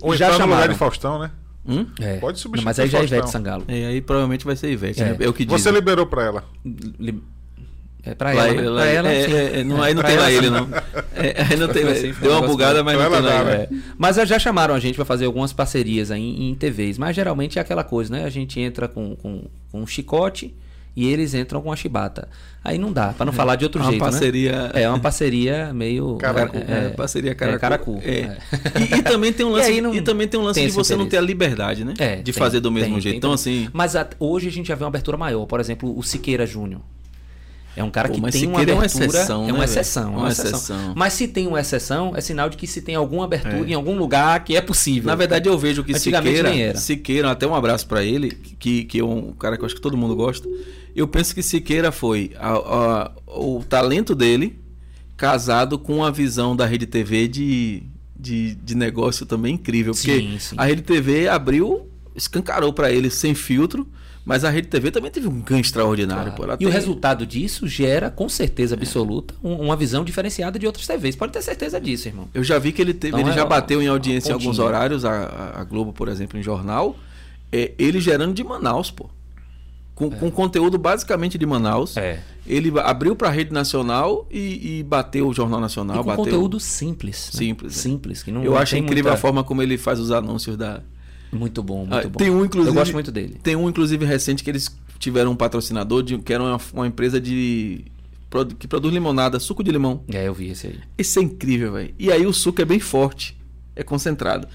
[0.00, 0.72] Ou já já no lugar chamaram.
[0.72, 1.30] de Faustão, né?
[1.66, 1.86] Hum?
[2.00, 2.16] É.
[2.18, 3.04] Pode substituir Não, mas aí já é.
[3.04, 3.64] Ivete Sangalo.
[3.68, 5.10] E aí provavelmente vai ser Ivete, É.
[5.12, 5.16] né?
[5.20, 5.60] É o que diz.
[5.62, 6.44] Você liberou pra ela.
[6.98, 7.22] Li-
[8.06, 8.68] É pra Lá ela, né?
[8.68, 10.68] lá Pra ela, é, é, é, não, aí não Pra tem lá ela, ele, não.
[11.16, 13.42] É, aí não tem assim, Deu um uma bugada, mas Pra não tem ela lá
[13.44, 13.58] dá, ele.
[13.58, 13.68] né?
[13.70, 13.92] É.
[13.96, 16.98] Mas já chamaram a gente pra fazer algumas parcerias aí em, em TVs.
[16.98, 18.24] Mas geralmente é aquela coisa, né?
[18.24, 20.54] A gente entra com, com, com um chicote
[20.96, 22.28] e eles entram com a chibata.
[22.62, 24.00] Aí não dá, pra não falar de outro Uma jeito.
[24.00, 24.82] parceria- Né?
[24.82, 26.16] É uma parceria meio.
[26.20, 26.58] Caracu.
[26.58, 27.56] É, parceria caracu.
[27.56, 28.00] É, caracu.
[28.04, 28.10] É.
[28.10, 28.38] É.
[28.96, 30.74] E, e também tem um lance, E não e também tem um lance tem de
[30.74, 31.94] você não ter a liberdade, né?
[31.98, 33.12] É, de tem, fazer do mesmo tem, jeito.
[33.14, 33.68] tem então, assim.
[33.72, 35.46] Mas a- hoje a gente já vê uma abertura maior.
[35.46, 36.80] Por exemplo, o Siqueira Júnior.
[37.76, 39.04] É um cara Pô, que tem uma Siqueira é uma abertura.
[39.06, 39.70] exceção, é né, uma velho?
[39.70, 40.50] exceção, é Uma uma exceção.
[40.58, 40.92] exceção.
[40.94, 43.70] Mas se tem uma exceção, é sinal de que se tem alguma abertura É.
[43.70, 45.08] em algum lugar que é possível.
[45.08, 46.76] Na verdade, eu vejo que Siqueira.
[46.76, 49.80] Siqueira, até um abraço pra ele, que, que é um cara que eu acho que
[49.80, 50.48] todo mundo gosta.
[50.94, 54.56] Eu penso que Siqueira foi a- a- o talento dele
[55.16, 57.82] casado com a visão da Rede TV de,
[58.18, 59.92] de, de negócio também incrível.
[59.94, 60.54] Porque Sim, sim.
[60.58, 63.86] a Rede TV abriu, escancarou pra ele sem filtro,
[64.24, 66.32] mas a Rede TV também teve um ganho extraordinário.
[66.32, 66.52] Claro.
[66.52, 70.86] E o tem- resultado disso gera, com certeza absoluta, um- uma visão diferenciada de outras
[70.86, 71.14] TVs.
[71.16, 72.28] Pode ter certeza disso, irmão.
[72.32, 74.58] Eu já vi que ele teve, Então ele é já bateu em audiência em alguns
[74.58, 76.96] horários, a, a- Globo, por exemplo, em jornal,
[77.52, 79.10] é, ele gerando de Manaus, pô.
[79.94, 81.96] Com, com conteúdo basicamente de Manaus.
[81.96, 82.18] É.
[82.44, 85.94] Ele abriu para a rede nacional e, e bateu o Jornal Nacional.
[85.96, 86.24] E com bateu...
[86.24, 87.30] conteúdo simples.
[87.32, 87.38] né?
[87.38, 87.80] Simples, é.
[87.80, 88.22] Simples.
[88.24, 90.80] Que não, Eu acho incrível muita- a forma como ele faz os anúncios da.
[91.34, 92.18] Muito bom, muito Ah, bom.
[92.18, 92.70] Tem um, inclusive.
[92.70, 93.38] Eu gosto muito dele.
[93.42, 97.20] Tem um, inclusive, recente que eles tiveram um patrocinador de, que era uma, uma empresa
[97.20, 97.84] de.
[98.58, 100.02] que produz limonada, suco de limão.
[100.12, 100.78] É, eu vi esse aí.
[100.98, 101.94] Isso é incrível, velho.
[101.98, 103.36] E aí o suco é bem forte,
[103.76, 104.46] é concentrado.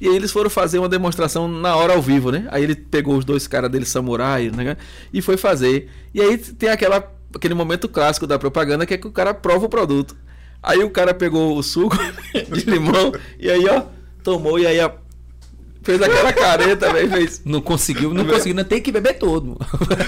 [0.00, 2.46] E aí eles foram fazer uma demonstração na hora ao vivo, né?
[2.52, 4.76] Aí ele pegou os dois caras dele, samurai, né?
[5.12, 5.88] E foi fazer.
[6.14, 9.66] E aí tem aquela, aquele momento clássico da propaganda que é que o cara prova
[9.66, 10.16] o produto.
[10.62, 11.96] Aí o cara pegou o suco
[12.32, 13.84] de limão e aí, ó,
[14.22, 14.90] tomou e aí ó,
[15.88, 17.40] fez aquela careta, velho, fez.
[17.46, 19.56] Não conseguiu, não conseguiu, não tem que beber todo.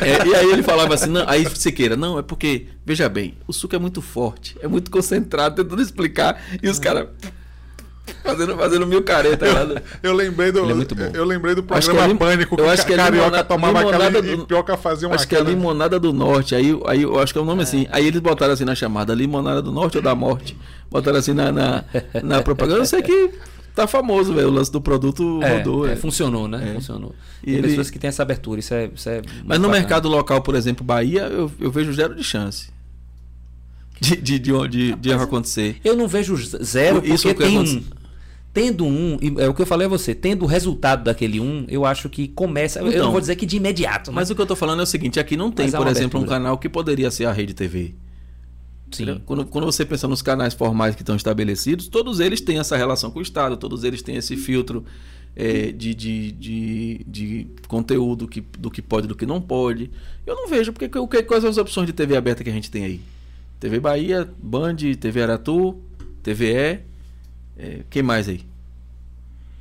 [0.03, 3.53] É, e aí ele falava assim, não, aí Siqueira, não, é porque, veja bem, o
[3.53, 7.09] suco é muito forte, é muito concentrado, tentando explicar, e os caras
[8.23, 9.81] fazendo, fazendo mil careta lá.
[10.03, 10.69] Eu lembrei do.
[10.69, 11.11] É muito bom.
[11.15, 13.45] Eu lembrei do Acho que programa é lim- Pânico eu acho que é Carioca limona-
[13.45, 16.79] tomava limonada aquela do- e Pioca fazia uma Acho que é Limonada do Norte, aí,
[16.87, 19.63] aí eu acho que é o nome assim, aí eles botaram assim na chamada, Limonada
[19.63, 20.57] do Norte ou da Morte,
[20.91, 21.85] botaram assim na, na,
[22.23, 23.31] na propaganda, eu sei que
[23.75, 25.97] tá famoso, velho, o lance do produto É, rodou, é, é.
[25.97, 26.71] funcionou, né?
[26.71, 26.75] É.
[26.75, 27.15] Funcionou.
[27.43, 28.91] E Tem ele- pessoas que têm essa abertura, isso é.
[28.95, 29.69] Isso é Mas no bacana.
[29.69, 32.69] mercado local, por exemplo, Bahia, eu, eu vejo zero de chance
[34.01, 35.77] de, de, de, de, de erro acontecer.
[35.85, 37.83] Eu não vejo zero, Isso porque é o que tem um.
[38.53, 41.85] Tendo um, é o que eu falei a você, tendo o resultado daquele um, eu
[41.87, 42.81] acho que começa.
[42.81, 44.81] eu Então, não vou dizer que de imediato, Mas mas o que eu tô falando
[44.81, 46.27] é o seguinte, aqui não tem, por exemplo, um abertura.
[46.27, 47.95] canal que poderia ser a Rede TV.
[48.91, 49.21] Sim.
[49.27, 53.11] Quando, quando você pensa nos canais formais que estão estabelecidos, todos eles têm essa relação
[53.11, 54.85] com o Estado, todos eles têm esse filtro
[55.37, 59.91] é, de, de, de, de conteúdo que, do que pode e do que não pode.
[60.27, 62.53] Eu não vejo, porque o que- quais são as opções de TV aberta que a
[62.53, 63.01] gente tem aí?
[63.61, 65.77] TV Bahia, Band, TV Aratu,
[66.23, 66.81] TVE,
[67.59, 68.41] é, quem mais aí?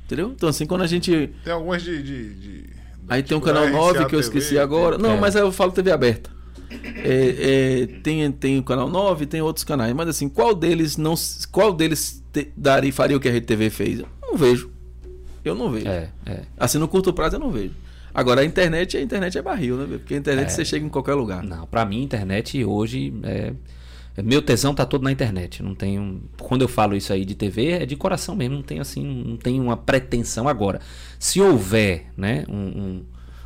[0.06, 0.32] Entendeu?
[0.34, 1.30] Então assim, quando a gente...
[1.44, 2.02] Tem algumas de.
[2.02, 2.64] de- de-
[3.08, 4.96] Aí tem o tipo, canal da 9 RCA que eu TV, esqueci agora.
[4.96, 5.20] Não, É.
[5.20, 6.30] mas aí eu falo TV aberta.
[7.02, 9.92] É, é, tem, tem o canal 9, tem outros canais.
[9.94, 11.14] Mas assim, qual deles não.
[11.50, 14.00] Qual deles te, daria, faria o que a Rede TV fez?
[14.00, 14.70] Eu não vejo.
[15.44, 15.88] Eu não vejo.
[15.88, 16.42] É, é.
[16.56, 17.72] Assim, no curto prazo eu não vejo.
[18.12, 19.86] Agora a internet, a internet é barril, né?
[19.98, 20.50] Porque a internet É.
[20.50, 21.42] você chega em qualquer lugar.
[21.42, 23.52] Não, pra mim, internet hoje é.
[24.16, 25.62] é- Meu tesão tá todo na internet.
[25.62, 26.22] Não tenho.
[26.38, 28.56] Quando eu falo isso aí de TV, é de coração mesmo.
[28.56, 30.80] Não tenho assim, não tenho uma pretensão agora.
[31.18, 33.04] Se houver, né, um- um-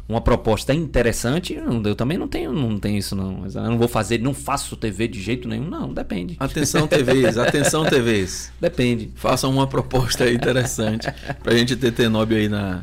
[0.09, 3.39] uma proposta interessante, eu, também não tenho, não tenho isso não.
[3.41, 5.69] Mas Eu não vou fazer, não faço TV de jeito nenhum.
[5.69, 6.37] Não, depende.
[6.39, 8.53] Atenção TVs, atenção TVs.
[8.61, 9.11] Depende.
[9.15, 11.07] Façam uma proposta interessante
[11.43, 12.83] pra gente ter Tenóbio aí na.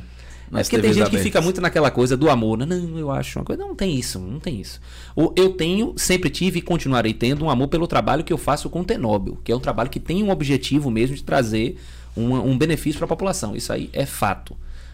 [0.51, 2.57] É Nas porque tem gente que fica muito naquela coisa do amor.
[2.57, 2.65] né?
[2.65, 3.61] Não, eu acho uma coisa.
[3.65, 4.81] Não tem isso, não tem isso.
[5.35, 8.81] Eu tenho, sempre tive e continuarei tendo um amor pelo trabalho que eu faço com
[8.81, 11.77] o Tenóbio, que é um trabalho que tem um objetivo mesmo de trazer
[12.17, 13.55] uma- um benefício para a população.
[13.55, 14.53] Isso aí é fato.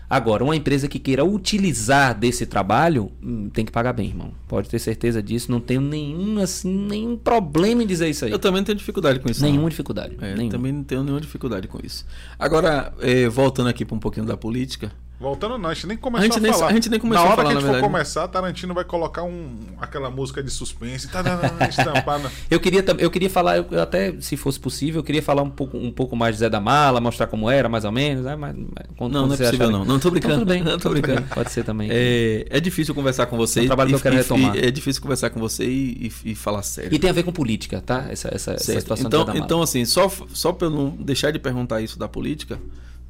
[0.10, 4.32] Agora, uma empresa que queira utilizar desse trabalho, hum, tem que pagar bem, irmão.
[4.48, 5.52] Pode ter certeza disso.
[5.52, 8.32] Não tenho nenhum, assim, nenhum problema em dizer isso aí.
[8.32, 9.42] Eu também não tenho dificuldade com isso.
[9.42, 9.50] não.
[9.50, 10.16] Nenhuma dificuldade.
[10.22, 10.52] É, nenhuma.
[10.52, 12.06] também não tenho nenhuma dificuldade com isso.
[12.40, 16.22] Agora, é, voltando aqui para um pouquinho da política, Voltando, não, a gente nem começou
[16.24, 16.68] A a, gente nem- falar.
[16.68, 17.92] a gente nem começou na a hora falar, que a gente na for verdade.
[17.94, 19.50] começar, Tarantino vai colocar um,
[19.82, 21.08] aquela música de suspense.
[21.08, 25.00] Tá, tá, tá, estampar na- Eu queria, eu queria falar, eu, até, se fosse possível,
[25.00, 27.68] eu queria falar um pouco, um pouco mais de Zé da Mala, mostrar como era,
[27.68, 28.26] mais ou menos.
[28.26, 28.36] né?
[28.36, 29.84] Mas, mas, Não, não é possível, não.
[29.84, 30.34] Não, tô brincando.
[30.36, 30.64] Então, tudo bem.
[30.68, 31.24] Não, tô brincando.
[31.34, 31.90] Pode ser também.
[31.92, 33.62] é, é difícil conversar com você.
[33.62, 34.56] É um trabalho que eu quero retomar.
[34.56, 36.94] é difícil conversar com você e, e- e falar sério.
[36.94, 38.06] E tem a ver com política, tá?
[38.10, 41.82] Essa, essa, essa situação então, então, assim, só, só para eu não deixar de perguntar
[41.82, 42.60] isso da política,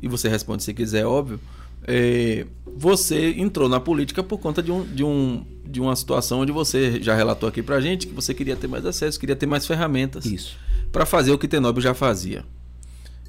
[0.02, 1.40] e você responde se quiser, óbvio,
[1.84, 6.52] é, você entrou na política por conta de, um, de, um, de uma situação onde
[6.52, 9.66] você já relatou aqui pra gente que você queria ter mais acesso, queria ter mais
[9.66, 10.58] ferramentas Isso.
[10.92, 12.46] para fazer o que Tenóbio já fazia.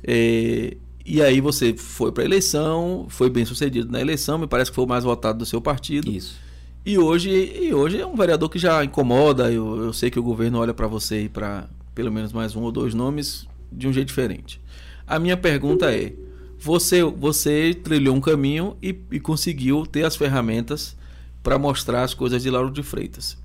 [0.05, 4.71] É, e aí você foi para a eleição, foi bem sucedido na eleição, me parece
[4.71, 6.11] que foi o mais votado do seu partido.
[6.11, 6.37] Isso.
[6.85, 9.51] E hoje, e hoje é um vereador que já incomoda.
[9.51, 12.63] Eu, eu sei que o governo olha para você e para pelo menos mais um
[12.63, 14.61] ou dois nomes de um jeito diferente.
[15.07, 16.13] A minha pergunta é:
[16.61, 20.97] você, você trilhou um caminho e, e conseguiu ter as ferramentas
[21.43, 23.37] para mostrar as coisas de Lauro de Freitas.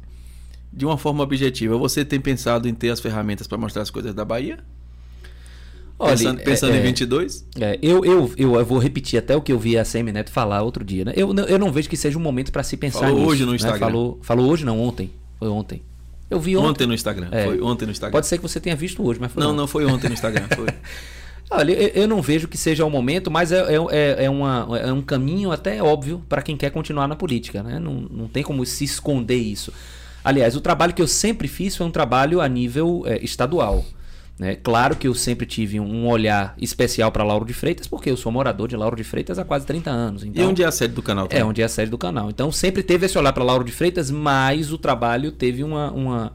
[0.72, 4.14] de uma forma objetiva, você tem pensado em ter as ferramentas para mostrar as coisas
[4.14, 4.60] da Bahia?
[6.00, 7.46] Olha, pensando, pensando é, em 22?
[7.60, 10.32] É, eu, eu, eu, eu, vou repetir até o que eu vi a Semi Neto
[10.32, 11.06] falar outro dia.
[11.06, 11.14] Né?
[11.16, 13.30] Eu, eu não vejo que seja um momento para se pensar falou nisso.
[13.30, 13.56] hoje no né?
[13.56, 13.80] Instagram.
[13.80, 15.12] Falou, falou hoje, não, ontem.
[15.38, 15.82] Foi ontem.
[16.30, 16.70] Eu vi ontem.
[16.70, 17.28] Ontem no Instagram.
[17.32, 17.46] É.
[17.46, 18.12] Foi ontem no Instagram.
[18.12, 19.58] Pode ser que você tenha visto hoje, mas foi Não, ontem.
[19.58, 20.48] não foi ontem no Instagram.
[20.56, 20.68] Foi.
[21.50, 25.02] Olha, eu não vejo que seja o momento, mas é, é, é, uma, é um
[25.02, 27.62] caminho até óbvio para quem quer continuar na política.
[27.62, 27.80] Né?
[27.80, 29.72] Não, não tem como se esconder isso.
[30.24, 33.86] Aliás, o trabalho que eu sempre fiz foi um trabalho a nível é, estadual.
[34.40, 34.56] Né?
[34.56, 38.32] Claro que eu sempre tive um olhar especial para Lauro de Freitas, porque eu sou
[38.32, 40.24] morador de Lauro de Freitas há quase 30 anos.
[40.24, 41.28] Então, e onde é a sede do canal?
[41.28, 41.42] Também?
[41.42, 42.30] É onde é a sede do canal.
[42.30, 46.34] Então sempre teve esse olhar para Lauro de Freitas, mas o trabalho teve uma, uma,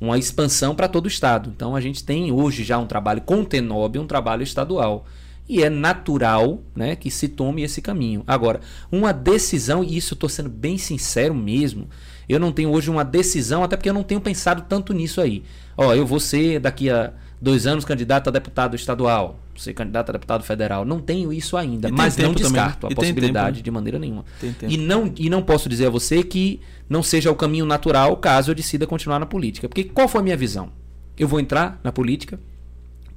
[0.00, 1.52] uma expansão para todo o estado.
[1.54, 5.06] Então a gente tem hoje já um trabalho com o Tenob, um trabalho estadual.
[5.48, 8.24] E é natural né, que se tome esse caminho.
[8.26, 8.60] Agora,
[8.90, 11.88] uma decisão, e isso eu estou sendo bem sincero mesmo,
[12.28, 15.44] eu não tenho hoje uma decisão, até porque eu não tenho pensado tanto nisso aí.
[15.76, 20.12] Ó, eu vou ser daqui a dois anos candidato a deputado estadual, ser candidato a
[20.12, 20.84] deputado federal.
[20.84, 23.62] Não tenho isso ainda, mas não descarto a possibilidade tempo, né?
[23.62, 24.24] de maneira nenhuma.
[24.68, 28.50] E não, e não posso dizer a você que não seja o caminho natural caso
[28.50, 29.68] eu decida continuar na política.
[29.68, 30.70] Porque qual foi a minha visão?
[31.18, 32.38] Eu vou entrar na política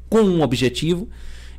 [0.09, 1.07] com um objetivo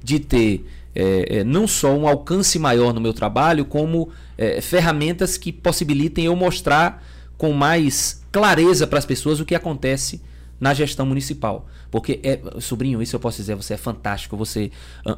[0.02, 5.36] de ter é, é, não só um alcance maior no meu trabalho, como é, ferramentas
[5.36, 7.05] que possibilitem eu mostrar
[7.39, 10.20] com mais clareza para as pessoas o que acontece
[10.59, 11.66] na gestão municipal.
[11.90, 14.36] Porque, é, sobrinho, isso eu posso dizer, você é fantástico.
[14.36, 14.70] Você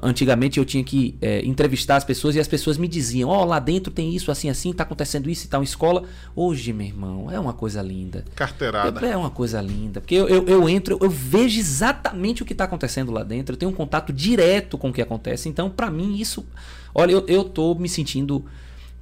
[0.02, 3.44] Antigamente eu tinha que é, entrevistar as pessoas e as pessoas me diziam: Ó, oh,
[3.44, 6.04] lá dentro tem isso, assim, assim, tá acontecendo isso e tal, escola.
[6.34, 8.24] Hoje, meu irmão, é uma coisa linda.
[8.34, 9.06] Carteirada.
[9.06, 10.00] É uma coisa linda.
[10.00, 13.58] Porque eu, eu, eu entro, eu vejo exatamente o que está acontecendo lá dentro, eu
[13.58, 15.48] tenho um contato direto com o que acontece.
[15.48, 16.46] Então, para mim, isso.
[16.94, 18.44] Olha, eu, eu tô me sentindo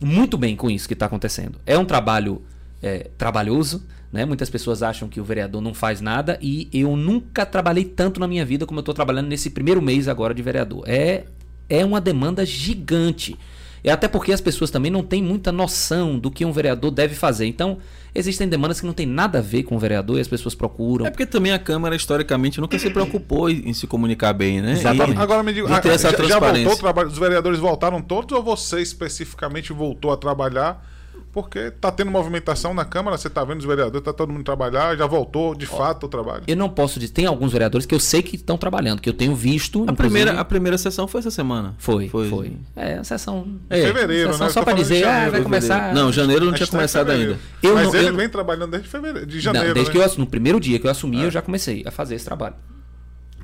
[0.00, 1.58] muito bem com isso que está acontecendo.
[1.66, 2.42] É um trabalho
[2.82, 4.24] é, trabalhoso né?
[4.24, 8.26] Muitas pessoas acham que o vereador não faz nada e eu nunca trabalhei tanto na
[8.26, 10.82] minha vida como eu estou trabalhando nesse primeiro mês agora de vereador.
[10.86, 11.24] É,
[11.68, 13.38] é uma demanda gigante.
[13.82, 17.14] E até porque as pessoas também não têm muita noção do que um vereador deve
[17.14, 17.46] fazer.
[17.46, 17.78] Então,
[18.14, 21.06] existem demandas que não tem nada a ver com o vereador e as pessoas procuram.
[21.06, 24.72] É porque também a Câmara, historicamente, nunca se preocupou em se comunicar bem, né?
[24.72, 25.18] Exatamente.
[25.18, 27.08] E, Agora me diga, a, já, já voltou o trabalho?
[27.08, 30.84] Os vereadores voltaram todos ou você especificamente voltou a trabalhar?
[31.32, 34.96] Porque tá tendo movimentação na Câmara, você tá vendo os vereadores, tá todo mundo trabalhar,
[34.96, 36.42] já voltou de Ó, fato o trabalho.
[36.46, 39.12] Eu não posso dizer, tem alguns vereadores que eu sei que estão trabalhando, que eu
[39.12, 39.84] tenho visto.
[39.88, 41.76] A primeira, a primeira sessão foi essa semana.
[41.78, 42.28] Foi, foi.
[42.28, 42.56] foi.
[42.74, 43.46] É, a sessão.
[43.70, 44.52] É, fevereiro, sessão né?
[44.52, 45.94] Só para dizer, ah, vai começar.
[45.94, 47.38] Não, janeiro não tinha tá começado ainda.
[47.62, 48.16] Eu Mas não, ele eu...
[48.16, 49.68] vem trabalhando desde fevereiro, de janeiro.
[49.68, 50.04] Não, desde né?
[50.04, 51.26] que eu no primeiro dia que eu assumi, é.
[51.26, 52.56] eu já comecei a fazer esse trabalho.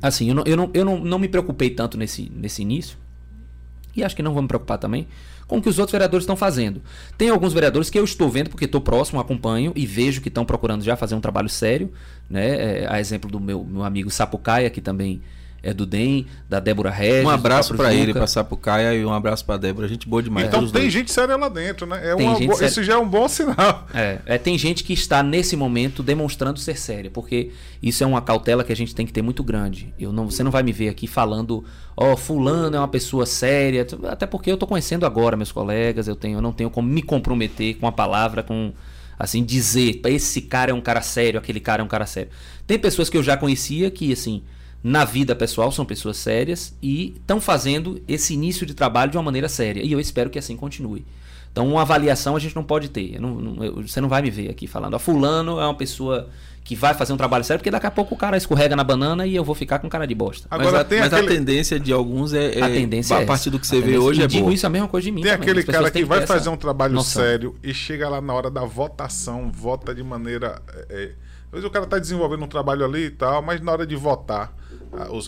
[0.02, 2.98] Assim, eu não, eu não, eu não, não me preocupei tanto nesse, nesse início.
[3.94, 5.06] E acho que não vou me preocupar também
[5.46, 6.82] com o que os outros vereadores estão fazendo.
[7.16, 10.44] Tem alguns vereadores que eu estou vendo, porque estou próximo, acompanho e vejo que estão
[10.44, 11.92] procurando já fazer um trabalho sério.
[12.28, 12.82] Né?
[12.82, 15.22] É, a exemplo do meu, meu amigo Sapucaia, que também
[15.66, 17.24] é do DEM, da Débora Regis.
[17.24, 19.88] Um abraço para ele, para Sapucaia e um abraço para Débora.
[19.88, 20.46] Gente boa demais.
[20.46, 20.92] Então tem dois.
[20.92, 22.08] gente séria lá dentro, né?
[22.08, 22.62] É uma bo...
[22.62, 23.84] Esse já é um bom sinal.
[23.92, 27.50] É, é, tem gente que está nesse momento demonstrando ser séria, porque
[27.82, 29.92] isso é uma cautela que a gente tem que ter muito grande.
[29.98, 31.64] Eu não, você não vai me ver aqui falando,
[31.96, 36.06] ó, oh, fulano é uma pessoa séria, até porque eu estou conhecendo agora meus colegas,
[36.06, 38.72] eu tenho, eu não tenho como me comprometer com a palavra, com
[39.18, 42.30] assim dizer, esse cara é um cara sério, aquele cara é um cara sério.
[42.68, 44.44] Tem pessoas que eu já conhecia que assim,
[44.86, 49.22] na vida pessoal são pessoas sérias e estão fazendo esse início de trabalho de uma
[49.24, 49.82] maneira séria.
[49.84, 51.04] E eu espero que assim continue.
[51.50, 53.20] Então, uma avaliação a gente não pode ter.
[53.20, 56.28] Não, não, eu, você não vai me ver aqui falando, a fulano é uma pessoa
[56.62, 59.26] que vai fazer um trabalho sério, porque daqui a pouco o cara escorrega na banana
[59.26, 60.46] e eu vou ficar com cara de bosta.
[60.48, 61.32] Agora, mas, a, tem mas aquele...
[61.32, 63.98] a tendência de alguns é, é a, tendência a é partir do que você vê
[63.98, 64.54] hoje é digo boa.
[64.54, 65.22] isso a mesma coisa de mim.
[65.22, 65.50] Tem também.
[65.50, 67.22] aquele cara que vai fazer um trabalho noção.
[67.22, 70.62] sério e chega lá na hora da votação, vota de maneira.
[70.72, 71.12] É, é
[71.46, 73.96] às vezes o cara está desenvolvendo um trabalho ali e tal, mas na hora de
[73.96, 74.52] votar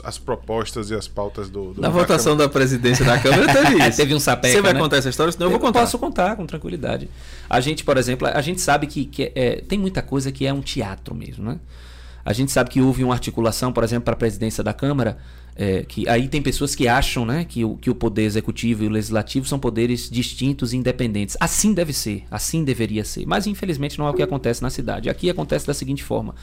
[0.04, 1.72] as propostas e as pautas do.
[1.72, 2.48] do Na da votação Câmara.
[2.48, 3.96] da presidência da Câmara teve isso.
[3.96, 4.54] teve um sapeca.
[4.54, 4.80] Você vai né?
[4.80, 5.32] contar essa história?
[5.32, 5.80] Senão eu, eu vou contar.
[5.80, 7.08] Posso contar com tranquilidade.
[7.48, 10.52] A gente, por exemplo, a gente sabe que, que é, tem muita coisa que é
[10.52, 11.58] um teatro mesmo, né?
[12.24, 15.16] A gente sabe que houve uma articulação, por exemplo, para a presidência da Câmara,
[15.56, 18.86] é, que aí tem pessoas que acham né, que, o, que o poder executivo e
[18.86, 21.36] o legislativo são poderes distintos e independentes.
[21.40, 23.26] Assim deve ser, assim deveria ser.
[23.26, 25.08] Mas infelizmente não é o que acontece na cidade.
[25.08, 26.34] Aqui acontece da seguinte forma: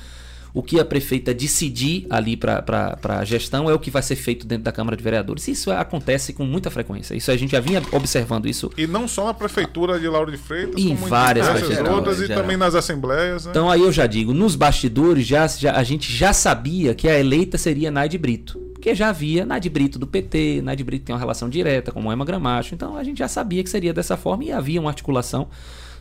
[0.55, 4.47] o que a prefeita decidir ali para a gestão é o que vai ser feito
[4.47, 5.49] dentro da Câmara de Vereadores.
[5.49, 7.13] Isso acontece com muita frequência.
[7.13, 8.71] Isso a gente já vinha observando isso.
[8.77, 12.21] E não só na prefeitura de Lauro de Freitas, em como várias em diversas outras
[12.21, 13.45] e também nas assembleias.
[13.45, 13.51] Né?
[13.51, 17.19] Então aí eu já digo, nos bastidores já, já, a gente já sabia que a
[17.19, 21.19] eleita seria Naide Brito porque já havia Nadir Brito do PT, Nadir Brito tem uma
[21.19, 24.51] relação direta com Moema Gramacho, então a gente já sabia que seria dessa forma e
[24.51, 25.47] havia uma articulação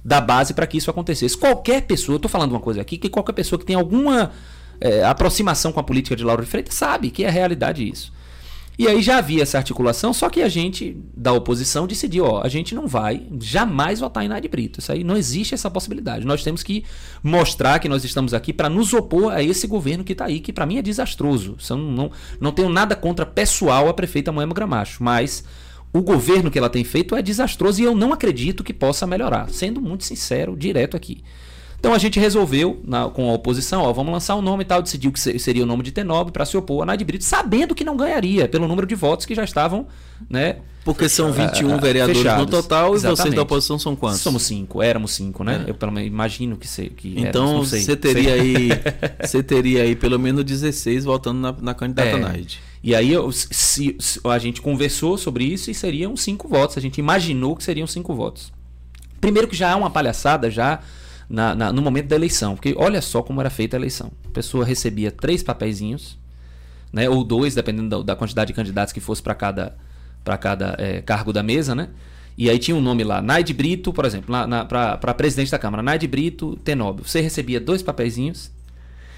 [0.04, 1.36] da base para que isso acontecesse.
[1.36, 4.32] Qualquer pessoa, estou falando uma coisa aqui, que qualquer pessoa que tem alguma
[4.80, 8.12] é, aproximação com a política de Lauro de Freitas sabe que é realidade isso.
[8.76, 12.48] E aí já havia essa articulação, só que a gente, da oposição, decidiu, ó, a
[12.48, 14.80] gente não vai jamais votar em Naide Brito.
[14.80, 16.26] Isso aí não existe essa possibilidade.
[16.26, 16.84] Nós temos que
[17.22, 20.52] mostrar que nós estamos aqui para nos opor a esse governo que está aí, que
[20.52, 21.56] para mim é desastroso.
[21.70, 22.10] Não, não,
[22.40, 25.44] não tenho nada contra pessoal a prefeita Moema Gramacho, mas
[25.94, 29.48] o governo que ela tem feito é desastroso e eu não acredito que possa melhorar,
[29.48, 31.22] sendo muito sincero, direto aqui.
[31.78, 34.66] Então a gente resolveu, na, com a oposição, ó, vamos lançar o um nome e
[34.66, 37.76] tal, decidiu que seria o nome de Tenob para se opor a Naide Brito, sabendo
[37.76, 39.86] que não ganharia, pelo número de votos que já estavam,
[40.28, 40.56] né?
[40.84, 42.44] Porque são 21 vereadores fechados.
[42.44, 43.20] no total Exatamente.
[43.20, 44.20] e vocês da oposição são quantos?
[44.20, 45.64] Somos cinco, éramos cinco, né?
[45.66, 45.70] É.
[45.70, 48.68] Eu pelo menos imagino que, se, que Então você teria aí,
[49.22, 52.18] você teria aí pelo menos 16 votando na, na candidata é.
[52.18, 52.60] Naide.
[52.84, 56.76] E aí se, se, a gente conversou sobre isso e seriam cinco votos.
[56.76, 58.52] A gente imaginou que seriam cinco votos.
[59.22, 60.80] Primeiro que já é uma palhaçada já
[61.26, 62.54] na, na, no momento da eleição.
[62.54, 64.12] Porque olha só como era feita a eleição.
[64.26, 66.18] A pessoa recebia três papeizinhos,
[66.92, 69.74] né, ou dois, dependendo da, da quantidade de candidatos que fosse para cada,
[70.22, 71.88] pra cada é, cargo da mesa, né?
[72.36, 74.34] E aí tinha um nome lá, Naide Brito, por exemplo,
[74.68, 77.08] para presidente da Câmara, Naide Brito Tenóbio.
[77.08, 78.50] Você recebia dois papeizinhos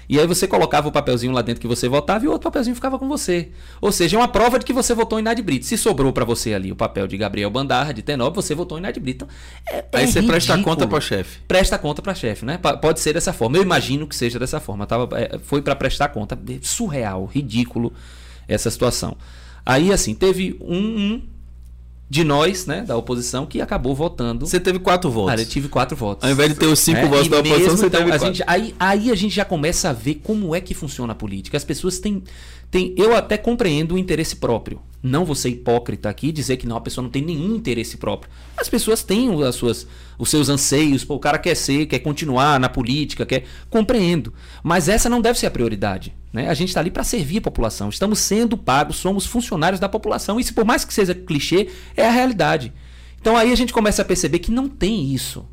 [0.09, 2.75] e aí você colocava o papelzinho lá dentro que você votava e o outro papelzinho
[2.75, 3.49] ficava com você.
[3.81, 5.65] Ou seja, é uma prova de que você votou em Nad Brito.
[5.65, 8.81] Se sobrou para você ali o papel de Gabriel Bandarra, de Tenob, você votou em
[8.81, 9.27] Nad Brito.
[9.27, 9.27] Então,
[9.69, 10.27] é, é aí você ridículo.
[10.27, 11.39] presta conta para chefe.
[11.47, 12.57] Presta conta para chefe, né?
[12.81, 13.57] Pode ser dessa forma.
[13.57, 14.87] Eu imagino que seja dessa forma.
[14.87, 16.39] Tava, é, foi para prestar conta.
[16.61, 17.91] Surreal, ridículo
[18.47, 19.17] essa situação.
[19.65, 21.21] Aí, assim, teve um, um
[22.09, 24.45] de nós, né, da oposição, que acabou votando.
[24.45, 25.33] Você teve quatro votos.
[25.33, 26.23] Ah, eu tive quatro votos.
[26.23, 28.27] Ao invés de ter os cinco é, votos da oposição, você então, teve a quatro.
[28.27, 31.57] Gente, aí, aí a gente já começa a ver como é que funciona a política.
[31.57, 32.23] As pessoas têm,
[32.71, 32.93] têm.
[32.97, 34.81] Eu até compreendo o interesse próprio.
[35.01, 38.31] Não vou ser hipócrita aqui dizer que não, a pessoa não tem nenhum interesse próprio.
[38.57, 39.87] As pessoas têm as suas,
[40.17, 41.05] os seus anseios.
[41.05, 43.45] Pô, o cara quer ser, quer continuar na política, quer.
[43.69, 44.33] Compreendo.
[44.63, 46.15] Mas essa não deve ser a prioridade.
[46.33, 46.49] Né?
[46.49, 47.89] A gente está ali para servir a população.
[47.89, 50.39] Estamos sendo pagos, somos funcionários da população.
[50.39, 52.73] Isso, por mais que seja clichê, é a realidade.
[53.21, 55.45] Então aí a gente começa a perceber que não tem isso.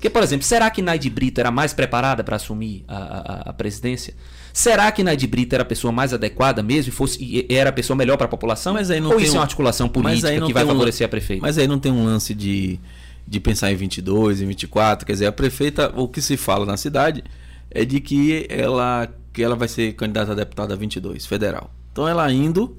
[0.00, 3.52] Porque, por exemplo, será que Naide Brito era mais preparada para assumir a, a, a,
[3.52, 4.14] presidência?
[4.52, 7.72] Será que Naide Brito era a pessoa mais adequada mesmo e, fosse, e era a
[7.72, 8.74] pessoa melhor para a população?
[8.74, 9.36] Mas aí não Ou isso um...
[9.36, 11.06] é uma articulação política que vai favorecer um...
[11.06, 11.42] a prefeita?
[11.42, 12.78] Mas aí não tem um lance de,
[13.26, 15.06] de pensar em 22, em 24.
[15.06, 17.22] Quer dizer, a prefeita, o que se fala na cidade
[17.70, 21.70] é de que ela que ela vai ser candidata a deputada 22, federal.
[21.92, 22.76] Então ela indo,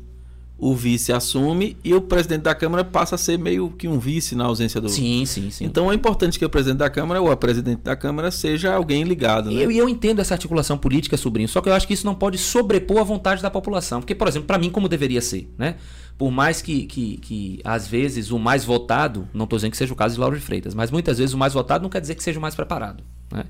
[0.62, 4.36] o vice assume e o presidente da Câmara passa a ser meio que um vice
[4.36, 4.88] na ausência do.
[4.90, 5.66] Sim, sim, sim.
[5.66, 9.04] Então é importante que o presidente da Câmara ou a presidente da Câmara seja alguém
[9.04, 9.50] ligado.
[9.50, 9.56] Né?
[9.56, 12.14] E eu, eu, entendo essa articulação política, sobrinho, só que eu acho que isso não
[12.14, 14.02] pode sobrepor a vontade da população.
[14.02, 15.78] Porque, por exemplo, para mim, como deveria ser, né?
[16.16, 19.92] Por mais que, que, que às vezes o mais votado, não estou dizendo que seja
[19.92, 22.14] o caso de Lauro de Freitas, mas muitas vezes o mais votado não quer dizer
[22.14, 23.04] que seja o mais preparado.
[23.34, 23.46] Né?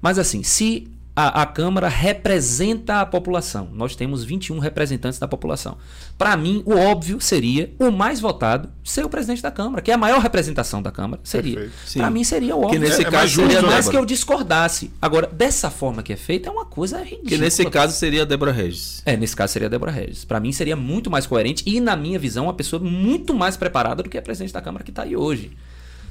[0.00, 0.86] Mas assim, se
[1.16, 3.70] a, a, Câmara representa a população.
[3.72, 5.78] Nós temos 21 representantes da população.
[6.18, 9.94] Para mim, o óbvio seria o mais votado ser o presidente da Câmara, que é
[9.94, 11.18] a maior representação da Câmara.
[11.24, 11.70] Seria.
[11.94, 12.78] Para mim, seria o óbvio.
[12.78, 14.92] Que nesse é, caso seria mais que eu discordasse.
[15.00, 17.28] Agora, dessa forma que é feita, é uma coisa ridícula.
[17.30, 19.00] Que nesse caso seria a Débora Regis.
[19.06, 20.22] É, nesse caso seria a Débora Regis.
[20.22, 24.02] Para mim, seria muito mais coerente e, na minha visão, uma pessoa muito mais preparada
[24.02, 25.56] do que a presidente da Câmara que está aí hoje.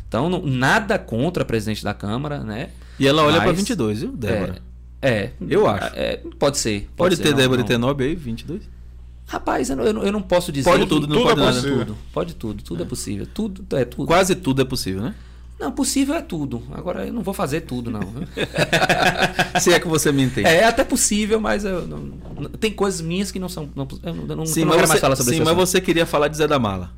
[0.08, 2.70] Então, não, nada contra a presidente da Câmara, né?
[3.00, 4.56] E ela olha para 22, viu, Débora?
[4.58, 5.96] É, é, eu acho.
[5.96, 6.82] É, pode ser.
[6.82, 7.66] Pode, pode ser, ter não, Débora não.
[7.66, 8.62] e Tenob aí, 22?
[9.28, 10.70] Rapaz, eu não, eu não posso dizer.
[10.70, 11.62] Pode tudo, não tudo pode é nada.
[11.62, 12.86] Tudo, pode tudo, tudo é.
[12.86, 13.28] é possível.
[13.34, 14.06] Tudo é tudo.
[14.06, 15.16] Quase tudo é possível, né?
[15.60, 16.62] Não, possível é tudo.
[16.74, 18.02] Agora eu não vou fazer tudo, não.
[19.60, 20.48] Se é que você me entende.
[20.48, 22.12] É, é até possível, mas eu, não,
[22.60, 23.70] tem coisas minhas que não são.
[23.74, 26.28] Não, eu não, sim, não mas você, mais falar sobre Sim, mas você queria falar
[26.28, 26.92] de Zé da Mala.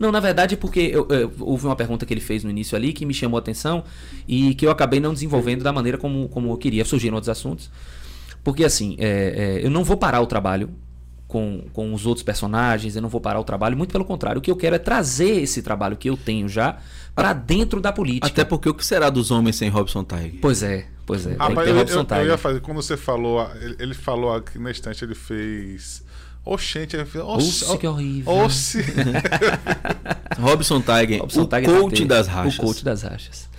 [0.00, 2.94] Não, na verdade, porque eu, eu, houve uma pergunta que ele fez no início ali
[2.94, 3.84] que me chamou a atenção
[4.26, 6.86] e que eu acabei não desenvolvendo da maneira como, como eu queria.
[6.86, 7.70] Surgiram outros assuntos.
[8.42, 10.70] Porque, assim, é, é, eu não vou parar o trabalho
[11.28, 14.38] com, com os outros personagens, eu não vou parar o trabalho, muito pelo contrário.
[14.38, 16.78] O que eu quero é trazer esse trabalho que eu tenho já
[17.14, 18.26] para dentro da política.
[18.26, 20.40] Até porque o que será dos homens sem Robson Tiger?
[20.40, 21.36] Pois é, pois é.
[21.38, 25.04] Ah, eu, eu, eu, ia fazer, quando você falou, ele, ele falou aqui na estante,
[25.04, 26.02] ele fez
[26.44, 28.32] Oxente, Oxi, que horrível.
[28.32, 28.78] Oxi.
[30.40, 32.58] Robson Tiger, Robson o Tiger coach das rachas.
[32.58, 33.50] O coach das rachas.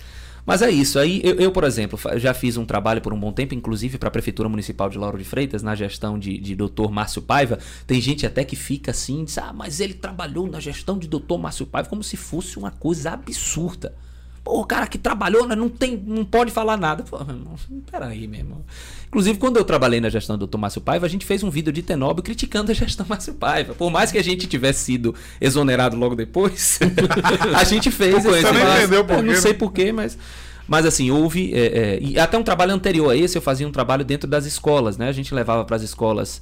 [0.44, 0.98] Mas é isso.
[0.98, 4.08] Aí eu, eu, por exemplo, já fiz um trabalho por um bom tempo, inclusive para
[4.08, 6.88] a Prefeitura Municipal de Lauro de Freitas, na gestão de, de Dr.
[6.90, 7.58] Márcio Paiva.
[7.86, 11.38] Tem gente até que fica assim, diz, ah, mas ele trabalhou na gestão de Dr.
[11.38, 13.94] Márcio Paiva como se fosse uma coisa absurda.
[14.44, 17.04] Pô, o cara que trabalhou, né, não, tem, não pode falar nada.
[17.04, 17.54] Pô, irmão,
[17.90, 18.64] peraí, meu irmão.
[19.06, 20.58] Inclusive, quando eu trabalhei na gestão do Dr.
[20.58, 23.74] Márcio Paiva, a gente fez um vídeo de Tenóbio criticando a gestão Márcio Paiva.
[23.74, 26.80] Por mais que a gente tivesse sido exonerado logo depois,
[27.54, 28.22] a gente fez.
[28.24, 29.58] Você não entendeu por quê, Não sei né?
[29.58, 30.18] porquê, mas.
[30.66, 31.52] Mas assim, houve.
[31.52, 34.46] é, é, e até um trabalho anterior a esse, eu fazia um trabalho dentro das
[34.46, 35.08] escolas, né?
[35.08, 36.40] A gente levava para as escolas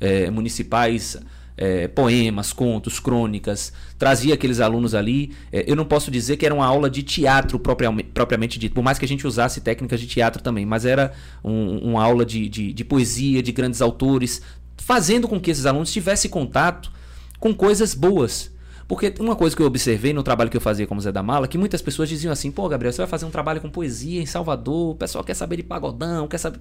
[0.00, 1.18] é, municipais
[1.62, 5.32] é, poemas, contos, crônicas, trazia aqueles alunos ali.
[5.52, 8.82] É, eu não posso dizer que era uma aula de teatro propriamente, propriamente dito, por
[8.82, 11.12] mais que a gente usasse técnicas de teatro também, mas era
[11.44, 14.42] um- uma aula de, de, de poesia, de grandes autores,
[14.76, 16.90] fazendo com que esses alunos tivessem contato
[17.38, 18.50] com coisas boas.
[18.88, 21.46] Porque uma coisa que eu observei no trabalho que eu fazia como Zé da Mala,
[21.48, 24.26] que muitas pessoas diziam assim, pô, Gabriel, você vai fazer um trabalho com poesia em
[24.26, 26.58] Salvador, o pessoal quer saber de pagodão, quer saber.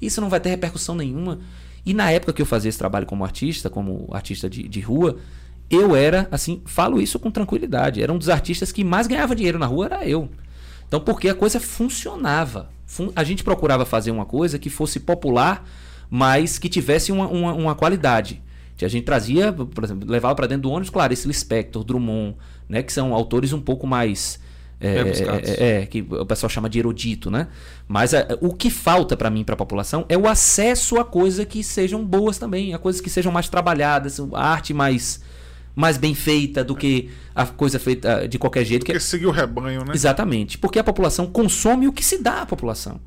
[0.00, 1.40] Isso não vai ter repercussão nenhuma.
[1.84, 5.16] E na época que eu fazia esse trabalho como artista, como artista de, de rua,
[5.70, 8.02] eu era, assim, falo isso com tranquilidade.
[8.02, 10.28] Era um dos artistas que mais ganhava dinheiro na rua, era eu.
[10.86, 12.70] Então, porque a coisa funcionava.
[12.86, 15.66] Fun- A gente procurava fazer uma coisa que fosse popular,
[16.10, 18.42] mas que tivesse uma, uma, uma qualidade.
[18.84, 22.36] A gente trazia, por exemplo, levava para dentro do ônibus Clarice Lispector, Drummond,
[22.68, 24.40] né, que são autores um pouco mais.
[24.84, 25.48] É, Rebuscados.
[25.50, 27.46] é, é, que o pessoal chama de erudito, né?
[27.86, 31.46] Mas é, o que falta para mim, para a população, é o acesso a coisas
[31.46, 35.22] que sejam boas também, a coisas que sejam mais trabalhadas, a arte mais,
[35.76, 38.84] mais bem feita do que a coisa feita de qualquer jeito.
[38.84, 39.92] que- Porque seguir o rebanho, né?
[39.94, 43.00] Exatamente, porque a população consome o que se dá à população.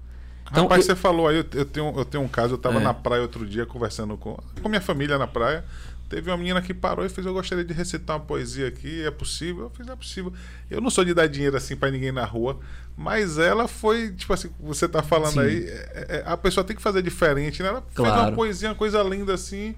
[0.49, 2.83] Então, Rapaz, eu- você falou aí, eu, tenho, eu tenho um caso, eu tava É.
[2.83, 5.65] na praia outro dia conversando com, com minha família na praia.
[6.07, 9.09] Teve uma menina que parou e fez, eu gostaria de recitar uma poesia aqui, é
[9.11, 9.63] possível?
[9.63, 10.31] Eu fiz, é possível.
[10.69, 12.59] Eu não sou de dar dinheiro assim pra ninguém na rua,
[12.95, 15.39] mas ela foi, tipo assim, você tá falando Sim.
[15.39, 17.69] aí, é- é- a pessoa tem que fazer diferente, né?
[17.69, 18.21] Ela fez Claro.
[18.29, 19.75] uma poesia, uma coisa linda assim.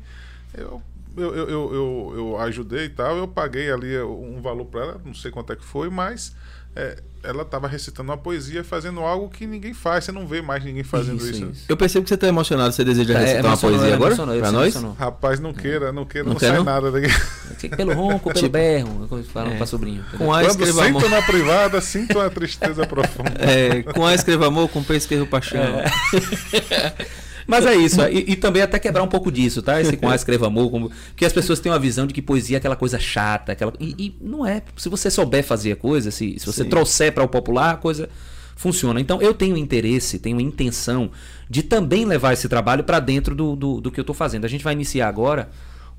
[0.53, 0.81] Eu,
[1.15, 5.01] eu, eu, eu, eu, eu ajudei e tal, eu paguei ali um valor pra ela,
[5.05, 6.35] não sei quanto é que foi, mas
[6.77, 10.63] é, ela tava recitando uma poesia, fazendo algo que ninguém faz, você não vê mais
[10.63, 11.31] ninguém fazendo isso.
[11.31, 11.65] Isso, isso.
[11.67, 12.71] Eu percebo que você tá emocionado.
[12.73, 14.09] Você deseja É, recitar uma poesia agora?
[14.11, 14.75] emocionou, ele Pra se nós?
[14.75, 14.95] emocionou.
[14.97, 16.63] Rapaz, não queira, não queira, Não não, quer, sai não?
[16.63, 17.09] nada daqui.
[17.75, 19.57] Pelo ronco, pelo berro, coisa que falam É.
[19.57, 20.05] pra sobrinho.
[20.17, 21.09] Com A Quando escreva sinto amor.
[21.09, 23.31] na privada, sinto uma tristeza profunda.
[23.39, 25.59] É, com A escreva amor, com P escreva paixão.
[27.47, 29.79] Mas é isso, e, e também até quebrar um pouco disso, tá?
[29.79, 30.89] Esse com A escreva amor, como...
[30.89, 33.73] porque as pessoas têm uma visão de que poesia é aquela coisa chata, aquela...
[33.79, 34.61] E, e não é.
[34.75, 36.69] Se você souber fazer a coisa, se, se você Sim.
[36.69, 38.09] trouxer para o popular, a coisa
[38.57, 38.99] funciona.
[38.99, 41.09] Então eu tenho interesse, tenho intenção
[41.49, 44.43] de também levar esse trabalho para dentro do, do, do que eu estou fazendo.
[44.43, 45.49] A gente vai iniciar agora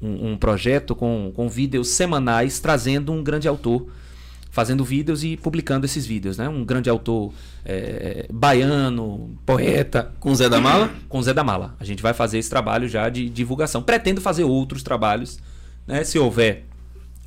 [0.02, 3.86] um, um projeto com, com vídeos semanais trazendo um grande autor
[4.58, 6.48] fazendo vídeos e publicando esses vídeos, né?
[6.48, 7.32] Um grande autor
[7.64, 10.90] é, baiano, poeta, Com Zé da Mala?
[11.08, 11.76] com Zé da Mala.
[11.78, 13.80] A gente vai fazer esse trabalho já de divulgação.
[13.80, 15.38] Pretendo fazer outros trabalhos,
[15.86, 16.02] né?
[16.02, 16.64] Se houver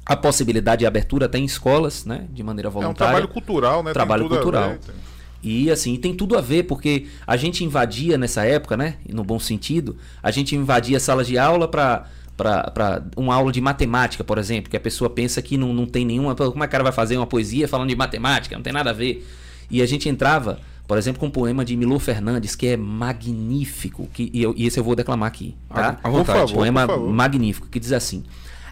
[0.05, 2.25] a possibilidade de abertura até em escolas, né?
[2.33, 3.13] De maneira É um voluntária.
[3.13, 3.85] trabalho cultural, né?
[3.85, 4.69] Tem Trabalho cultural.
[4.71, 4.95] ver, tem-
[5.41, 8.95] E assim, tem tudo a ver, porque a gente invadia nessa época, né?
[9.09, 12.07] No bom sentido, a gente invadia salas de aula para
[12.41, 16.03] para uma aula de matemática, por exemplo, que a pessoa pensa que não, não tem
[16.05, 16.35] nenhuma.
[16.35, 18.55] Como é que o cara vai fazer uma poesia falando de matemática?
[18.55, 19.27] Não tem nada a ver.
[19.69, 24.07] E a gente entrava, por exemplo, com um poema de Milor Fernandes, que é magnífico,
[24.13, 25.55] que, e, eu- e esse eu vou declamar aqui.
[25.69, 25.97] Tá?
[26.03, 26.39] À vontade.
[26.39, 27.09] Por favor, poema por favor.
[27.13, 28.23] magnífico, que diz assim: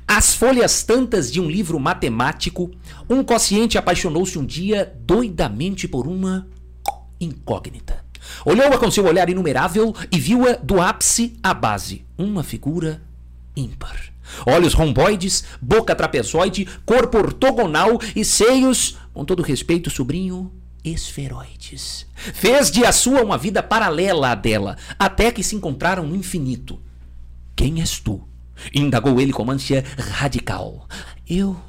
[0.07, 2.71] As folhas tantas de um livro matemático,
[3.09, 6.47] um consciente apaixonou-se um dia doidamente por uma
[7.19, 8.03] incógnita.
[8.45, 13.01] Olhou-a com seu olhar inumerável e viu-a do ápice à base, uma figura
[13.55, 14.13] ímpar.
[14.45, 20.51] Olhos romboides, boca trapezoide, corpo ortogonal e seios, com todo respeito, sobrinho,
[20.83, 22.05] esferoides.
[22.15, 26.79] Fez de a sua uma vida paralela à dela, até que se encontraram no infinito.
[27.55, 28.27] Quem és tu?
[28.73, 30.87] Indagou ele com ânsia radical.
[31.27, 31.59] Eu.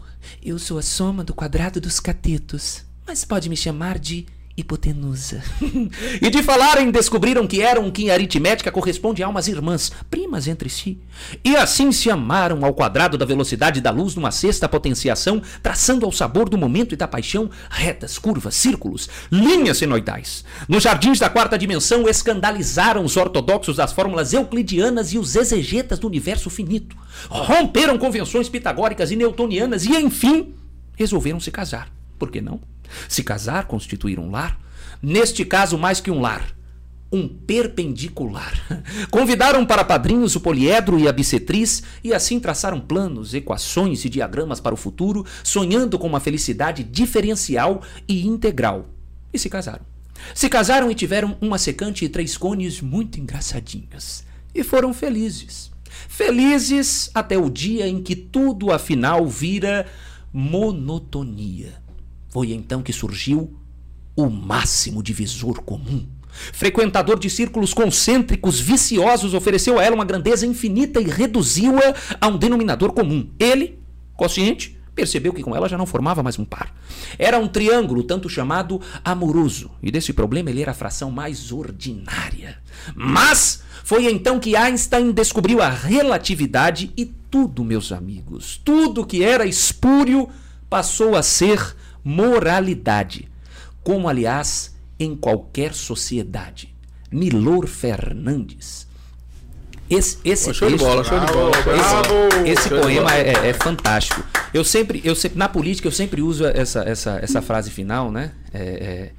[0.43, 2.85] Eu sou a soma do quadrado dos catetos.
[3.07, 4.27] Mas pode me chamar de
[4.61, 5.43] hipotenusa.
[6.21, 10.69] e de falarem, descobriram que eram que em aritmética corresponde a almas irmãs, primas entre
[10.69, 10.99] si.
[11.45, 16.13] E assim se amaram ao quadrado da velocidade da luz numa sexta potenciação, traçando ao
[16.13, 20.45] sabor do momento e da paixão retas, curvas, círculos, linhas senoidais.
[20.69, 26.07] Nos jardins da quarta dimensão escandalizaram os ortodoxos das fórmulas euclidianas e os exegetas do
[26.07, 26.97] universo finito.
[27.29, 30.55] Romperam convenções pitagóricas e newtonianas e, enfim,
[30.97, 32.00] resolveram se casar.
[32.21, 32.61] Por que não?
[33.09, 34.61] Se casar, constituir um lar.
[35.03, 36.55] Neste caso, mais que um lar,
[37.11, 38.53] um perpendicular.
[39.11, 44.61] Convidaram para padrinhos o poliedro e a bissetriz e assim traçaram planos, equações e diagramas
[44.61, 48.91] para o futuro, sonhando com uma felicidade diferencial e integral.
[49.33, 49.87] E se casaram.
[50.35, 54.25] Se casaram e tiveram uma secante e três cones muito engraçadinhos.
[54.55, 55.71] E foram felizes.
[56.07, 59.87] Felizes até o dia em que tudo afinal vira
[60.33, 61.80] monotonia.
[62.31, 63.55] Foi então que surgiu
[64.17, 66.07] o máximo divisor comum.
[66.53, 72.39] Frequentador de círculos concêntricos viciosos, ofereceu a ela uma grandeza infinita e reduziu-a a um
[72.39, 73.29] denominador comum.
[73.39, 73.79] Ele,
[74.17, 76.75] consciente, percebeu que com ela já não formava mais um par.
[77.19, 82.59] Era um triângulo, tanto chamado amoroso, e desse problema ele era a fração mais ordinária.
[82.95, 89.47] Mas foi então que Einstein descobriu a relatividade e tudo, meus amigos, tudo que era
[89.47, 90.29] espúrio
[90.69, 91.75] passou a ser
[92.05, 93.29] moralidade,
[93.83, 96.75] como aliás em qualquer sociedade.
[97.11, 98.87] Milor Fernandes.
[99.89, 101.51] Esse, esse, show de bola, show de bola.
[102.47, 104.23] Esse, esse poema é, é, é, fantástico.
[104.55, 108.31] Eu sempre, eu sempre, na política, eu sempre uso essa, essa, essa frase final, né?
[108.55, 109.13] É, é,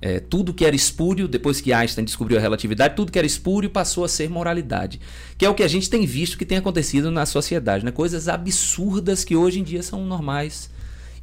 [0.00, 3.70] é, tudo que era espúrio, depois que Einstein descobriu a relatividade, tudo que era espúrio
[3.70, 5.00] passou a ser moralidade.
[5.38, 7.92] Que é o que a gente tem visto que tem acontecido na sociedade, né?
[7.92, 10.68] Coisas absurdas que hoje em dia são normais.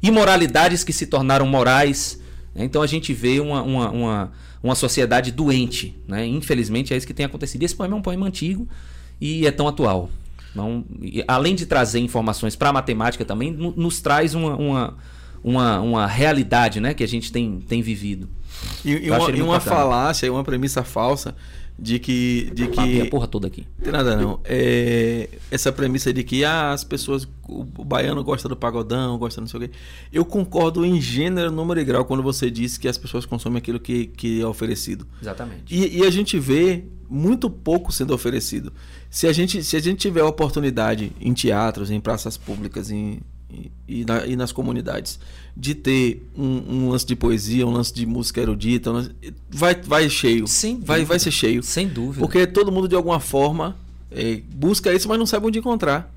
[0.06, 2.20] Imoralidades que se tornaram morais.
[2.54, 4.32] Então a gente vê uma, uma, uma,
[4.62, 5.96] uma sociedade doente.
[6.06, 6.26] Né?
[6.26, 7.62] Infelizmente é isso que tem acontecido.
[7.62, 8.68] E esse poema é um poema antigo
[9.20, 10.10] e é tão atual.
[10.50, 10.84] Então,
[11.26, 14.96] além de trazer informações para a matemática também, nos traz uma, uma,
[15.42, 18.28] uma, uma, realidade né, que a gente tem, tem vivido.
[18.84, 21.34] E, e uma, e uma falácia, uma premissa falsa
[21.78, 23.66] de que de que a porra toda aqui.
[23.82, 24.40] Tem nada não.
[24.44, 29.48] É, essa premissa de que ah, as pessoas o, baiano gosta do pagodão, gosta não
[29.48, 29.70] sei o quê.
[30.12, 33.80] Eu concordo em gênero, número e grau quando você diz que as pessoas consomem aquilo
[33.80, 35.06] que, que é oferecido.
[35.20, 35.74] Exatamente.
[35.74, 38.72] E, e a gente vê muito pouco sendo oferecido.
[39.10, 43.20] Se a gente se a gente tiver oportunidade em teatros, em praças públicas, em
[43.86, 45.18] e, na, e nas comunidades
[45.56, 49.10] de ter um, um, lance de poesia, um lance de música erudita, um lance,
[49.50, 50.46] vai, vai cheio.
[50.46, 51.62] Sem vai, vai ser cheio.
[51.62, 52.20] Sem dúvida.
[52.20, 53.76] Porque todo mundo, de alguma forma,
[54.10, 56.12] é, busca isso, mas não sabe onde encontrar.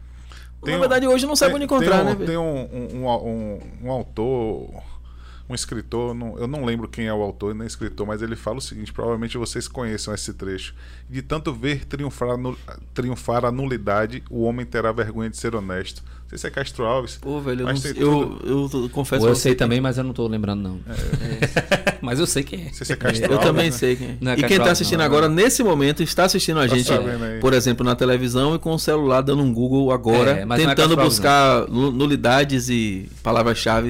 [0.63, 2.25] Tem Na verdade, hoje não sabe tem, onde encontrar, tem um, né?
[2.25, 4.69] Tem um, um, um, autor
[5.49, 8.57] um escritor, não, eu não lembro quem é o autor nem escritor, mas ele fala
[8.57, 10.75] o seguinte: provavelmente vocês conheçam esse trecho.
[11.09, 16.03] De tanto ver triunfar a, triunfar a nulidade, o homem terá vergonha de ser honesto.
[16.27, 17.17] Não sei se é Castro Alves.
[17.21, 20.27] Pô, velho, eu, não, eu, eu, eu, confesso Eu sei também, mas eu não tô
[20.27, 20.79] lembrando, não.
[20.85, 21.93] É.
[21.93, 21.97] É.
[22.03, 22.65] mas eu sei quem é.
[22.65, 23.71] Não sei se é Castro Eu Alves, também né?
[23.71, 24.31] sei quem é.
[24.31, 26.91] é e quem está assistindo não, agora, nesse momento, está assistindo a tá gente,
[27.39, 31.65] por exemplo, na televisão e com o celular dando um Google agora, é, tentando buscar
[31.69, 33.89] nulidades e palavras-chave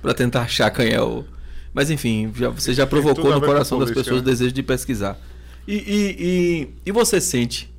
[0.00, 1.24] para tentar achar quem é o.
[1.74, 4.30] Mas enfim, já, você já provocou no coração das pessoas o né?
[4.30, 5.18] desejo de pesquisar.
[5.68, 7.70] E, e, e, e você sente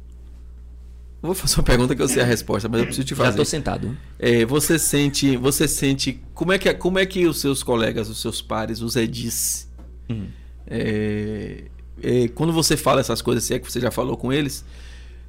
[1.22, 3.28] Vou fazer uma pergunta que eu sei a resposta, mas eu preciso te fazer.
[3.28, 3.98] Já estou sentado.
[4.20, 8.22] É, você sente, você sente como é que como é que os seus colegas, os
[8.22, 9.68] seus pares, os edis,
[10.10, 10.28] hum.
[10.68, 11.64] é,
[12.02, 14.64] é, quando você fala essas coisas, se é que você já falou com eles,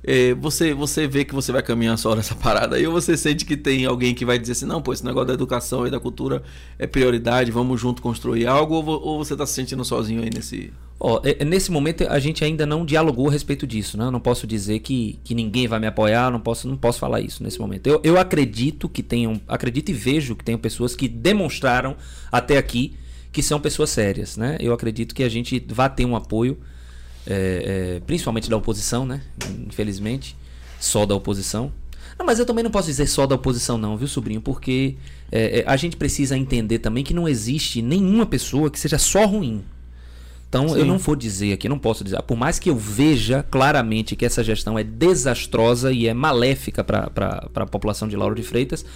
[0.03, 3.45] é, você você vê que você vai caminhar só nessa parada aí ou você sente
[3.45, 6.01] que tem alguém que vai dizer assim, não, pô, esse negócio da educação e da
[6.01, 6.43] cultura
[6.79, 10.73] é prioridade, vamos junto construir algo ou, ou você está se sentindo sozinho aí nesse
[11.01, 14.07] Oh, nesse momento a gente ainda não dialogou a respeito disso, né?
[14.07, 17.21] Eu não posso dizer que, que ninguém vai me apoiar, não posso, não posso falar
[17.21, 17.87] isso nesse momento.
[17.87, 21.97] Eu, eu acredito que tenham, acredito e vejo que tenham pessoas que demonstraram
[22.33, 22.97] até aqui
[23.31, 24.57] que são pessoas sérias, né?
[24.59, 26.59] Eu acredito que a gente vai ter um apoio,
[27.29, 29.21] é, é, principalmente da oposição, né?
[29.67, 30.35] Infelizmente,
[30.81, 31.71] só da oposição.
[32.19, 34.41] Não, mas eu também não posso dizer só da oposição, não, viu, sobrinho?
[34.41, 34.97] Porque
[35.31, 39.63] é, a gente precisa entender também que não existe nenhuma pessoa que seja só ruim.
[40.49, 40.79] Então Sim.
[40.79, 42.21] eu não vou dizer aqui, não posso dizer.
[42.23, 47.11] Por mais que eu veja claramente que essa gestão é desastrosa e é maléfica para
[47.55, 48.87] a população de Lauro de Freitas,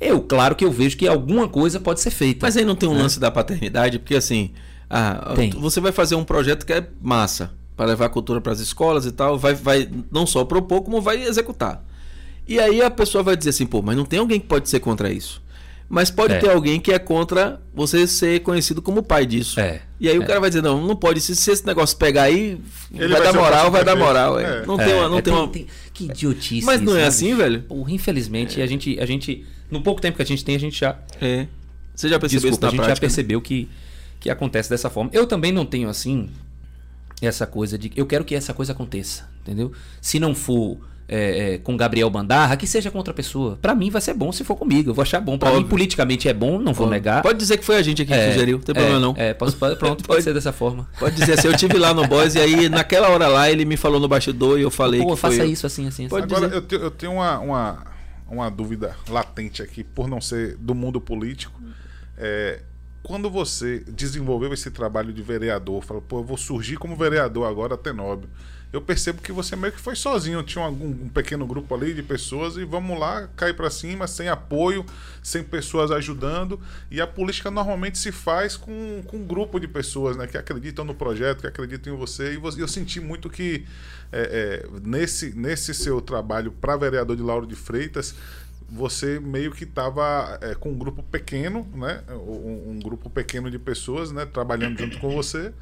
[0.00, 2.46] eu, claro que eu vejo que alguma coisa pode ser feita.
[2.46, 3.02] Mas aí não tem um né?
[3.02, 4.52] lance da paternidade, porque assim,
[4.88, 7.50] ah, você vai fazer um projeto que é massa
[7.82, 11.00] para levar a cultura para as escolas e tal, vai, vai não só propor, como
[11.00, 11.84] vai executar.
[12.46, 14.78] E aí a pessoa vai dizer assim, pô, mas não tem alguém que pode ser
[14.78, 15.42] contra isso.
[15.88, 16.38] Mas pode é.
[16.38, 19.58] ter alguém que é contra você ser conhecido como pai disso.
[19.58, 19.82] É.
[20.00, 20.18] E aí é.
[20.18, 21.20] o cara vai dizer, não, não pode.
[21.20, 22.58] Se, se esse negócio pegar aí,
[22.90, 24.38] vai, vai, dar moral, vai dar moral.
[24.38, 24.64] É.
[24.64, 25.08] Não tem uma.
[25.08, 25.48] Não é, tem uma...
[25.48, 26.64] Tem, que idiotice.
[26.64, 27.62] Mas não é assim, velho?
[27.64, 29.44] Porra, infelizmente, a, gente, a gente.
[29.70, 30.96] No pouco tempo que a gente tem, a gente já.
[31.20, 31.46] É.
[31.94, 33.44] Você já percebeu Desculpa, isso na A gente prática, já percebeu né?
[33.44, 33.68] que,
[34.20, 35.10] que acontece dessa forma.
[35.12, 36.30] Eu também não tenho assim.
[37.22, 37.90] Essa coisa de.
[37.96, 39.30] Eu quero que essa coisa aconteça.
[39.40, 39.72] Entendeu?
[40.00, 40.78] Se não for
[41.08, 43.58] é, é, com Gabriel Bandarra, que seja com outra pessoa.
[43.60, 44.90] Para mim vai ser bom se for comigo.
[44.90, 45.36] Eu vou achar bom.
[45.36, 46.90] Para mim, politicamente é bom, não vou Óbvio.
[46.90, 47.22] negar.
[47.22, 49.14] Pode dizer que foi a gente aqui que é, sugeriu, não tem problema não.
[49.18, 50.88] É, posso, pronto, pode, pode ser dessa forma.
[50.98, 53.76] Pode dizer assim, eu tive lá no Boys e aí naquela hora lá ele me
[53.76, 56.06] falou no bastidor e eu falei Pô, que faça foi isso assim, assim.
[56.06, 56.16] assim.
[56.16, 57.86] Agora, eu, te, eu, tenho uma, uma,
[58.26, 61.60] uma dúvida latente aqui, por não ser do mundo político.
[62.16, 62.60] É,
[63.02, 67.76] quando você desenvolveu esse trabalho de vereador, falou, pô, eu vou surgir como vereador agora,
[67.76, 68.28] Tenóbio
[68.72, 70.42] eu percebo que você meio que foi sozinho.
[70.42, 74.28] Tinha um, um pequeno grupo ali de pessoas e vamos lá, cair para cima, sem
[74.28, 74.84] apoio,
[75.22, 76.58] sem pessoas ajudando.
[76.90, 80.86] E a política normalmente se faz com, com um grupo de pessoas né, que acreditam
[80.86, 82.32] no projeto, que acreditam em você.
[82.34, 83.66] E eu senti muito que
[84.10, 88.14] é, é, nesse, nesse seu trabalho para vereador de Lauro de Freitas,
[88.72, 92.02] você meio que estava é, com um grupo pequeno, né?
[92.08, 94.24] Um, um, grupo pequeno de pessoas, né?
[94.24, 95.52] Trabalhando junto com você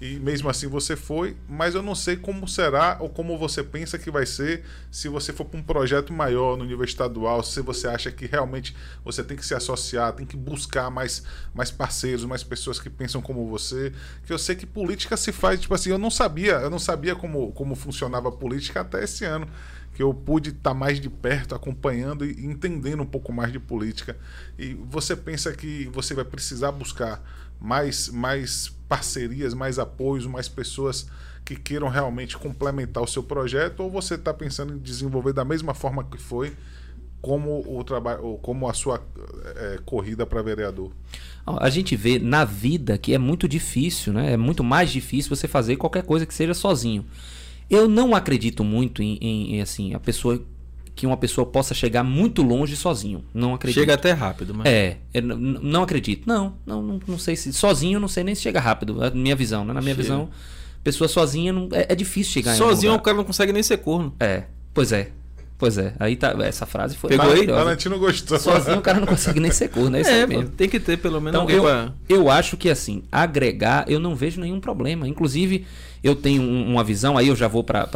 [0.00, 3.98] e mesmo assim você foi, mas eu não sei como será ou como você pensa
[3.98, 7.88] que vai ser se você for para um projeto maior no nível estadual, se você
[7.88, 12.44] acha que realmente você tem que se associar, tem que buscar mais, mais parceiros, mais
[12.44, 13.92] pessoas que pensam como você,
[14.24, 17.16] que eu sei que política se faz, tipo assim, eu não sabia, eu não sabia
[17.16, 19.48] como, como funcionava a política até esse ano,
[19.98, 23.58] que eu pude estar tá mais de perto, acompanhando e entendendo um pouco mais de
[23.58, 24.16] política.
[24.56, 27.20] E você pensa que você vai precisar buscar
[27.60, 31.08] mais, mais parcerias, mais apoios, mais pessoas
[31.44, 35.74] que queiram realmente complementar o seu projeto, ou você está pensando em desenvolver da mesma
[35.74, 36.56] forma que foi,
[37.20, 39.04] como o trabalho, como a sua
[39.56, 40.92] é, corrida para vereador?
[41.44, 44.34] A gente vê na vida que é muito difícil, né?
[44.34, 47.04] É muito mais difícil você fazer qualquer coisa que seja sozinho.
[47.70, 50.42] Eu não acredito muito em, em, em assim a pessoa
[50.98, 53.24] que uma pessoa possa chegar muito longe sozinho.
[53.32, 53.78] Não acredito.
[53.78, 54.66] Chega até rápido, mas.
[54.66, 56.26] É, é não acredito.
[56.26, 57.52] Não, não, não, não, sei se.
[57.52, 59.04] Sozinho, não sei nem se chega rápido.
[59.04, 59.72] É a minha visão, né?
[59.72, 60.02] Na minha Chega.
[60.02, 60.28] visão,
[60.82, 64.12] pessoa sozinha não, é, é difícil chegar Sozinho o cara não consegue nem ser corno.
[64.18, 65.12] É, pois é.
[65.56, 66.36] Pois é, aí tá.
[66.40, 67.10] Essa frase foi.
[67.10, 67.46] Pegou aí?
[67.46, 68.38] Valentino gostou.
[68.38, 70.02] Sozinho o cara não consegue nem ser corno, né?
[70.02, 71.92] É, é tem que ter pelo menos então, eu, pra...
[72.08, 75.06] eu acho que assim, agregar, eu não vejo nenhum problema.
[75.08, 75.66] Inclusive,
[76.02, 77.88] eu tenho uma visão, aí eu já vou para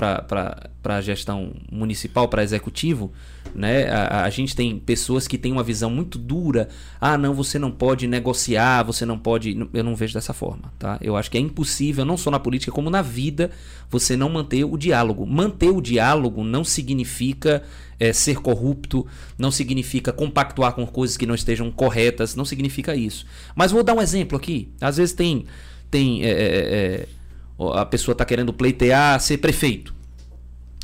[0.84, 3.12] a gestão municipal, para executivo.
[3.54, 3.88] Né?
[3.88, 6.68] A, a, gente tem pessoas que têm uma visão muito dura.
[7.00, 9.68] Ah, não, você não pode negociar, você não pode.
[9.72, 10.72] Eu não vejo dessa forma.
[10.78, 10.98] Tá?
[11.00, 13.50] Eu acho que é impossível, não só na política, como na vida,
[13.90, 15.26] você não manter o diálogo.
[15.26, 17.62] Manter o diálogo não significa
[18.00, 19.06] é, ser corrupto,
[19.38, 23.26] não significa compactuar com coisas que não estejam corretas, não significa isso.
[23.54, 24.68] Mas vou dar um exemplo aqui.
[24.80, 25.44] Às vezes tem.
[25.90, 27.08] tem é, é,
[27.74, 29.94] a pessoa está querendo pleitear ser prefeito.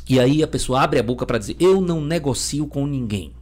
[0.07, 3.33] E aí a pessoa abre a boca para dizer: Eu não negocio com ninguém.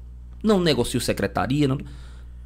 [0.43, 1.67] Não negocio secretaria.
[1.67, 1.77] Não...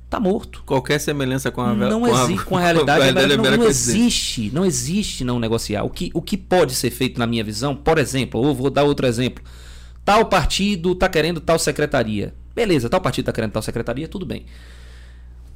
[0.10, 0.62] Tá morto.
[0.66, 3.68] Qualquer semelhança com a não com existe a, com a realidade, com a não, não
[3.68, 5.84] existe, não existe não negociar.
[5.84, 8.84] O que, o que pode ser feito na minha visão, por exemplo, ou vou dar
[8.84, 9.44] outro exemplo.
[10.04, 12.34] Tal partido tá querendo tal secretaria.
[12.54, 14.46] Beleza, tal partido tá querendo tal secretaria, tudo bem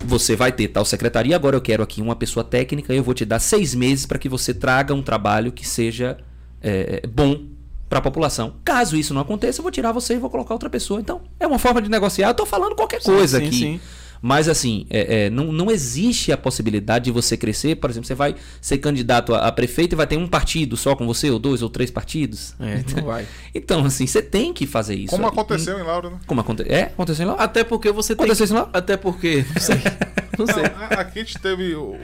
[0.04, 3.26] você vai ter tal secretaria, agora eu quero aqui uma pessoa técnica, eu vou te
[3.26, 6.18] dar seis meses para que você traga um trabalho que seja
[6.62, 7.46] é, bom
[7.88, 8.56] para a população.
[8.64, 11.00] Caso isso não aconteça, eu vou tirar você e vou colocar outra pessoa.
[11.00, 12.28] Então, é uma forma de negociar.
[12.28, 13.56] Eu estou falando qualquer coisa sim, aqui.
[13.56, 13.80] Sim.
[14.26, 17.76] Mas assim, é, é, não, não existe a possibilidade de você crescer.
[17.76, 20.96] Por exemplo, você vai ser candidato a, a, prefeito e vai ter um partido só
[20.96, 22.56] com você, ou dois ou três partidos.
[22.60, 23.28] É, então, não vai.
[23.54, 25.12] Então, assim, você tem que fazer isso.
[25.12, 26.18] Como aconteceu em Laura, né?
[26.26, 26.64] Como aconte...
[26.64, 27.44] É, aconteceu em Laura.
[27.44, 28.56] Até porque você aconteceu tem.
[28.56, 28.72] Aconteceu em Laura?
[28.74, 29.46] Até porque.
[29.54, 29.78] Não sei.
[30.38, 30.64] Não sei.
[30.64, 31.76] Não, aqui a gente teve.
[31.76, 31.98] O, o,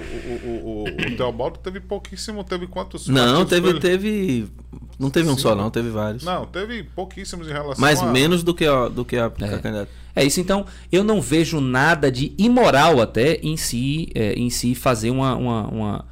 [0.63, 2.43] o, o Teobaldo teve pouquíssimo.
[2.43, 3.07] Teve quantos?
[3.07, 3.79] Não, teve.
[3.79, 4.47] teve
[5.01, 6.23] não teve um só, não, teve vários.
[6.23, 8.05] Não, teve pouquíssimos em relação Mas a...
[8.05, 9.45] menos do que a, do que a, é.
[9.55, 9.89] a candidata.
[10.15, 14.75] É isso, então eu não vejo nada de imoral até em si, é, em si
[14.75, 16.05] fazer uma, uma, uma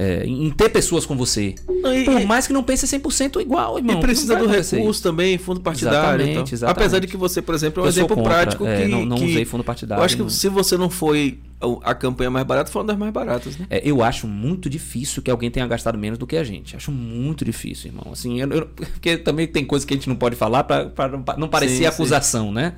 [0.00, 1.54] é, em ter pessoas com você.
[1.68, 3.98] Não, e, Por mais que não pense 100% igual, irmão.
[3.98, 5.98] E precisa do recurso também, fundo partidário.
[5.98, 6.44] Exatamente, então.
[6.54, 6.78] exatamente.
[6.78, 8.88] Apesar de que você, por exemplo, é um eu exemplo contra, prático é, que.
[8.88, 10.00] não não que, usei fundo partidário.
[10.00, 10.30] Eu acho que não.
[10.30, 11.38] se você não foi
[11.82, 13.58] a campanha mais barata, foi uma das mais baratas.
[13.58, 13.66] Né?
[13.68, 16.74] É, eu acho muito difícil que alguém tenha gastado menos do que a gente.
[16.74, 18.10] Acho muito difícil, irmão.
[18.10, 20.90] Assim, eu, eu, porque também tem coisas que a gente não pode falar para
[21.36, 22.54] não parecer sim, acusação, sim.
[22.54, 22.74] né?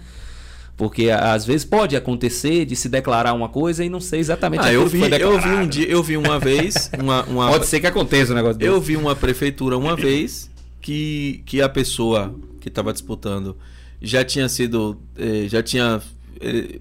[0.77, 4.73] Porque às vezes pode acontecer de se declarar uma coisa e não sei exatamente ah,
[4.73, 7.51] eu vi, eu vi um dia, eu vi uma vez, uma, uma...
[7.51, 8.71] pode ser que aconteça um negócio desse.
[8.71, 10.51] Eu vi uma prefeitura uma vez
[10.81, 13.57] que, que a pessoa que estava disputando
[14.01, 16.03] já tinha sido, eh, já tinha
[16.41, 16.81] eh,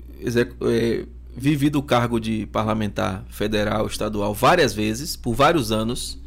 [0.61, 1.05] eh,
[1.35, 6.19] vivido o cargo de parlamentar federal, estadual várias vezes, por vários anos,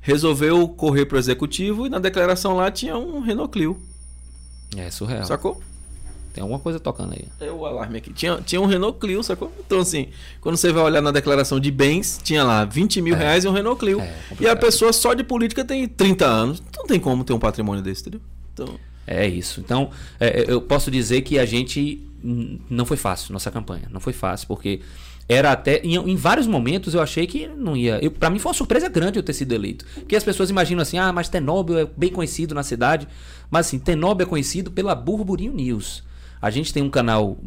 [0.00, 3.76] resolveu correr para o executivo e na declaração lá tinha um Renault Clio.
[4.76, 5.24] É surreal.
[5.24, 5.60] Sacou?
[6.36, 7.24] Tem alguma coisa tocando aí.
[7.40, 8.12] É o alarme aqui.
[8.12, 9.50] Tinha, tinha um Renault Clio, sacou?
[9.58, 10.08] Então, assim,
[10.38, 13.18] quando você vai olhar na declaração de bens, tinha lá 20 mil é.
[13.18, 13.98] reais e um Renault Clio.
[14.02, 16.62] É, e a pessoa só de política tem 30 anos.
[16.76, 18.20] Não tem como ter um patrimônio desse, entendeu?
[18.52, 18.78] Então...
[19.06, 19.60] É isso.
[19.60, 19.90] Então,
[20.20, 22.02] é, é eu posso dizer que a gente.
[22.68, 23.88] Não foi fácil nossa campanha.
[23.90, 24.80] Não foi fácil, porque
[25.28, 25.78] era até.
[25.78, 28.00] Em, em, vários momentos eu achei que não ia.
[28.10, 29.86] Pra mim foi uma surpresa grande eu ter sido eleito.
[29.94, 33.06] Porque as pessoas imaginam assim, ah, mas Tenóbio é bem conhecido na cidade.
[33.50, 36.02] Mas assim, Tenóbio é conhecido pela Burburinho News.
[36.40, 37.38] A gente tem um canal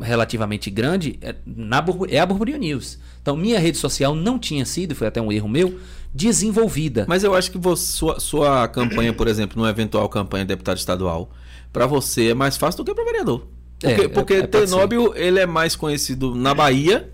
[0.00, 2.98] relativamente grande, é, na, é a Burburinho News.
[3.20, 5.78] Então, minha rede social não tinha sido, foi até um erro meu,
[6.14, 7.04] desenvolvida.
[7.08, 10.78] Mas eu acho que você, sua, sua campanha, por exemplo, numa eventual campanha de deputado
[10.78, 11.30] estadual,
[11.72, 13.46] para você é mais fácil do que para vereador.
[13.78, 17.12] Porque, é, porque é, é Tenóbio ele é mais conhecido na Bahia,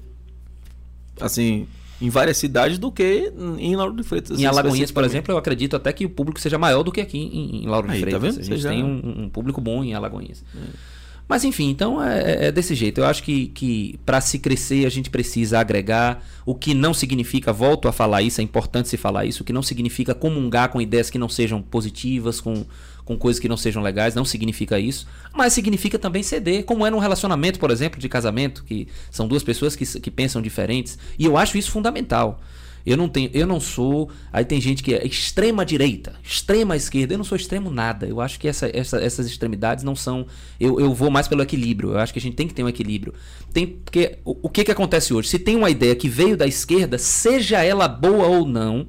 [1.21, 1.67] assim,
[2.01, 4.33] em várias cidades do que em Lauro de Freitas.
[4.33, 7.01] Assim, em Alagoinhas, por exemplo, eu acredito até que o público seja maior do que
[7.01, 8.37] aqui em, em Lauro de tá Freitas.
[8.37, 10.43] Tá a gente tem um, um, público bom em Alagoinhas.
[10.55, 10.94] É.
[11.27, 12.99] Mas enfim, então é, é, é, desse jeito.
[12.99, 17.53] Eu acho que, que para se crescer a gente precisa agregar, o que não significa,
[17.53, 20.81] volto a falar isso, é importante se falar isso, o que não significa comungar com
[20.81, 22.67] ideias que não sejam positivas, com,
[23.05, 25.07] com coisas que não sejam legais, não significa isso.
[25.33, 29.43] Mas significa também ceder, como é num relacionamento, por exemplo, de casamento, que são duas
[29.43, 30.99] pessoas que, que pensam diferentes.
[31.19, 32.41] E eu acho isso fundamental.
[32.87, 34.11] Eu não tenho, eu não sou.
[34.33, 37.15] Aí tem gente que é extrema direita, extrema esquerda.
[37.15, 38.07] Eu não sou extremo nada.
[38.07, 40.27] Eu acho que essa, essa, essas extremidades não são.
[40.61, 41.93] Eu, eu vou mais pelo equilíbrio.
[41.93, 43.15] Eu acho que a gente tem que ter um equilíbrio.
[43.53, 45.29] Tem porque o, o que que acontece hoje?
[45.29, 48.87] Se tem uma ideia que veio da esquerda, seja ela boa ou não,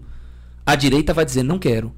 [0.65, 1.93] a direita vai dizer não quero.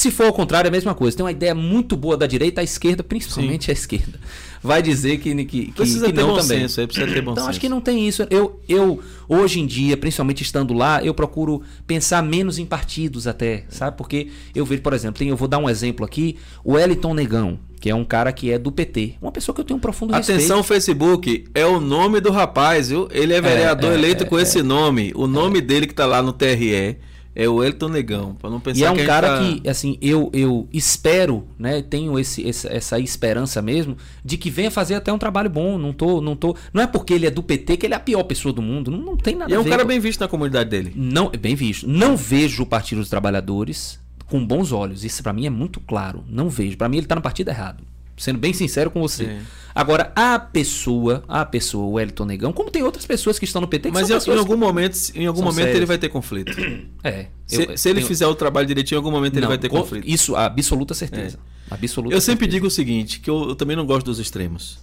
[0.00, 1.14] Se for ao contrário, é a mesma coisa.
[1.14, 3.70] Tem uma ideia muito boa da direita, a esquerda, principalmente Sim.
[3.70, 4.18] a esquerda,
[4.62, 6.60] vai dizer que, que, que, precisa que ter não bom também.
[6.60, 7.50] Senso, precisa ter bom então senso.
[7.50, 8.26] acho que não tem isso.
[8.30, 8.98] Eu, eu,
[9.28, 13.98] hoje em dia, principalmente estando lá, eu procuro pensar menos em partidos até, sabe?
[13.98, 17.58] Porque eu vejo, por exemplo, tem, eu vou dar um exemplo aqui, o Eliton Negão,
[17.78, 19.16] que é um cara que é do PT.
[19.20, 20.50] Uma pessoa que eu tenho um profundo Atenção, respeito.
[20.50, 23.06] Atenção, Facebook, é o nome do rapaz, viu?
[23.12, 24.62] Ele é vereador é, é, eleito é, com esse é.
[24.62, 25.12] nome.
[25.14, 26.96] O nome dele que tá lá no TRE
[27.34, 29.38] é o Elton Negão, para não pensar E é um que cara tá...
[29.38, 34.94] que, assim, eu, eu espero, né, tenho esse, essa esperança mesmo de que venha fazer
[34.94, 35.78] até um trabalho bom.
[35.78, 38.00] Não tô, não tô, não é porque ele é do PT que ele é a
[38.00, 38.90] pior pessoa do mundo.
[38.90, 39.64] Não, não tem nada e a ver.
[39.64, 40.92] é um cara bem visto na comunidade dele.
[40.94, 41.88] Não, bem visto.
[41.88, 45.04] Não vejo o Partido dos Trabalhadores com bons olhos.
[45.04, 46.24] Isso para mim é muito claro.
[46.28, 46.76] Não vejo.
[46.76, 47.82] Para mim ele tá no partido errado.
[48.20, 49.24] Sendo bem sincero com você.
[49.24, 49.40] É.
[49.74, 53.66] Agora, a pessoa, a pessoa, o Wellington Negão, como tem outras pessoas que estão no
[53.66, 54.60] PT que Mas em, em, algum que...
[54.60, 56.52] momento, em algum momento ele vai ter conflito.
[57.02, 57.28] É.
[57.46, 58.06] Se, eu, se ele tenho...
[58.06, 60.06] fizer o trabalho direitinho, em algum momento Não, ele vai ter conflito.
[60.06, 61.38] Isso, absoluta certeza.
[61.70, 61.74] É.
[61.74, 62.32] Absoluta eu certeza.
[62.32, 64.78] sempre digo o seguinte, que eu, eu também não gosto dos extremos.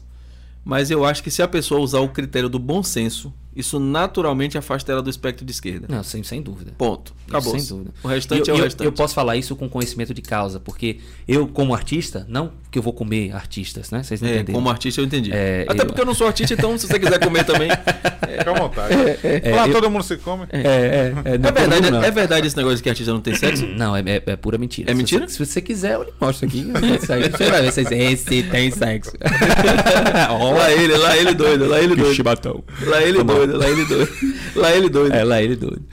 [0.66, 4.58] Mas eu acho que se a pessoa usar o critério do bom senso, isso naturalmente
[4.58, 5.88] afasta ela do espectro de esquerda.
[5.90, 6.72] Não, sem, sem dúvida.
[6.78, 7.14] Ponto.
[7.28, 7.58] Acabou.
[7.58, 7.92] sem dúvida.
[8.04, 8.86] O restante eu, é o eu, restante.
[8.86, 12.84] Eu posso falar isso com conhecimento de causa, porque eu, como artista, não que eu
[12.84, 14.04] vou comer artistas, né?
[14.04, 15.32] Vocês não é, Como artista eu entendi.
[15.34, 15.86] É, Até eu...
[15.88, 17.70] porque eu não sou artista, então se você quiser comer também.
[17.72, 18.94] É, fica à vontade.
[18.94, 19.74] É, é, Lá eu...
[19.74, 20.46] todo mundo se come.
[20.52, 23.66] É, é, é, é verdade, é verdade esse negócio de que artista não tem sexo?
[23.78, 24.90] Não, é, é, pura mentira.
[24.90, 25.28] É se mentira?
[25.28, 26.66] Você, se você quiser, eu lhe mostro aqui.
[26.66, 29.14] Você vai ver se esse tem sexo.
[30.58, 32.16] lá ele, lá ele doido, lá ele doido.
[32.16, 32.64] Chibatão.
[32.86, 34.12] Lá ele doido, lá ele doido.
[34.56, 35.14] Lá ele doido.
[35.14, 35.86] É, lá ele doido.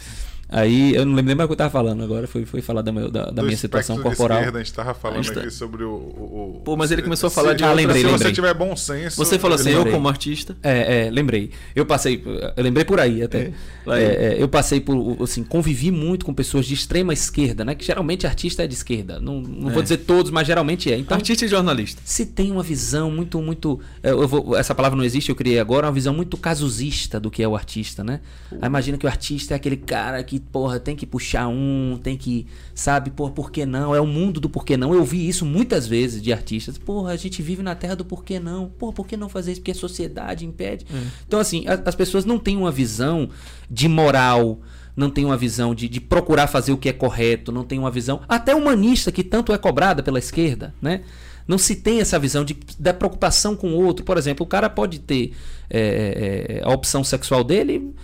[0.54, 2.80] Aí eu não lembro nem mais o que eu tava falando agora, foi, foi falar
[2.80, 4.38] da, meu, da, da minha situação corporal.
[4.38, 5.40] Esquerda, a gente tava falando gente tá...
[5.40, 7.64] aqui sobre o, o, Pô, mas ele começou a falar se, de.
[7.64, 8.28] Ah, lembrei, se lembrei.
[8.28, 9.16] você tiver bom senso.
[9.16, 10.56] Você falou assim, eu como artista.
[10.62, 11.50] É, é, lembrei.
[11.74, 12.22] Eu passei.
[12.56, 13.52] Eu lembrei por aí até.
[13.86, 15.22] É, é, é, eu passei por.
[15.22, 17.74] Assim, convivi muito com pessoas de extrema esquerda, né?
[17.74, 19.18] Que geralmente artista é de esquerda.
[19.18, 19.82] Não, não vou é.
[19.82, 20.96] dizer todos, mas geralmente é.
[20.96, 22.00] Então, artista e jornalista.
[22.04, 23.80] Se tem uma visão muito, muito.
[24.02, 27.28] É, eu vou, essa palavra não existe, eu criei agora, uma visão muito casusista do
[27.28, 28.20] que é o artista, né?
[28.52, 32.16] Aí imagina que o artista é aquele cara que, porra, tem que puxar um, tem
[32.16, 33.94] que, sabe, por, por que não?
[33.94, 34.94] É o mundo do por que não.
[34.94, 36.78] Eu vi isso muitas vezes de artistas.
[36.78, 38.68] Porra, a gente vive na terra do por que não.
[38.68, 39.60] Porra, por que não fazer isso?
[39.60, 40.86] Porque a sociedade impede.
[40.92, 41.06] Hum.
[41.26, 43.28] Então, assim, a, as pessoas não têm uma visão
[43.70, 44.60] de moral,
[44.96, 47.90] não tem uma visão de, de, procurar fazer o que é correto, não tem uma
[47.90, 51.02] visão até humanista que tanto é cobrada pela esquerda, né?
[51.46, 54.04] Não se tem essa visão de, da preocupação com o outro.
[54.04, 55.34] Por exemplo, o cara pode ter
[55.68, 57.94] é, é, a opção sexual dele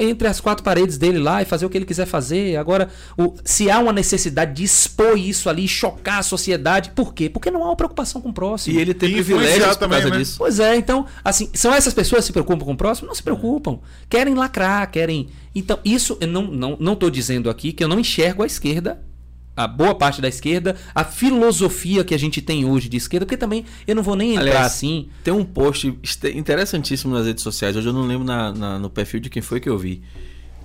[0.00, 2.56] entre as quatro paredes dele lá e fazer o que ele quiser fazer.
[2.56, 7.28] Agora, o, se há uma necessidade de expor isso ali, chocar a sociedade, por quê?
[7.28, 8.76] Porque não há uma preocupação com o próximo.
[8.76, 10.18] E ele tem privilégios por causa né?
[10.18, 10.36] disso.
[10.38, 13.08] Pois é, então, assim, são essas pessoas que se preocupam com o próximo?
[13.08, 13.78] Não se preocupam.
[14.08, 15.28] Querem lacrar, querem.
[15.54, 19.00] Então, isso eu não estou não, não dizendo aqui que eu não enxergo a esquerda
[19.56, 23.36] a boa parte da esquerda, a filosofia que a gente tem hoje de esquerda, porque
[23.36, 25.08] também eu não vou nem entrar Aliás, assim.
[25.22, 25.98] Tem um post
[26.34, 29.60] interessantíssimo nas redes sociais, hoje eu não lembro na, na, no perfil de quem foi
[29.60, 30.02] que eu vi.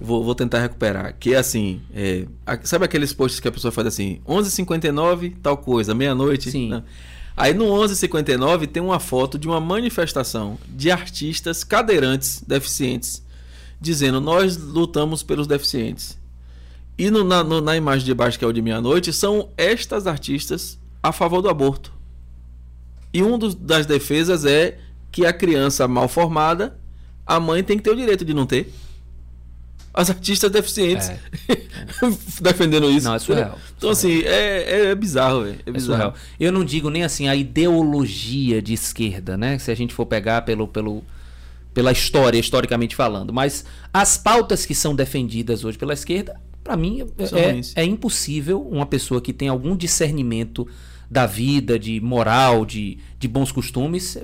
[0.01, 1.15] Vou, vou tentar recuperar.
[1.19, 2.25] Que é assim: é,
[2.63, 6.51] sabe aqueles posts que a pessoa faz assim, 11h59, tal coisa, meia-noite?
[6.51, 6.69] Sim.
[6.69, 6.83] Né?
[7.35, 13.23] Aí no 11h59 tem uma foto de uma manifestação de artistas cadeirantes deficientes,
[13.79, 16.18] dizendo: Nós lutamos pelos deficientes.
[16.99, 20.05] E no, na, no, na imagem de baixo, que é o de meia-noite, são estas
[20.05, 21.93] artistas a favor do aborto.
[23.13, 24.77] E uma das defesas é
[25.09, 26.77] que a criança mal formada,
[27.25, 28.73] a mãe tem que ter o direito de não ter.
[29.93, 31.19] as artistas deficientes é.
[32.41, 33.07] defendendo isso.
[33.07, 33.57] Não, é surreal.
[33.77, 34.19] Então, surreal.
[34.19, 35.59] assim, é, é bizarro, velho.
[35.65, 35.97] É, É bizarro.
[35.97, 36.15] surreal.
[36.37, 39.57] Eu não digo nem assim a ideologia de esquerda, né?
[39.57, 41.01] Se a gente for pegar pelo, pelo,
[41.73, 43.31] pela história, historicamente falando.
[43.31, 43.63] Mas
[43.93, 46.35] as pautas que são defendidas hoje pela esquerda,
[46.69, 47.73] para mim, é, ruins.
[47.75, 50.67] é impossível uma pessoa que tem algum discernimento
[51.09, 54.19] da vida, de moral, de, de bons costumes,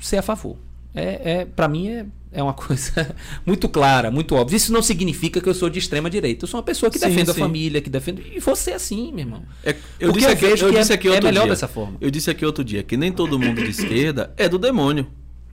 [0.00, 0.56] ser a favor.
[0.94, 3.14] É, é, para mim é, é uma coisa
[3.44, 4.56] muito clara, muito óbvia.
[4.56, 6.44] Isso não significa que eu sou de extrema direita.
[6.44, 7.40] Eu sou uma pessoa que Sim, defende a sim.
[7.40, 8.22] família, que defende.
[8.34, 9.42] E você é assim, meu irmão.
[9.62, 11.42] É, eu Porque disse eu aqui, vejo eu que disse é- aqui é outro melhor
[11.42, 11.50] dia.
[11.50, 11.98] dessa forma.
[12.00, 15.06] Eu disse aqui outro dia que nem todo mundo de esquerda é do demônio.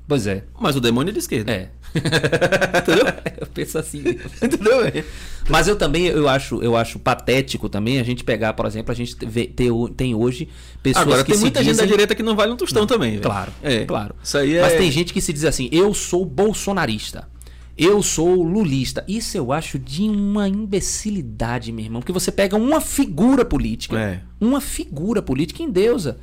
[0.07, 0.43] Pois é.
[0.59, 1.51] Mas o demônio é de esquerda.
[1.51, 1.69] É.
[2.79, 3.05] Entendeu?
[3.41, 3.99] eu penso assim.
[4.41, 5.03] Entendeu?
[5.49, 8.95] Mas eu também eu acho, eu acho patético também a gente pegar, por exemplo, a
[8.95, 10.47] gente vê, ter tem hoje
[10.81, 12.85] pessoas Agora, que tem se muita gente da dizem- direita que não vale um tostão
[12.87, 13.11] também.
[13.11, 13.23] velho.
[13.23, 13.85] Claro, É.
[13.85, 14.15] claro.
[14.23, 14.61] Isso aí é.
[14.61, 17.27] Mas tem gente que se diz assim: eu sou bolsonarista.
[17.77, 19.05] Eu sou lulista.
[19.07, 22.01] Isso eu acho de uma imbecilidade, meu irmão.
[22.01, 24.21] Porque você pega uma figura política, É.
[24.41, 26.17] uma figura política em deusa.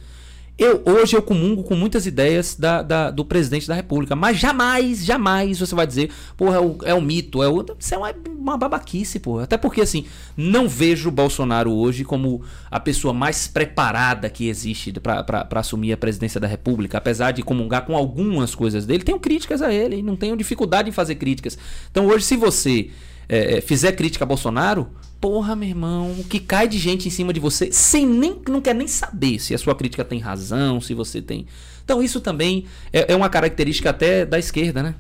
[0.57, 5.05] Eu, hoje eu comungo com muitas ideias da, da- do presidente da República, mas jamais,
[5.05, 8.15] jamais você vai dizer, porra, é o, é um mito, é o, isso é uma,
[8.39, 9.43] uma babaquice, porra.
[9.43, 10.07] Até porque, assim,
[10.37, 12.41] não vejo o Bolsonaro hoje como
[12.71, 17.85] a pessoa mais preparada que existe para assumir a presidência da República, apesar de comungar
[17.85, 21.59] com algumas coisas dele, tenho críticas a ele, não tenho dificuldade em fazer críticas.
[21.91, 22.91] Então, hoje, se você
[23.29, 24.89] é, é, fizer crítica a Bolsonaro,
[25.21, 28.61] porra, meu irmão, o que cai de gente em cima de você sem nem não
[28.61, 31.47] quer nem saber se a sua crítica tem razão, se você tem.
[31.85, 34.95] Então isso também é, é uma característica até da esquerda, né?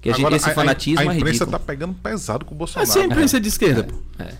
[0.00, 1.50] Que a gente, Agora, esse fanatismo a, a é imprensa ridículo.
[1.52, 2.90] tá pegando pesado com o É Bolsonaro.
[2.90, 3.94] sempre imprensa de esquerda, pô.
[4.18, 4.34] É.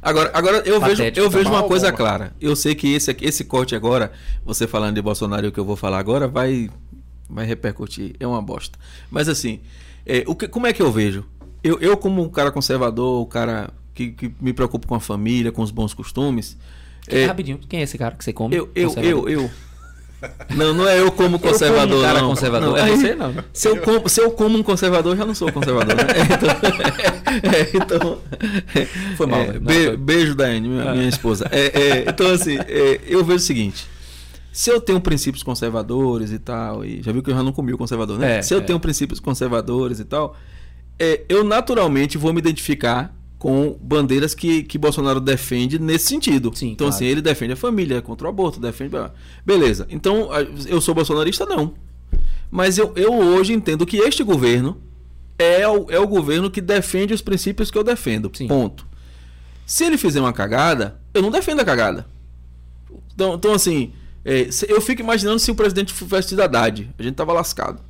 [0.00, 2.32] Agora, agora eu vejo, Patético, eu tá vejo uma mal, coisa bom, clara.
[2.40, 4.10] Eu sei que esse, aqui- esse corte agora,
[4.44, 6.68] você falando de Bolsonaro e o que eu vou falar agora, vai,
[7.30, 8.14] vai repercutir.
[8.18, 8.76] É uma bosta.
[9.10, 9.60] Mas assim,
[10.04, 11.24] é, o que, como é que eu vejo?
[11.62, 15.52] Eu, eu como um cara conservador, o cara que, que me preocupa com a família,
[15.52, 16.56] com os bons costumes.
[17.08, 18.54] é, Rapidinho, quem é esse cara que você come?
[18.56, 19.30] eu, eu, Conservador?
[19.30, 19.50] eu, eu.
[20.54, 22.02] Não, não é eu como como um conservador.
[22.04, 22.28] cara não.
[22.30, 22.78] conservador.
[22.78, 23.34] É aí, você, não.
[23.52, 25.96] Se eu, como, se eu como um conservador, eu já não sou conservador.
[25.96, 26.02] Né?
[26.12, 28.18] É, então, é, então,
[29.16, 29.52] Foi mal, é.
[29.54, 31.48] Não, be- foi- Beijo, Daiane, minha, minha esposa.
[31.50, 32.56] É, é, então, assim,
[33.06, 33.86] eu vejo o seguinte.
[34.52, 37.72] Se eu tenho princípios conservadores e tal, e já viu que eu já não comi
[37.72, 38.42] o conservador, né?
[38.42, 40.36] Se eu tenho princípios conservadores e tal,
[40.98, 46.52] é, eu naturalmente vou me identificar com bandeiras que, que Bolsonaro defende nesse sentido.
[46.54, 46.94] Sim, então, claro.
[46.94, 48.94] assim, ele defende a família contra o aborto, defende.
[49.44, 49.86] Beleza.
[49.90, 50.28] Então,
[50.66, 51.44] eu sou bolsonarista?
[51.44, 51.74] Não.
[52.50, 54.80] Mas eu, eu hoje entendo que este governo
[55.38, 58.30] é o, é o governo que defende os princípios que eu defendo.
[58.32, 58.46] Sim.
[58.46, 58.86] Ponto.
[59.66, 62.06] Se ele fizer uma cagada, eu não defendo a cagada.
[63.14, 63.92] Então, então assim,
[64.24, 66.90] é, eu fico imaginando se o presidente tivesse sido Haddad.
[66.96, 67.80] A gente tava lascado.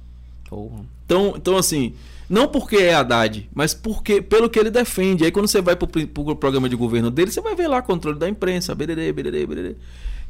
[0.49, 0.85] Porra.
[1.05, 1.95] Então, então assim,
[2.33, 5.25] não porque é Haddad, mas porque pelo que ele defende.
[5.25, 7.83] Aí quando você vai pro, pri- pro programa de governo dele, você vai ver lá
[7.83, 9.77] controle da imprensa, bererê, bererê, bererê.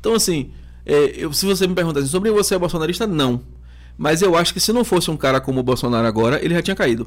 [0.01, 0.51] Então, assim,
[0.85, 3.41] é, eu- se você me perguntar assim, sobre você é bolsonarista, não.
[3.97, 6.63] Mas eu acho que se não fosse um cara como o Bolsonaro agora, ele já
[6.63, 7.07] tinha caído.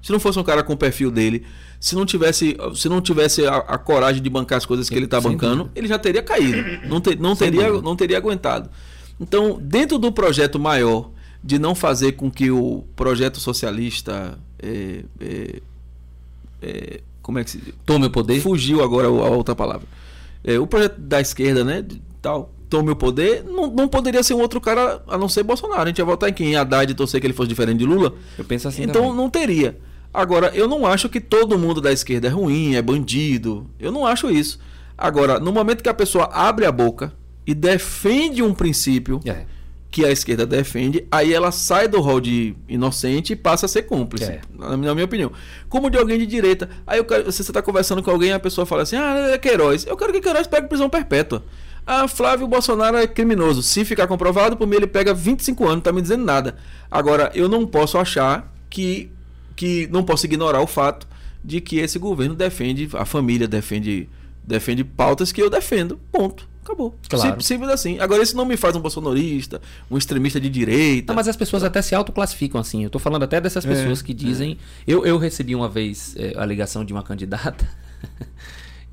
[0.00, 1.44] Se não fosse um cara com o perfil dele,
[1.80, 5.06] se não tivesse, se não tivesse a, a coragem de bancar as coisas que ele
[5.06, 5.72] está bancando, dúvida.
[5.74, 6.86] ele já teria caído.
[6.88, 7.82] Não, ter- não, Sem teria, dúvida.
[7.84, 8.70] não teria aguentado.
[9.20, 11.10] Então, dentro do projeto maior
[11.42, 14.38] de não fazer com que o projeto socialista.
[14.62, 15.62] é, é,
[16.60, 17.74] é, como é que se diz?
[17.84, 18.40] Tome o poder.
[18.40, 19.86] Fugiu agora a outra palavra.
[20.42, 21.84] É, o projeto da esquerda, né?
[22.20, 25.82] tal, tome o poder, não, não poderia ser um outro cara a não ser Bolsonaro.
[25.82, 26.52] A gente ia votar em quem?
[26.52, 28.12] Em Haddad e torcer que ele fosse diferente de Lula.
[28.36, 29.16] Eu penso assim então também.
[29.16, 29.78] não teria.
[30.12, 33.66] Agora, eu não acho que todo mundo da esquerda é ruim, é bandido.
[33.78, 34.58] Eu não acho isso.
[34.96, 37.12] Agora, no momento que a pessoa abre a boca
[37.46, 39.44] e defende um princípio É.
[39.90, 43.82] que a esquerda defende, aí ela sai do rol de inocente e passa a ser
[43.84, 44.40] cúmplice, É.
[44.54, 45.32] na, minha opinião.
[45.68, 46.68] Como de alguém de direita.
[46.86, 49.86] Aí eu quero- você está conversando com alguém a pessoa fala assim: ah, é Queiroz.
[49.86, 51.42] Eu quero que Queiroz pegue prisão perpétua.
[51.86, 53.62] Ah, Flávio Bolsonaro é criminoso.
[53.62, 56.56] Se ficar comprovado, por mim ele pega 25 anos, não tá me dizendo nada.
[56.90, 59.10] Agora, eu não posso achar que.
[59.56, 61.08] que não posso ignorar o fato
[61.42, 64.06] de que esse governo defende a família, defende,
[64.44, 65.98] defende pautas que eu defendo.
[66.12, 66.46] Ponto.
[66.68, 66.94] Acabou.
[67.08, 67.40] Claro.
[67.40, 67.98] Sim- Simples assim.
[67.98, 71.12] Agora, isso não me faz um bolsonarista, um extremista de direita.
[71.12, 72.84] Não, mas as pessoas até se autoclassificam assim.
[72.84, 74.58] Eu tô falando até dessas É, pessoas que dizem.
[74.86, 77.66] Eu, eu recebi uma vez é, a ligação de uma candidata.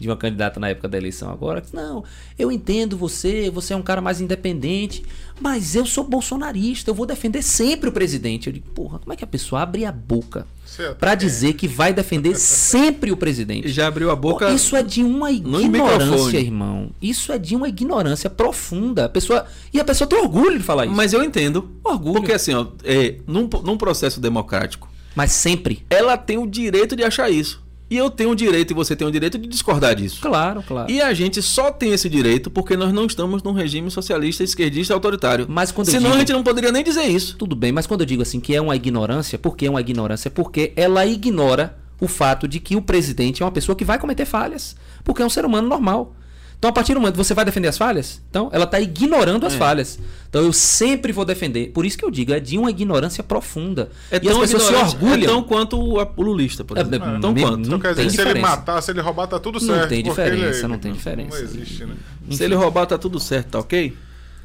[0.05, 1.61] de uma candidata na época da eleição agora.
[1.61, 2.03] que Não,
[2.37, 5.03] eu entendo você, você é um cara mais independente,
[5.39, 8.47] mas eu sou bolsonarista, eu vou defender sempre o presidente.
[8.47, 10.97] Eu digo, porra, como é que a pessoa abre a boca Certo.
[10.97, 13.67] pra dizer que vai defender sempre o presidente?
[13.69, 14.47] Já abriu a boca.
[14.47, 16.89] Pô, Isso é de uma no ignorância, irmão.
[17.01, 19.05] Isso é de uma ignorância profunda.
[19.05, 20.95] A pessoa e a pessoa tem orgulho de falar isso.
[20.95, 21.69] Mas eu entendo.
[21.83, 22.13] Orgulho.
[22.15, 25.83] Porque assim, ó, é, num, num processo democrático, Mas sempre.
[25.89, 27.64] ela tem o direito de achar isso.
[27.89, 30.19] E eu tenho o direito e você tem o direito de discordar disso.
[30.21, 30.91] Claro, claro.
[30.91, 34.91] E a gente só tem esse direito porque nós não estamos num regime socialista, esquerdista
[34.91, 35.45] e autoritário.
[35.47, 37.37] Mas quando Senão digo- a gente não poderia nem dizer isso.
[37.37, 39.81] Tudo bem, mas quando eu digo assim que é uma ignorância, por que é uma
[39.81, 40.31] ignorância?
[40.31, 44.25] Porque ela ignora o fato de que o presidente é uma pessoa que vai cometer
[44.25, 44.75] falhas.
[45.03, 46.15] Porque é um ser humano normal.
[46.57, 49.45] Então, a partir do momento que você vai defender as falhas, então ela está ignorando
[49.45, 49.57] as É.
[49.57, 49.99] falhas.
[50.29, 51.69] Então eu sempre vou defender.
[51.71, 53.89] Por isso que eu digo, é de uma ignorância profunda.
[54.11, 55.23] É e as tão, pessoas se ignorante- orgulham.
[55.23, 57.07] é tão quanto o, lulista, por É, exemplo.
[57.15, 57.57] é, tão me- quanto.
[57.57, 58.49] não Então quer dizer, tem se ele diferença.
[58.55, 59.89] matar, se ele roubar, tá tudo Não certo.
[59.89, 61.37] tem porque diferença, ele- não tem diferença.
[61.37, 61.93] Não existe, né?
[62.31, 63.95] Se ele roubar, tá tudo certo, tá ok?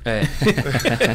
[0.05, 0.23] É.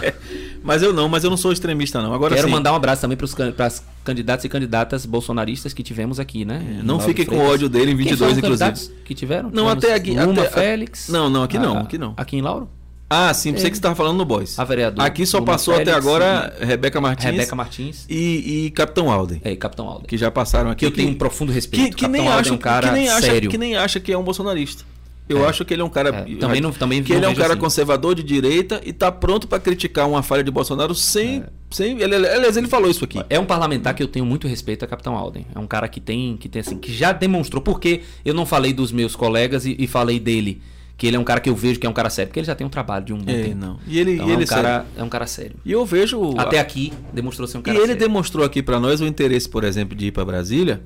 [0.63, 2.11] Mas eu não, mas eu não sou extremista, não.
[2.11, 6.19] Agora Quero sim, mandar um abraço também para as candidatos e candidatas bolsonaristas que tivemos
[6.19, 6.55] aqui, né?
[6.79, 8.95] É, não Lauro fique com ódio dele em Quem 22, foram os inclusive.
[9.05, 9.49] que tiveram?
[9.51, 11.07] Não, Tivemos até aqui- Luma, até- Félix.
[11.09, 12.13] Não, não, aqui não, Ah, aqui não.
[12.17, 12.67] Aqui em Lauro?
[13.07, 14.57] Ah, sim, pensei que você estava falando no Boys.
[14.57, 18.71] A vereadora Aqui só Luma passou até Félix agora Rebeca Martins, Rebeca Martins E, e
[18.71, 20.07] Capitão Alden, e Capitão Alden.
[20.07, 20.79] que já passaram aqui.
[20.79, 21.95] Que eu tenho um profundo respeito.
[21.95, 23.49] que, que nem Alden acha, é um cara que, nem acha, sério.
[23.51, 24.83] que nem acha que é um bolsonarista.
[25.27, 25.49] Eu É.
[25.49, 26.09] acho que ele é um cara.
[26.09, 27.59] É, também não- também que não ele é um cara assim.
[27.59, 31.43] conservador de direita e tá pronto para criticar uma falha de Bolsonaro sem.
[31.71, 33.19] sem ele, aliás, ele falou isso aqui.
[33.29, 35.47] É um parlamentar que eu tenho muito respeito a Capitão Alden.
[35.55, 37.61] É um cara que tem, que tem assim, que já demonstrou.
[37.61, 40.61] Porque eu não falei dos meus colegas e, e falei dele,
[40.95, 42.47] que ele é um cara que eu vejo que é um cara sério, porque ele
[42.47, 43.55] já tem um trabalho de um bom É, tempo.
[43.57, 43.79] não.
[43.87, 45.55] E ele, Então e é, ele um cara, é um cara sério.
[45.65, 46.35] E eu vejo.
[46.37, 47.99] Até aqui demonstrou ser um E cara ele sério.
[47.99, 50.81] demonstrou aqui para nós o interesse, por exemplo, de ir para Brasília.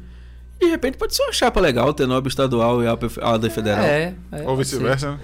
[0.59, 3.83] De repente pode ser uma chapa legal, ter Nobre estadual e AD federal.
[3.85, 5.19] É, é, Ou vice-versa, né?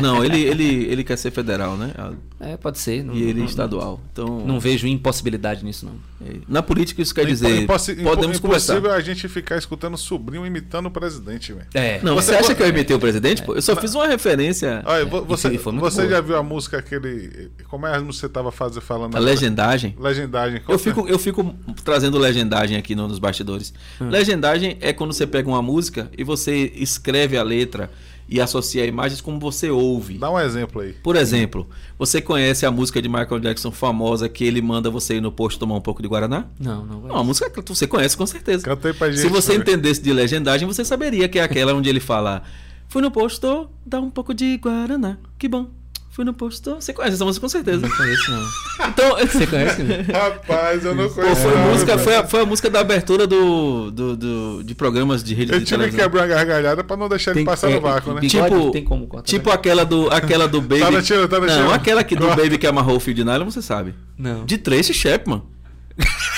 [0.00, 1.92] Não, ele, ele, ele quer ser federal, né?
[2.40, 3.04] É, pode ser.
[3.04, 4.00] Não, E ele não- estadual.
[4.12, 6.26] Então, Não vejo impossibilidade nisso, não.
[6.26, 8.74] é, na política isso quer dizer, impossi- podemos impo- conversar.
[8.74, 11.66] impossível a gente ficar escutando o sobrinho imitando o presidente, velho.
[11.74, 12.00] É.
[12.02, 13.42] Não, você, Você- acha que eu imitei o presidente?
[13.42, 13.54] pô?
[13.54, 16.08] Eu só fiz uma referência Olha, vo- você, você boa.
[16.08, 17.50] já viu a música aquele.
[17.68, 19.14] Como é a música que você tava fazendo, falando?
[19.16, 19.94] a legendagem.
[19.98, 20.60] Legendagem.
[20.62, 21.54] Qual Eu fico, eu fico
[21.84, 23.72] trazendo legendagem aqui no- nos bastidores.
[24.00, 24.08] Hum.
[24.08, 27.90] Legendagem é quando você pega uma música e você escreve a letra
[28.28, 30.16] e associa imagens como você ouve.
[30.16, 30.94] Dá um exemplo aí.
[30.94, 31.68] Por exemplo,
[31.98, 35.58] você conhece a música de Michael Jackson famosa que ele manda você ir no posto
[35.58, 36.46] tomar um pouco de Guaraná?
[36.58, 37.00] Não, não.
[37.02, 38.64] Não, a música que você conhece com certeza.
[38.64, 39.20] Canta aí pra gente.
[39.20, 42.42] Se você entendesse de legendagem, você saberia que é aquela onde ele fala:
[42.88, 45.18] Fui no posto, dá um pouco de Guaraná.
[45.38, 45.81] Que bom.
[46.14, 46.74] Fui no posto.
[46.74, 47.88] Você conhece essa música com certeza.
[47.88, 48.42] Não conheço, não.
[48.88, 49.82] Então, Você conhece?
[49.82, 50.04] né?
[50.12, 51.40] Rapaz, eu não Pô, conheço.
[51.40, 55.24] foi, não, música, foi, a, foi a música da abertura do, do, do- de programas
[55.24, 56.04] de rede Eu de tive que televisão.
[56.10, 58.20] quebrar a gargalhada pra não deixar ele Tem- passar é, no vácuo, né?
[58.20, 59.54] bigode Tipo, tem como cortar, tipo né?
[59.54, 60.80] aquela do, aquela do Baby.
[60.82, 63.46] Tá no tiro, tá não, aquela que do Baby que amarrou o fio de nylon,
[63.46, 63.94] você sabe.
[64.18, 64.44] Não.
[64.44, 65.42] De Tracy Chapman.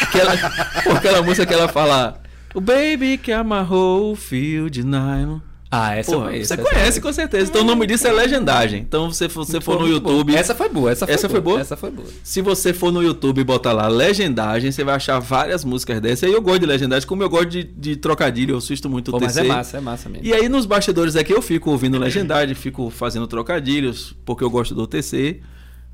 [0.03, 0.37] Aquela,
[0.85, 2.21] pô, aquela música que ela fala:
[2.55, 5.39] O Baby que amarrou o fio de nylon.
[5.77, 6.47] Ah, essa Pô, eu conheço.
[6.49, 7.51] você essa conhece eu com certeza.
[7.51, 8.81] Então o nome disso é legendagem.
[8.81, 9.89] Então se você for no.
[9.89, 10.35] YouTube.
[10.35, 11.33] Essa foi boa, essa foi Essa boa.
[11.33, 11.61] foi boa?
[11.61, 12.09] Essa foi boa.
[12.23, 16.31] Se você for no YouTube e botar lá legendagem, você vai achar várias músicas dessas.
[16.31, 19.19] E eu gosto de legendagem, como eu gosto de, de trocadilho, eu assisto muito Pô,
[19.19, 19.45] o mas TC.
[19.45, 20.25] é massa, é massa mesmo.
[20.27, 24.75] E aí nos bastidores aqui eu fico ouvindo legendagem, fico fazendo trocadilhos, porque eu gosto
[24.75, 25.41] do TC.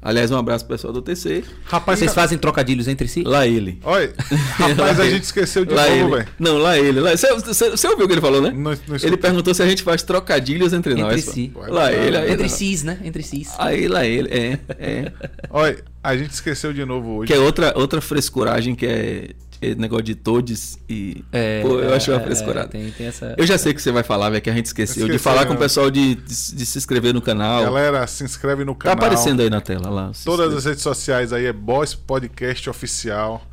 [0.03, 1.45] Aliás, um abraço pro pessoal do TC.
[1.67, 3.23] Rapaz, Vocês fazem trocadilhos entre si?
[3.23, 3.79] Lá ele.
[3.85, 4.11] Olha,
[4.57, 6.11] rapaz, a gente esqueceu de lá novo, ele.
[6.17, 6.29] velho.
[6.39, 7.01] Não, lá ele.
[7.01, 7.11] Lá...
[7.15, 8.51] Você, você- você ouviu o que ele falou, né?
[8.51, 11.25] Não- não ele perguntou se a gente faz trocadilhos entre, Entre nós.
[11.25, 11.51] si.
[11.53, 11.61] pô.
[11.71, 12.49] Lá ele, aí Entre não.
[12.49, 12.99] cis, né?
[13.05, 13.51] Entre cis.
[13.59, 15.13] Aí lá ele, é, é.
[15.51, 17.27] Olha, a gente esqueceu de novo hoje.
[17.31, 19.29] Que é outra, outra frescuragem que é
[19.77, 21.25] negócio de todes e.
[21.31, 22.69] É, Pô, eu achei uma é, frescurada.
[22.69, 23.35] tem, tem essa...
[23.37, 25.47] Eu já sei que você vai falar, velho, que a gente esqueceu de Esqueceu, falar
[25.47, 27.63] com o pessoal de, de, de se inscrever no canal.
[27.65, 28.97] Galera, se inscreve no tá canal.
[28.97, 30.13] aparecendo aí na tela lá.
[30.25, 30.57] Todas inscreve.
[30.57, 33.47] as redes sociais aí é Boss Podcast Oficial.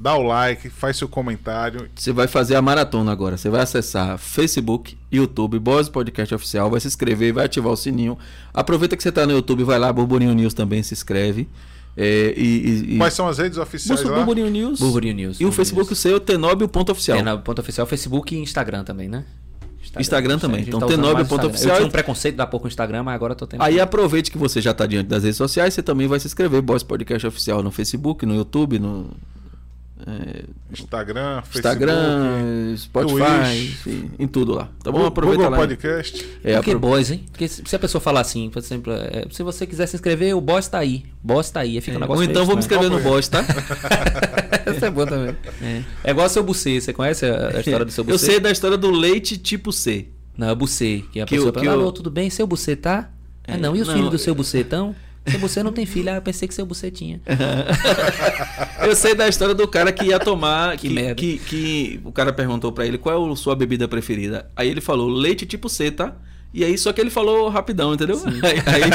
[0.00, 1.88] Dá o like, faz seu comentário.
[1.94, 3.36] Você vai fazer a maratona agora.
[3.36, 8.16] Você vai acessar Facebook, YouTube, Boys Podcast Oficial, vai se inscrever, vai ativar o sininho.
[8.54, 11.48] Aproveita que você tá no YouTube, vai lá, Burburinho News também, se inscreve.
[12.00, 12.96] É, e, e.
[12.98, 14.24] Quais são as redes oficiais Busca o lá?
[14.24, 14.78] Burburinho News.
[14.78, 15.98] Burburinho News, E o Facebook News.
[15.98, 16.22] seu.
[17.16, 19.24] É ponto oficial, Facebook e Instagram também, né?
[19.98, 20.56] Instagram também.
[20.56, 21.50] A gente Então, tá usando T9 mais o ponto Instagram.
[21.50, 23.62] oficial Eu tinha e- um preconceito da pouco o Instagram, mas agora eu tô tendo.
[23.62, 26.62] Aí aproveite que você já está diante das redes sociais, você também vai se inscrever,
[26.62, 29.10] Boys Podcast Oficial no Facebook, no YouTube, no
[30.08, 34.68] é, Instagram, Facebook, Instagram, Spotify, enfim, em tudo lá.
[34.82, 34.98] Tá bom?
[34.98, 35.56] Google Aproveita lá.
[35.56, 36.24] Podcast.
[36.42, 37.24] É, Por que apro- boys, hein?
[37.30, 40.40] Porque se a pessoa falar assim, por exemplo, é, se você quiser se inscrever, o
[40.40, 41.04] boss tá aí.
[41.22, 41.80] Boss tá aí.
[41.80, 42.82] Fica um é, negócio Ou então vamos estranho.
[42.84, 43.44] inscrever no Boys, tá?
[44.66, 45.34] Essa é boa também.
[46.04, 46.80] É, igual o seu Bucê.
[46.80, 48.14] Você conhece a, a história do seu Bucê?
[48.14, 50.08] Eu sei da história do leite tipo C.
[50.36, 51.04] Não, é Bucê.
[51.12, 52.30] Que a Que pessoa o- que fala, alô, tudo bem?
[52.30, 53.10] Seu Bucê tá?
[53.46, 53.74] É, ah, não.
[53.74, 54.94] E os não, filhos do é- seu Bucê tão?
[55.30, 56.10] Seu Bucê não tem filho.
[56.10, 57.20] Ah, eu pensei que seu Bucê tinha.
[58.80, 60.76] Eu sei da história do cara que ia tomar.
[60.76, 61.14] Que que, merda.
[61.16, 64.50] que, que o cara perguntou pra ele qual é a sua bebida preferida.
[64.56, 66.14] Aí ele falou leite tipo C, tá?
[66.52, 68.20] E aí, só que ele falou rapidão, entendeu?
[68.24, 68.32] Aí,
[68.66, 68.90] aí,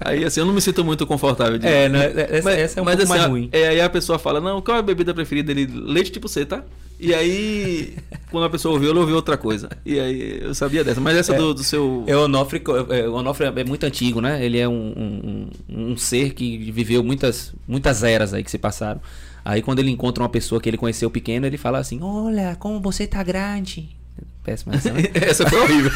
[0.18, 2.12] aí, assim, eu não me sinto muito confortável de É, né?
[2.28, 3.48] Essa, essa é um pouco assim, mais ruim.
[3.52, 5.70] é, aí a pessoa fala, não, qual é a bebida preferida dele?
[5.72, 6.64] Leite tipo C, tá?
[7.04, 7.96] E aí,
[8.30, 9.68] quando a pessoa ouviu, ela ouviu outra coisa.
[9.84, 11.00] E aí, eu sabia dessa.
[11.00, 12.02] Mas essa é, do, do, seu...
[12.06, 14.42] É, o Onofre, é, o Onofre é muito antigo, né?
[14.42, 19.02] Ele é um, um, um, ser que viveu muitas, muitas eras aí que se passaram.
[19.44, 22.80] Aí quando ele encontra uma pessoa que ele conheceu pequeno, ele fala assim, olha, como
[22.80, 23.94] você tá grande.
[24.42, 24.74] Péssima
[25.14, 25.92] Essa foi horrível.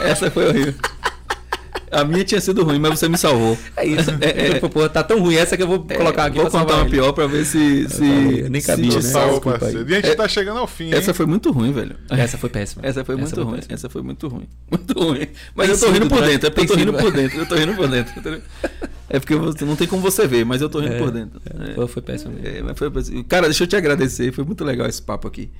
[0.00, 0.74] Essa foi horrível.
[1.94, 3.56] A minha tinha sido ruim, mas você me salvou.
[3.76, 4.10] É isso.
[4.20, 6.38] É, é, Pô, tá tão ruim essa que eu vou é, colocar aqui.
[6.38, 7.88] Vou contar uma pior pra ver se.
[7.88, 8.02] se
[8.50, 9.40] nem cabia, se né?
[9.40, 9.90] parceiro.
[9.90, 10.92] E a gente tá chegando ao fim.
[10.92, 11.14] Essa hein?
[11.14, 11.96] foi muito ruim, velho.
[12.10, 12.82] Essa foi péssima.
[12.84, 13.60] Essa foi muito ruim.
[13.68, 14.48] Essa foi muito ruim.
[14.74, 15.28] Muito ruim.
[15.54, 16.48] Mas eu tô rindo por dentro.
[16.48, 17.38] É porque eu tô rindo por dentro.
[17.38, 18.12] Eu tô rindo por dentro.
[19.06, 19.34] É porque
[19.64, 21.40] não tem como você ver, mas eu tô rindo por dentro.
[21.46, 22.34] É, foi péssimo.
[22.42, 22.90] É, mas foi
[23.28, 24.32] Cara, deixa eu te agradecer.
[24.32, 25.50] Foi muito legal esse papo aqui.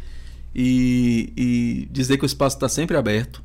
[0.55, 3.43] E, e dizer que o espaço está sempre aberto.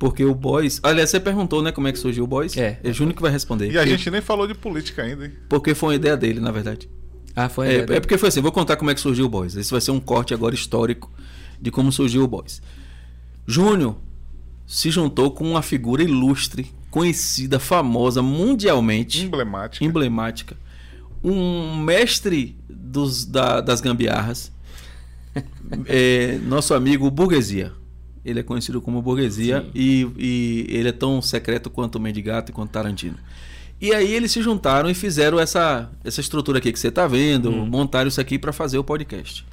[0.00, 0.80] Porque o Boys.
[0.82, 2.56] Aliás, você perguntou, né, como é que surgiu o Boys?
[2.56, 2.80] É.
[2.82, 3.70] É Júnior que vai responder.
[3.70, 5.32] E a gente nem falou de política ainda, hein?
[5.46, 6.88] Porque foi uma ideia dele, na verdade.
[7.36, 9.54] Ah, foi é, é porque foi assim, vou contar como é que surgiu o Boys.
[9.54, 11.12] Esse vai ser um corte agora histórico
[11.60, 12.62] de como surgiu o Boys.
[13.46, 13.94] Júnior
[14.66, 19.22] se juntou com uma figura ilustre, conhecida, famosa mundialmente.
[19.22, 19.84] Emblemática.
[19.84, 20.56] Emblemática.
[21.22, 24.50] Um mestre dos, da, das gambiarras.
[25.84, 27.78] é, nosso amigo Burguesia.
[28.24, 32.54] Ele é conhecido como Burguesia e, e, ele é tão secreto quanto o Mendigato e
[32.54, 33.16] quanto Tarantino.
[33.80, 37.50] E aí eles se juntaram e fizeram essa, essa estrutura aqui que você está vendo,
[37.50, 37.64] hum.
[37.64, 39.46] montaram isso aqui para fazer o podcast.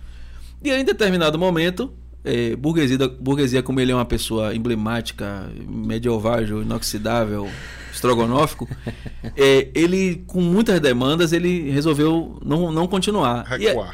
[0.61, 1.93] E aí, em determinado momento,
[2.25, 7.49] é, burguesia, burguesia, como ele é uma pessoa emblemática, medieval, inoxidável,
[7.93, 8.67] estrogonófico,
[9.37, 13.45] é, ele, com muitas demandas, ele resolveu não, não continuar.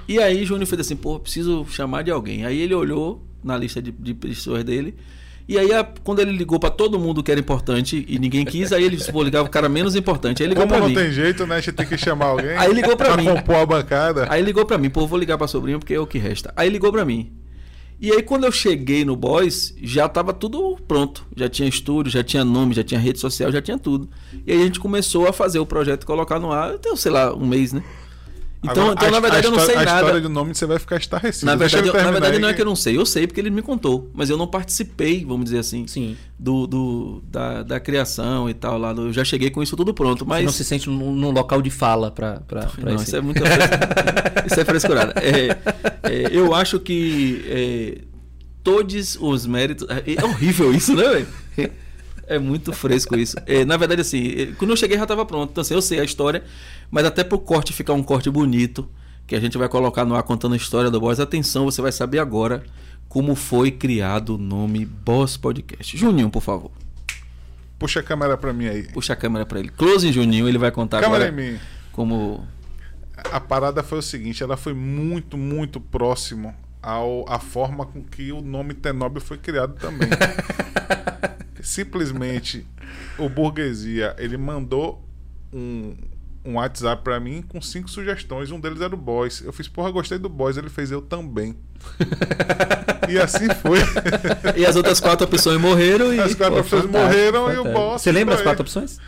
[0.08, 2.44] E, e, aí Júnior fez assim, pô, preciso chamar de alguém.
[2.44, 4.95] Aí ele olhou na lista de, de pessoas dele.
[5.48, 5.70] E aí,
[6.03, 9.22] quando ele ligou para todo mundo que era importante e ninguém quis, aí ele vou
[9.22, 10.41] ligar o cara menos importante.
[10.41, 10.95] Aí ligou Como não mim.
[10.95, 11.56] tem jeito, né?
[11.56, 12.56] A gente tem que chamar alguém.
[12.57, 13.26] Aí ligou para mim.
[13.26, 14.26] compor a bancada.
[14.30, 16.53] Aí ligou para mim, pô, vou ligar para sobrinho porque é o que resta.
[16.56, 17.34] Aí ligou para mim.
[17.99, 21.26] E aí, quando eu cheguei no Boys, já estava tudo pronto.
[21.38, 24.10] Já tinha estúdio, já tinha nome, já tinha rede social, já tinha tudo.
[24.45, 26.72] E aí a gente começou a fazer o projeto e colocar no ar.
[26.72, 27.84] Eu tenho, sei lá, um mês, né?
[28.64, 29.91] Então, Agora, então na verdade, eu não sei a nada.
[29.91, 31.45] A história do nome você vai ficar estarrecido.
[31.48, 32.98] Na verdade, eu, na verdade não é que eu não sei.
[32.98, 34.10] Eu sei porque ele me contou.
[34.14, 36.15] Mas eu não participei, vamos dizer assim, Sim.
[36.40, 38.77] Do, do, da, da criação e tal.
[38.77, 40.26] Lá eu já cheguei com isso tudo pronto.
[40.26, 40.40] Mas...
[40.40, 42.41] Você não se sente num, num local de fala para
[42.77, 43.06] Não, esse.
[43.06, 43.44] isso é muito
[44.49, 45.14] Isso é frescurada.
[45.18, 45.57] É,
[46.03, 47.98] é, eu acho que é,
[48.64, 49.85] todos os méritos...
[49.90, 51.27] É, é horrível isso, né, velho?
[52.27, 53.35] É muito fresco isso.
[53.45, 55.52] É, na verdade, assim, é, quando eu cheguei já estava pronto.
[55.52, 56.44] Então, assim, eu sei a história,
[56.94, 58.88] mas até para o corte ficar um corte bonito,
[59.26, 61.91] que a gente vai colocar no ar contando a história do Boss, atenção, você vai
[61.91, 62.64] saber agora
[63.10, 65.98] como foi criado o nome Boss Podcast.
[65.98, 66.70] Juninho, por favor.
[67.80, 68.84] Puxa a câmera para mim aí.
[68.84, 69.70] Puxa a câmera para ele.
[69.70, 71.41] Close em Juninho, ele vai contar câmera agora.
[71.41, 71.60] Em mim.
[71.91, 72.48] Como.
[73.32, 78.32] A parada foi o seguinte, ela foi muito, muito próximo ao, a forma com que
[78.32, 80.10] o nome Tenóbio foi criado também.
[81.60, 82.68] simplesmente
[83.18, 85.03] o burguesia ele mandou
[85.52, 85.95] um,
[86.45, 88.52] um WhatsApp para mim com cinco sugestões.
[88.52, 89.41] Um deles era o Boys.
[89.41, 90.57] Eu fiz, porra, gostei do Boys.
[90.57, 91.56] Ele fez eu também.
[93.10, 93.80] e assim foi.
[94.57, 96.20] e as outras quatro opções morreram e.
[96.20, 97.68] As quatro Pô, opções morreram fantástico.
[97.68, 98.02] e o Boss.
[98.02, 98.99] Você lembra as quatro opções?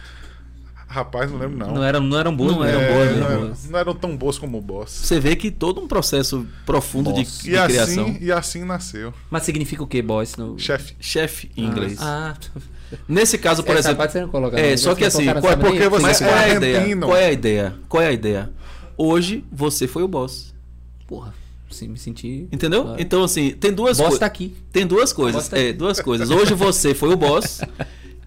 [0.87, 1.73] Rapaz, não lembro não.
[1.73, 4.37] Não eram, não eram boas, não, eram é, boas, não, eram, não eram tão boas
[4.37, 4.91] como o Boss.
[4.91, 8.05] Você vê que todo um processo profundo de, de e criação.
[8.05, 9.13] Assim, e assim nasceu.
[9.29, 10.37] Mas significa o que, Boss?
[10.37, 10.57] No...
[10.57, 10.95] Chefe.
[10.97, 11.67] Chefe em ah.
[11.67, 11.97] inglês.
[11.99, 12.33] Ah.
[13.07, 14.09] Nesse caso, por Essa exemplo.
[14.09, 16.53] Você não coloca, é, só que assim, qual, é porque você mas qual é a
[16.55, 16.97] ideia?
[16.97, 17.75] Qual é a ideia?
[17.89, 18.49] Qual é a ideia?
[18.97, 20.53] Hoje você foi o boss.
[21.07, 21.33] Porra.
[21.69, 22.47] Sim, me senti.
[22.51, 22.83] Entendeu?
[22.83, 23.01] Claro.
[23.01, 24.13] Então, assim, tem duas coisas.
[24.13, 24.55] Boss tá aqui.
[24.71, 25.47] Tem duas coisas.
[25.49, 26.29] Tá é, duas coisas.
[26.29, 27.61] Hoje você foi o boss.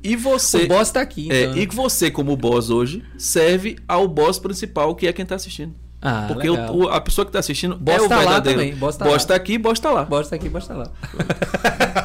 [0.01, 0.65] E você.
[0.65, 1.29] O boss tá aqui.
[1.31, 1.57] É, então.
[1.57, 5.75] É, e você, como boss hoje, serve ao boss principal, que é quem tá assistindo.
[6.01, 8.31] Ah, Porque o, a pessoa que está assistindo boss é o verdadeiro.
[8.31, 8.77] Lá também.
[8.77, 10.05] Boss tá, boss tá aqui, boss tá lá.
[10.05, 10.93] Boss tá aqui, boss tá lá.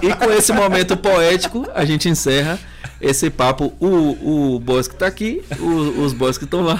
[0.01, 2.59] e com esse momento poético, a gente encerra
[2.99, 3.71] esse papo.
[3.79, 6.79] O, o boss que tá aqui, o, os boss que estão lá.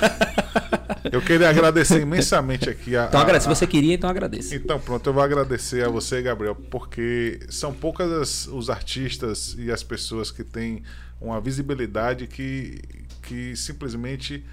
[1.11, 3.05] Eu queria agradecer imensamente aqui a.
[3.05, 3.43] Então agradece.
[3.43, 4.55] Se você queria, então agradeça.
[4.55, 9.71] Então pronto, eu vou agradecer a você, Gabriel, porque são poucas as, os artistas e
[9.71, 10.81] as pessoas que têm
[11.21, 12.81] uma visibilidade que,
[13.21, 14.43] que simplesmente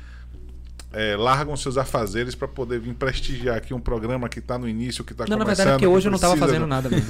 [0.93, 5.05] é, largam seus afazeres para poder vir prestigiar aqui um programa que está no início,
[5.05, 5.39] que está começando.
[5.39, 7.07] Não, na verdade, é porque hoje eu não estava fazendo nada mesmo.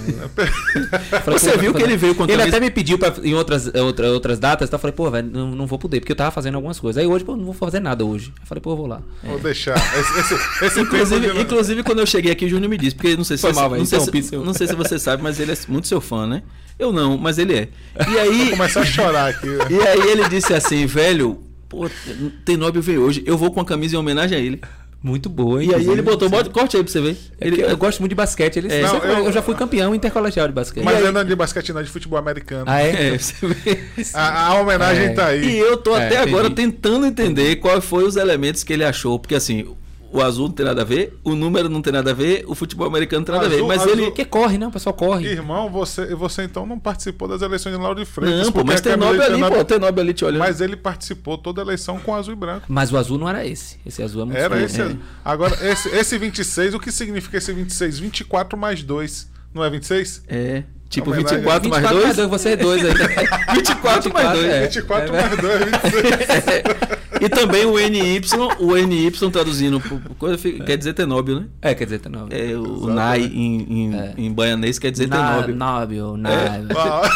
[1.26, 4.38] Você viu que ele veio com Ele até me pediu pra, em outras, outra, outras
[4.38, 6.78] datas, então eu falei, pô, velho, não, não vou poder, porque eu estava fazendo algumas
[6.78, 7.00] coisas.
[7.00, 8.32] Aí hoje, pô, não vou fazer nada hoje.
[8.38, 9.00] Eu falei, pô, eu vou lá.
[9.22, 9.40] Vou é.
[9.40, 9.76] deixar.
[9.76, 13.24] Esse, esse, esse inclusive, inclusive, quando eu cheguei aqui, o Júnior me disse, porque não
[13.24, 15.88] sei se, você, não, sei se, não sei se você sabe, mas ele é muito
[15.88, 16.42] seu fã, né?
[16.78, 17.68] Eu não, mas ele é.
[18.10, 18.50] E aí.
[18.50, 19.48] Começou a chorar aqui.
[19.70, 21.88] E aí ele disse assim, velho, Pô,
[22.44, 24.60] Tenóbio veio hoje, eu vou com a camisa em homenagem a ele.
[25.02, 27.16] Muito boa, E aí ele botou, bota, corte aí pra você ver.
[27.40, 28.58] É Ele, eu gosto muito de basquete.
[28.58, 28.82] Ele, É.
[28.82, 30.84] Não, eu- eu, já fui campeão intercolegial de basquete.
[30.84, 32.64] Mas E aí- ainda de basquete não, de futebol americano.
[32.66, 33.14] Ah, é?
[33.14, 33.80] é, você vê.
[34.12, 35.08] A, a homenagem É.
[35.14, 35.42] tá aí.
[35.42, 36.72] E eu tô É, até agora entendi.
[36.72, 39.18] tentando entender quais foram os elementos que ele achou.
[39.18, 39.68] Porque assim,
[40.12, 42.54] o azul não tem nada a ver, o número não tem nada a ver, o
[42.54, 43.54] futebol americano não tem nada a ver.
[43.56, 44.04] Azul- Mas azul- ele.
[44.06, 44.66] Porque corre, né?
[44.66, 45.26] O pessoal corre.
[45.28, 48.44] Irmão, você, você então não participou das eleições de Lauro de Freitas.
[48.46, 50.40] Não, pô, mas tem nobre ali, pô, tem nobre ali te olhando.
[50.40, 52.66] Mas ele participou toda a eleição com azul e branco.
[52.68, 53.78] Mas o azul não era esse.
[53.86, 54.80] Esse azul é muito Era esse.
[54.82, 54.96] é.
[55.24, 57.98] Agora, esse, esse 26, o que significa esse 26?
[57.98, 59.28] 24 mais 2.
[59.54, 60.22] Não é 26?
[60.28, 60.62] É.
[60.88, 61.38] Tipo, Homenagem.
[61.38, 62.28] 24 mais 24 2.
[62.30, 62.92] você é dois aí.
[63.54, 64.44] 24 mais 2.
[64.44, 64.60] é.
[64.66, 67.00] 24 mais 2 é 26.
[67.20, 68.20] E também o NY,
[68.58, 69.80] o NY traduzindo
[70.18, 71.46] coisa, quer dizer tenóbio, né?
[71.60, 72.28] É, quer dizer, não.
[72.30, 72.86] É, o Exatamente.
[72.94, 75.54] Nai em, em, em baianês quer dizer tenóbio.
[75.54, 76.76] Nábio, nábio.
[76.76, 77.10] Ah,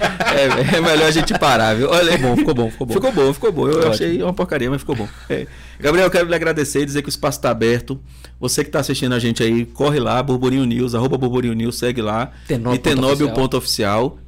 [0.00, 1.90] É, é melhor a gente parar, viu?
[1.90, 2.94] Olha, Ficou bom, ficou bom, ficou bom.
[2.94, 3.68] Ficou bom, ficou bom.
[3.68, 3.92] Eu Ótimo.
[3.92, 5.08] achei uma porcaria, mas ficou bom.
[5.28, 5.46] É.
[5.78, 8.00] Gabriel, eu quero lhe agradecer e dizer que o espaço está aberto.
[8.38, 12.00] Você que está assistindo a gente aí, corre lá, Burburinho News, arroba Burburinho News, segue
[12.00, 12.30] lá.
[12.46, 13.28] Tenóbio e Tenóbio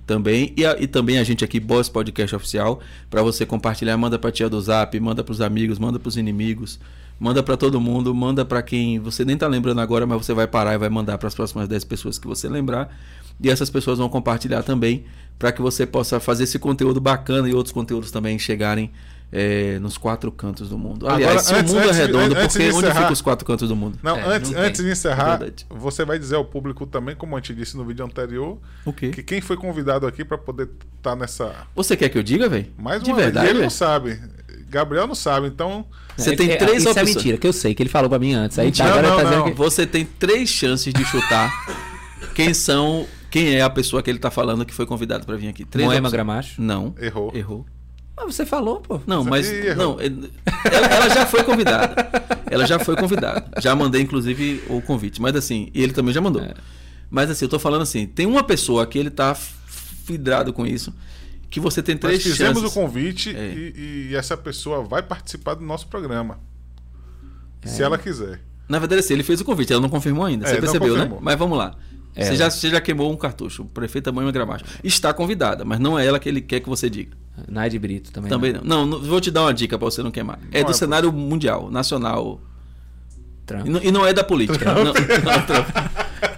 [0.06, 0.52] também.
[0.56, 2.80] E, a- e também a gente aqui, Boss Podcast Oficial,
[3.10, 3.96] para você compartilhar.
[3.96, 6.78] Manda pra tia do Zap, manda pros amigos, manda pros inimigos.
[7.20, 10.46] Manda pra todo mundo, manda pra quem você nem tá lembrando agora, mas você vai
[10.48, 12.92] parar e vai mandar para as próximas 10 pessoas que você lembrar.
[13.40, 15.04] E essas pessoas vão compartilhar também
[15.38, 18.90] para que você possa fazer esse conteúdo bacana e outros conteúdos também chegarem
[19.32, 21.08] eh, nos quatro cantos do mundo.
[21.08, 22.94] Aliás, Agora, se antes- o mundo antes é de- redondo, antes de porque onde encerrar-
[23.00, 23.98] ficam os quatro cantos do mundo?
[24.02, 27.34] Não, É, antes, não antes de encerrar, É você vai dizer ao público também, como
[27.34, 29.08] a gente disse no vídeo anterior, O quê?
[29.08, 30.68] que quem foi convidado aqui para poder
[30.98, 31.50] estar nessa.
[31.74, 32.66] Você quer que eu diga, velho?
[32.78, 34.20] Mais De uma vez, verdade, ele não sabe.
[34.68, 35.84] Gabriel não sabe, então.
[36.16, 37.14] Você É, tem é, três Isso é opções.
[37.16, 38.58] mentira, que eu sei, que ele falou pra mim antes.
[38.58, 39.44] Aí tá, Não, agora não, tá não.
[39.44, 39.52] que...
[39.52, 41.50] Você tem três chances de chutar
[42.34, 45.48] quem são, quem é a pessoa que ele tá falando que foi convidado para vir
[45.48, 45.64] aqui.
[45.64, 46.12] Três Moema opções.
[46.12, 46.62] Gramacho.
[46.62, 46.94] Não.
[47.00, 47.30] Errou.
[47.34, 47.66] Errou.
[48.16, 49.00] Ah, você falou, pô.
[49.06, 49.76] Não, Você mas errou.
[49.96, 50.30] não, ele-
[50.70, 51.94] ela, ela já foi convidada.
[52.50, 53.44] Ela já foi convidada.
[53.60, 56.42] Já mandei inclusive o convite, mas assim, e ele também já mandou.
[56.42, 56.54] É.
[57.10, 60.92] Mas assim, eu tô falando assim, tem uma pessoa que ele tá fidrado com isso,
[61.50, 62.76] que você tem três Nós fizemos chances.
[62.76, 63.52] o convite É.
[63.54, 66.38] e, e essa pessoa vai participar do nosso programa.
[67.62, 67.68] É.
[67.68, 68.40] Se ela quiser.
[68.68, 70.44] Na verdade, assim, ele fez o convite, ela não confirmou ainda.
[70.46, 71.10] É, Você não percebeu, né?
[71.20, 71.74] Mas vamos lá.
[72.14, 72.24] É.
[72.26, 73.64] Você, já, você já queimou um cartucho.
[73.66, 74.64] Prefeita Moema Gramacho.
[74.84, 77.16] Está convidada, mas não é ela que ele quer que você diga.
[77.48, 78.28] Naide Brito também.
[78.28, 78.60] Também não.
[78.62, 80.38] Não, não- vou te dar uma dica para você não queimar.
[80.52, 82.40] É Não do é, cenário mundial, nacional.
[83.46, 83.66] Trump.
[83.66, 84.72] E não, e não é da política.
[84.74, 85.68] Não, não, Trump.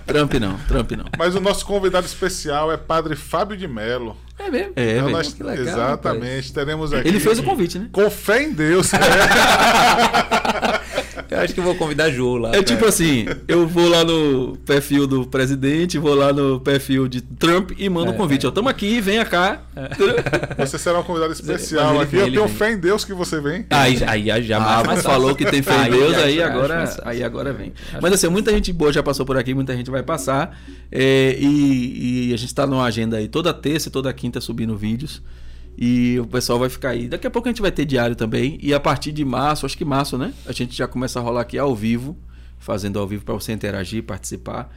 [0.06, 1.04] Trump não, Trump não.
[1.18, 4.16] Mas o nosso convidado especial é Padre Fábio de Mello.
[4.38, 4.72] É mesmo?
[4.76, 6.52] É, Então nós- legal, exatamente.
[6.52, 7.08] Teremos aqui.
[7.08, 7.88] Ele fez o convite, né?
[7.92, 8.90] Com fé em Deus.
[11.30, 12.54] Eu acho que eu vou convidar Jô lá.
[12.54, 17.20] É tipo assim, eu vou lá no perfil do presidente, vou lá no perfil de
[17.20, 18.46] Trump e mando um É, convite.
[18.46, 19.62] Ó, tamo aqui, venha cá.
[20.58, 22.16] Você será um convidado especial aqui.
[22.16, 22.56] Eu tenho vem.
[22.56, 23.66] fé em Deus que você vem.
[23.70, 26.52] Aí, aí, aí já Ah, mas falou que tem fé em Aí Deus, aí acho
[26.52, 27.72] agora, aí agora vem.
[28.00, 30.58] Mas assim, muita gente boa já passou por aqui, muita gente vai passar.
[30.90, 34.76] é, e, e a gente está numa agenda aí toda terça e toda quinta subindo
[34.76, 35.22] vídeos.
[35.76, 37.08] E o pessoal vai ficar aí.
[37.08, 38.58] Daqui a pouco a gente vai ter diário também.
[38.62, 40.32] E a partir de março, acho que março, né?
[40.46, 42.16] A gente já começa a rolar aqui ao vivo,
[42.58, 44.70] fazendo ao vivo para você interagir, participar.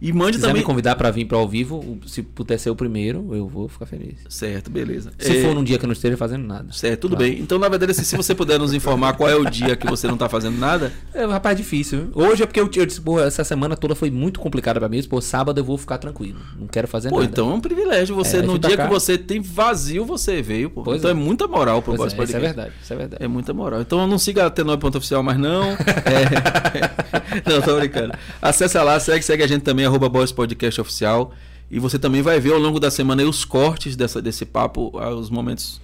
[0.00, 0.62] E mande Se quiser também.
[0.62, 3.84] me convidar pra vir pra ao vivo, se puder ser o primeiro, eu vou ficar
[3.86, 4.20] feliz.
[4.28, 5.10] Certo, beleza.
[5.18, 6.72] Se É, for num dia que eu não esteja fazendo nada.
[6.72, 7.32] Certo, tudo Claro.
[7.32, 7.40] bem.
[7.42, 10.06] Então, na verdade, assim, se você puder nos informar qual é o dia que você
[10.06, 12.10] não tá fazendo nada, É, rapaz, difícil.
[12.14, 15.02] Hoje é porque eu, eu disse, pô, essa semana toda foi muito complicada pra mim.
[15.02, 16.38] Pô, sábado eu vou ficar tranquilo.
[16.58, 17.28] Não quero fazer Pô, nada.
[17.30, 18.14] então é um privilégio.
[18.14, 18.84] Você, É, no dia cá.
[18.86, 20.82] que você tem vazio, você veio, pô.
[20.84, 21.12] Pois então é.
[21.12, 21.16] é.
[21.16, 22.46] muita moral pro Voz é, isso é Podcast.
[22.46, 23.24] verdade, isso é verdade.
[23.24, 23.80] É muita moral.
[23.80, 25.76] Então não siga a T9.oficial mais não.
[26.08, 27.42] É...
[27.50, 28.12] não, tô brincando.
[28.40, 31.32] Acesse lá, segue, segue a gente também, arroba Boys Podcast Oficial.
[31.70, 34.90] E você também vai ver ao longo da semana aí os cortes dessa, desse papo,
[34.98, 35.80] ah, os momentos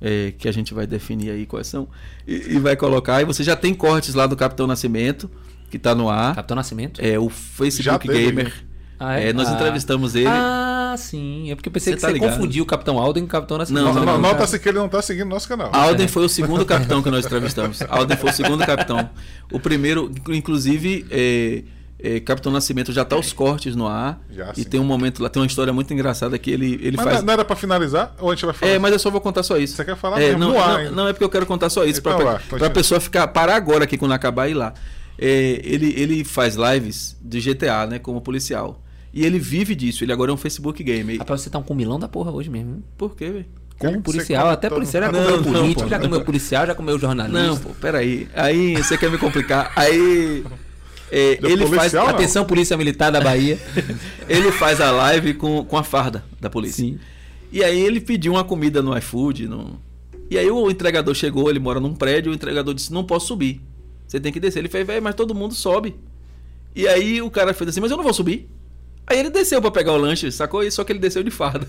[0.00, 1.88] é, que a gente vai definir aí quais são.
[2.26, 3.20] E, e vai colocar.
[3.20, 5.30] E você já tem cortes lá do Capitão Nascimento,
[5.70, 6.34] que tá no ar.
[6.36, 7.00] Capitão Nascimento?
[7.04, 8.46] É o Facebook teve Gamer.
[8.46, 8.56] aqui.
[8.98, 9.52] Ah, É, nós Ah.
[9.52, 10.26] entrevistamos ele.
[10.26, 11.50] Ah, sim.
[11.50, 12.30] É porque eu pensei Você que tá você ligado?
[12.32, 13.84] confundiu o Capitão Alden com o Capitão Nascimento.
[13.84, 14.18] Não, não, não.
[14.18, 15.68] Nota-se que ele não tá seguindo nosso canal.
[15.70, 17.82] Alden foi o segundo capitão que nós entrevistamos.
[17.90, 19.10] Alden foi o segundo capitão.
[19.52, 21.04] O primeiro, inclusive,
[21.98, 24.20] é, é, Capitão Nascimento já tá os cortes no ar.
[24.30, 24.68] Já, e sim.
[24.70, 27.22] tem um momento lá, tem uma história muito engraçada que ele, ele Mas faz.
[27.22, 28.14] não- era pra finalizar?
[28.18, 28.72] Ou a gente vai falar?
[28.72, 29.76] É, mas eu só vou contar só isso.
[29.76, 31.68] Você quer falar é, mesmo não, no ar não, não, é porque eu quero contar
[31.70, 32.00] só isso.
[32.00, 32.18] Então
[32.58, 34.74] pra, pessoa ficar, parar agora aqui quando acabar e ir lá.
[35.18, 37.98] É, ele, ele faz lives de GTA, né?
[37.98, 38.82] Como policial.
[39.14, 40.04] E ele vive disso.
[40.04, 41.18] Ele agora é um Facebook Gamer.
[41.18, 42.82] Rapaz, você tá um comilão da porra hoje mesmo.
[42.98, 43.46] Por quê, velho?
[43.78, 47.42] Como Você policial, até todo- policial já comeu político, já comeu policial, já comeu jornalista.
[47.46, 48.26] Não, pô, peraí.
[48.34, 49.70] Aí você quer me complicar.
[49.76, 50.44] Aí.
[51.10, 51.70] É, ele faz.
[51.70, 52.14] policial, não?
[52.14, 53.58] Atenção, Polícia Militar da Bahia.
[54.28, 56.84] Ele faz a live com, com a farda da polícia.
[56.84, 56.98] Sim.
[57.52, 59.46] E aí ele pediu uma comida no iFood.
[59.46, 59.80] No...
[60.28, 63.60] E aí o entregador chegou, ele mora num prédio, o entregador disse, não posso subir.
[64.06, 64.58] Você tem que descer.
[64.58, 65.94] Ele fez, velho, mas todo mundo sobe.
[66.74, 68.48] E aí o cara fez assim, mas eu não vou subir.
[69.06, 70.68] Aí ele desceu para pegar o lanche, sacou?
[70.70, 71.66] Só que ele desceu de farda.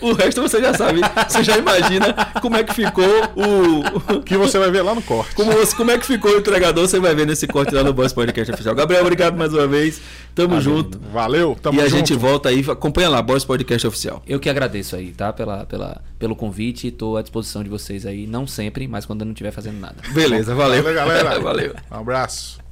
[0.00, 3.04] O resto você já sabe, você já imagina como é que ficou
[3.36, 4.20] o.
[4.22, 5.34] Que você vai ver lá no corte.
[5.34, 8.12] Como, como é que ficou o entregador, você vai ver nesse corte lá no Boss
[8.12, 8.74] Podcast Oficial.
[8.74, 10.00] Gabriel, obrigado mais uma vez.
[10.34, 10.62] Tamo Valeu.
[10.62, 11.00] junto.
[11.12, 11.96] Valeu, tamo e a junto.
[11.96, 14.22] gente volta aí, acompanha lá, Boss Podcast Oficial.
[14.26, 15.32] Eu que agradeço aí, tá?
[15.32, 16.88] Pela, pela, pelo convite.
[16.88, 18.26] Estou à disposição de vocês aí.
[18.26, 19.96] Não sempre, mas quando eu não estiver fazendo nada.
[20.12, 20.82] Beleza, valeu.
[20.82, 21.40] Valeu, galera.
[21.42, 21.74] valeu.
[21.90, 22.67] Um abraço.